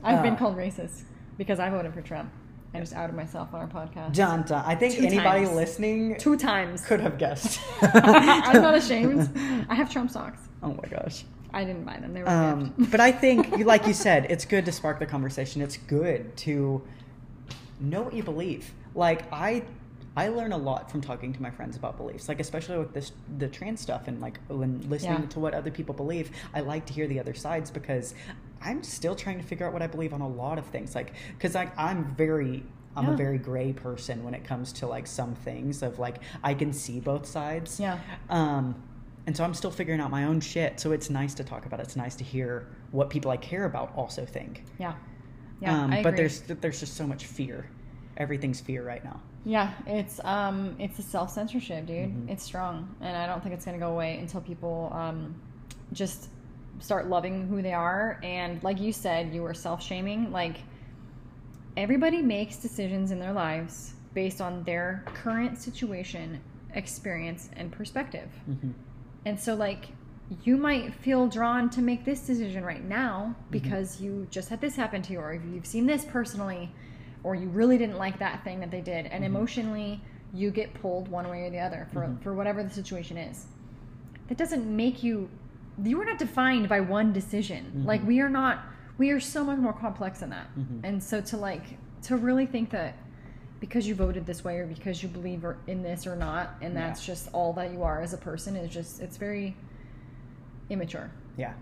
I've 0.03 0.21
been 0.21 0.35
uh, 0.35 0.37
called 0.37 0.55
racist 0.55 1.01
because 1.39 1.59
I 1.59 1.71
voted 1.71 1.95
for 1.95 2.01
Trump. 2.03 2.31
I 2.73 2.79
just 2.79 2.93
outed 2.93 3.15
myself 3.15 3.53
on 3.53 3.61
our 3.61 3.67
podcast 3.67 4.13
Dun, 4.13 4.43
dun. 4.43 4.63
I 4.65 4.75
think 4.75 4.95
Two 4.95 5.05
anybody 5.05 5.45
times. 5.45 5.55
listening 5.55 6.17
two 6.19 6.37
times. 6.37 6.85
could 6.85 6.99
have 6.99 7.17
guessed. 7.17 7.59
I'm 7.81 8.61
not 8.61 8.75
ashamed. 8.75 9.29
I 9.69 9.73
have 9.75 9.91
Trump 9.91 10.11
socks. 10.11 10.41
Oh 10.61 10.73
my 10.73 10.87
gosh. 10.89 11.23
I 11.51 11.63
didn't 11.63 11.83
buy 11.83 11.97
them. 11.97 12.13
They 12.13 12.21
were 12.21 12.29
Um, 12.29 12.73
but 12.91 12.99
I 12.99 13.11
think, 13.11 13.57
like 13.65 13.87
you 13.87 13.93
said, 13.93 14.27
it's 14.29 14.45
good 14.45 14.65
to 14.65 14.71
spark 14.71 14.99
the 14.99 15.07
conversation. 15.07 15.63
It's 15.63 15.77
good 15.77 16.37
to 16.37 16.83
know 17.79 18.03
what 18.03 18.13
you 18.13 18.21
believe. 18.21 18.71
Like 18.93 19.23
I, 19.33 19.63
I 20.15 20.27
learn 20.27 20.51
a 20.51 20.57
lot 20.57 20.91
from 20.91 21.01
talking 21.01 21.33
to 21.33 21.41
my 21.41 21.49
friends 21.49 21.75
about 21.75 21.97
beliefs. 21.97 22.27
Like 22.27 22.39
especially 22.39 22.77
with 22.77 22.93
this 22.93 23.13
the 23.39 23.47
trans 23.47 23.81
stuff 23.81 24.07
and 24.07 24.21
like 24.21 24.39
when 24.47 24.87
listening 24.89 25.21
Yeah. 25.21 25.27
to 25.29 25.39
what 25.39 25.55
other 25.55 25.71
people 25.71 25.95
believe. 25.95 26.29
I 26.53 26.59
like 26.59 26.85
to 26.85 26.93
hear 26.93 27.07
the 27.07 27.19
other 27.19 27.33
sides 27.33 27.71
because 27.71 28.13
I'm 28.61 28.83
still 28.83 29.15
trying 29.15 29.37
to 29.37 29.43
figure 29.43 29.65
out 29.65 29.73
what 29.73 29.81
I 29.81 29.87
believe 29.87 30.13
on 30.13 30.21
a 30.21 30.27
lot 30.27 30.57
of 30.57 30.65
things. 30.67 30.95
Like 30.95 31.13
because 31.37 31.55
like 31.55 31.77
I'm 31.77 32.15
very. 32.15 32.63
I'm 32.95 33.07
a 33.07 33.15
very 33.15 33.37
gray 33.37 33.71
person 33.71 34.25
when 34.25 34.33
it 34.33 34.43
comes 34.43 34.73
to 34.73 34.87
like 34.87 35.07
some 35.07 35.33
things 35.33 35.83
of 35.83 35.99
like 35.99 36.17
I 36.43 36.53
can 36.53 36.73
see 36.73 36.99
both 36.99 37.25
sides. 37.25 37.79
Yeah. 37.79 37.97
Um, 38.29 38.75
and 39.25 39.37
so 39.37 39.45
I'm 39.45 39.53
still 39.53 39.71
figuring 39.71 40.01
out 40.01 40.11
my 40.11 40.25
own 40.25 40.41
shit. 40.41 40.81
So 40.81 40.91
it's 40.91 41.09
nice 41.09 41.33
to 41.35 41.45
talk 41.45 41.65
about. 41.65 41.79
It's 41.79 41.95
nice 41.95 42.15
to 42.15 42.25
hear 42.25 42.67
what 42.91 43.09
people 43.09 43.31
I 43.31 43.37
care 43.37 43.63
about 43.63 43.93
also 43.95 44.25
think. 44.25 44.65
Yeah. 44.79 44.95
Yeah. 45.61 45.83
um, 45.83 46.03
but 46.03 46.17
there's 46.17 46.41
there's 46.41 46.81
just 46.81 46.95
so 46.97 47.07
much 47.07 47.25
fear. 47.25 47.69
Everything's 48.17 48.59
fear 48.59 48.83
right 48.83 49.03
now. 49.03 49.21
Yeah, 49.45 49.71
it's 49.85 50.19
um 50.25 50.75
it's 50.79 50.99
a 50.99 51.03
self 51.03 51.29
censorship, 51.31 51.85
dude. 51.85 52.09
Mhm. 52.09 52.29
It's 52.29 52.43
strong, 52.43 52.93
and 52.99 53.15
I 53.15 53.27
don't 53.27 53.41
think 53.41 53.55
it's 53.55 53.63
gonna 53.63 53.77
go 53.77 53.91
away 53.91 54.17
until 54.17 54.41
people 54.41 54.91
um 54.93 55.39
just 55.93 56.29
start 56.79 57.07
loving 57.07 57.47
who 57.47 57.61
they 57.61 57.73
are. 57.73 58.19
And 58.23 58.61
like 58.63 58.79
you 58.79 58.91
said, 58.91 59.33
you 59.33 59.41
were 59.41 59.53
self 59.53 59.83
shaming. 59.83 60.31
Like 60.31 60.57
everybody 61.77 62.21
makes 62.21 62.57
decisions 62.57 63.11
in 63.11 63.19
their 63.19 63.33
lives 63.33 63.93
based 64.13 64.41
on 64.41 64.63
their 64.63 65.03
current 65.13 65.57
situation, 65.57 66.41
experience, 66.73 67.49
and 67.55 67.71
perspective. 67.71 68.29
Mhm. 68.49 68.73
And 69.25 69.39
so, 69.39 69.53
like, 69.53 69.89
you 70.43 70.57
might 70.57 70.93
feel 70.93 71.27
drawn 71.27 71.69
to 71.71 71.81
make 71.81 72.05
this 72.05 72.25
decision 72.25 72.63
right 72.63 72.83
now 72.83 73.35
mm-hmm. 73.35 73.51
because 73.51 73.99
you 73.99 74.27
just 74.29 74.49
had 74.49 74.61
this 74.61 74.75
happen 74.75 75.01
to 75.03 75.13
you, 75.13 75.19
or 75.19 75.33
you've 75.33 75.65
seen 75.65 75.85
this 75.85 76.05
personally, 76.05 76.71
or 77.23 77.35
you 77.35 77.49
really 77.49 77.77
didn't 77.77 77.97
like 77.97 78.19
that 78.19 78.43
thing 78.43 78.59
that 78.59 78.71
they 78.71 78.81
did. 78.81 79.05
And 79.05 79.23
mm-hmm. 79.23 79.35
emotionally, 79.35 80.01
you 80.33 80.51
get 80.51 80.73
pulled 80.75 81.07
one 81.07 81.27
way 81.27 81.43
or 81.43 81.49
the 81.49 81.59
other 81.59 81.87
for, 81.91 82.01
mm-hmm. 82.01 82.21
for 82.21 82.33
whatever 82.33 82.63
the 82.63 82.69
situation 82.69 83.17
is. 83.17 83.47
That 84.27 84.37
doesn't 84.37 84.65
make 84.65 85.01
you, 85.01 85.29
you 85.83 85.99
are 86.01 86.05
not 86.05 86.17
defined 86.19 86.67
by 86.69 86.79
one 86.81 87.13
decision. 87.13 87.83
Like, 87.85 88.05
we 88.05 88.19
are 88.21 88.29
not, 88.29 88.59
we 88.97 89.11
are 89.11 89.19
so 89.19 89.43
much 89.43 89.57
more 89.57 89.73
complex 89.73 90.19
than 90.19 90.29
that. 90.31 90.47
Mhm. 90.57 90.81
And 90.83 91.01
so 91.03 91.21
to 91.21 91.37
like 91.37 91.77
to 92.03 92.15
really 92.17 92.45
think 92.45 92.69
that 92.71 92.95
because 93.59 93.85
you 93.87 93.93
voted 93.93 94.25
this 94.25 94.43
way 94.43 94.57
or 94.59 94.65
because 94.65 95.03
you 95.03 95.09
believe 95.09 95.45
in 95.67 95.83
this 95.83 96.07
or 96.07 96.15
not, 96.15 96.55
and 96.61 96.73
Yeah. 96.73 96.87
that's 96.87 97.05
just 97.05 97.29
all 97.33 97.51
that 97.53 97.71
you 97.73 97.83
are 97.83 98.01
as 98.01 98.13
a 98.13 98.17
person 98.17 98.55
is 98.55 98.69
just 98.71 99.01
it's 99.01 99.17
very 99.17 99.55
immature. 100.69 101.09
Yeah. 101.37 101.53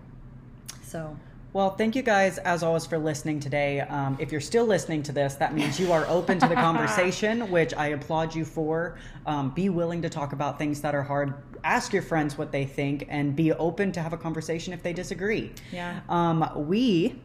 So 0.82 1.16
Well, 1.54 1.70
thank 1.70 1.96
you 1.96 2.02
guys 2.02 2.36
as 2.38 2.62
always 2.62 2.84
for 2.84 2.98
listening 2.98 3.40
today. 3.40 3.80
Um, 3.80 4.18
if 4.20 4.30
you're 4.30 4.40
still 4.40 4.66
listening 4.66 5.02
to 5.04 5.12
this, 5.12 5.34
that 5.36 5.54
means 5.54 5.80
you 5.80 5.92
are 5.92 6.06
open 6.06 6.38
to 6.40 6.46
the 6.46 6.54
conversation, 6.66 7.50
which 7.50 7.72
I 7.74 7.88
applaud 7.88 8.34
you 8.34 8.44
for. 8.44 8.98
Um, 9.24 9.50
be 9.50 9.70
willing 9.70 10.02
to 10.02 10.10
talk 10.10 10.34
about 10.34 10.58
things 10.58 10.82
that 10.82 10.94
are 10.94 11.02
hard. 11.02 11.32
Ask 11.64 11.94
your 11.94 12.02
friends 12.02 12.36
what 12.36 12.52
they 12.52 12.66
think, 12.66 13.06
and 13.08 13.34
be 13.34 13.52
open 13.54 13.92
to 13.92 14.02
have 14.02 14.12
a 14.12 14.18
conversation 14.18 14.74
if 14.74 14.82
they 14.82 14.92
disagree. 14.92 15.50
Yeah. 15.72 16.00
Um, 16.10 16.48
we 16.54 17.18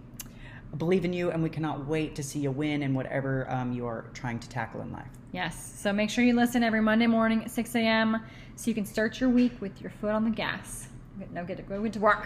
believe 0.78 1.03
in 1.03 1.11
you, 1.11 1.30
and 1.30 1.43
we 1.43 1.49
cannot 1.49 1.86
wait 1.86 2.15
to 2.15 2.24
see 2.24 2.39
you 2.39 2.51
win 2.51 2.82
in 2.82 2.93
whatever 2.93 3.45
um, 3.51 3.74
you 3.74 3.86
are 3.86 4.05
trying 4.13 4.39
to 4.39 4.47
tackle 4.49 4.82
in 4.82 4.91
life. 4.93 5.05
yes, 5.34 5.74
so 5.78 5.91
make 5.91 6.09
sure 6.09 6.24
you 6.24 6.34
listen 6.34 6.63
every 6.63 6.82
Monday 6.82 7.07
morning 7.07 7.43
at 7.43 7.51
six 7.51 7.76
a.m. 7.76 8.24
so 8.55 8.69
you 8.69 8.74
can 8.74 8.86
start 8.86 9.19
your 9.19 9.30
week 9.30 9.51
with 9.59 9.82
your 9.82 9.91
foot 9.91 10.11
on 10.11 10.24
the 10.24 10.32
gas. 10.32 10.88
Now 11.34 11.43
get 11.43 11.57
to 11.57 11.63
go 11.63 11.86
to 11.86 11.99
work. 11.99 12.26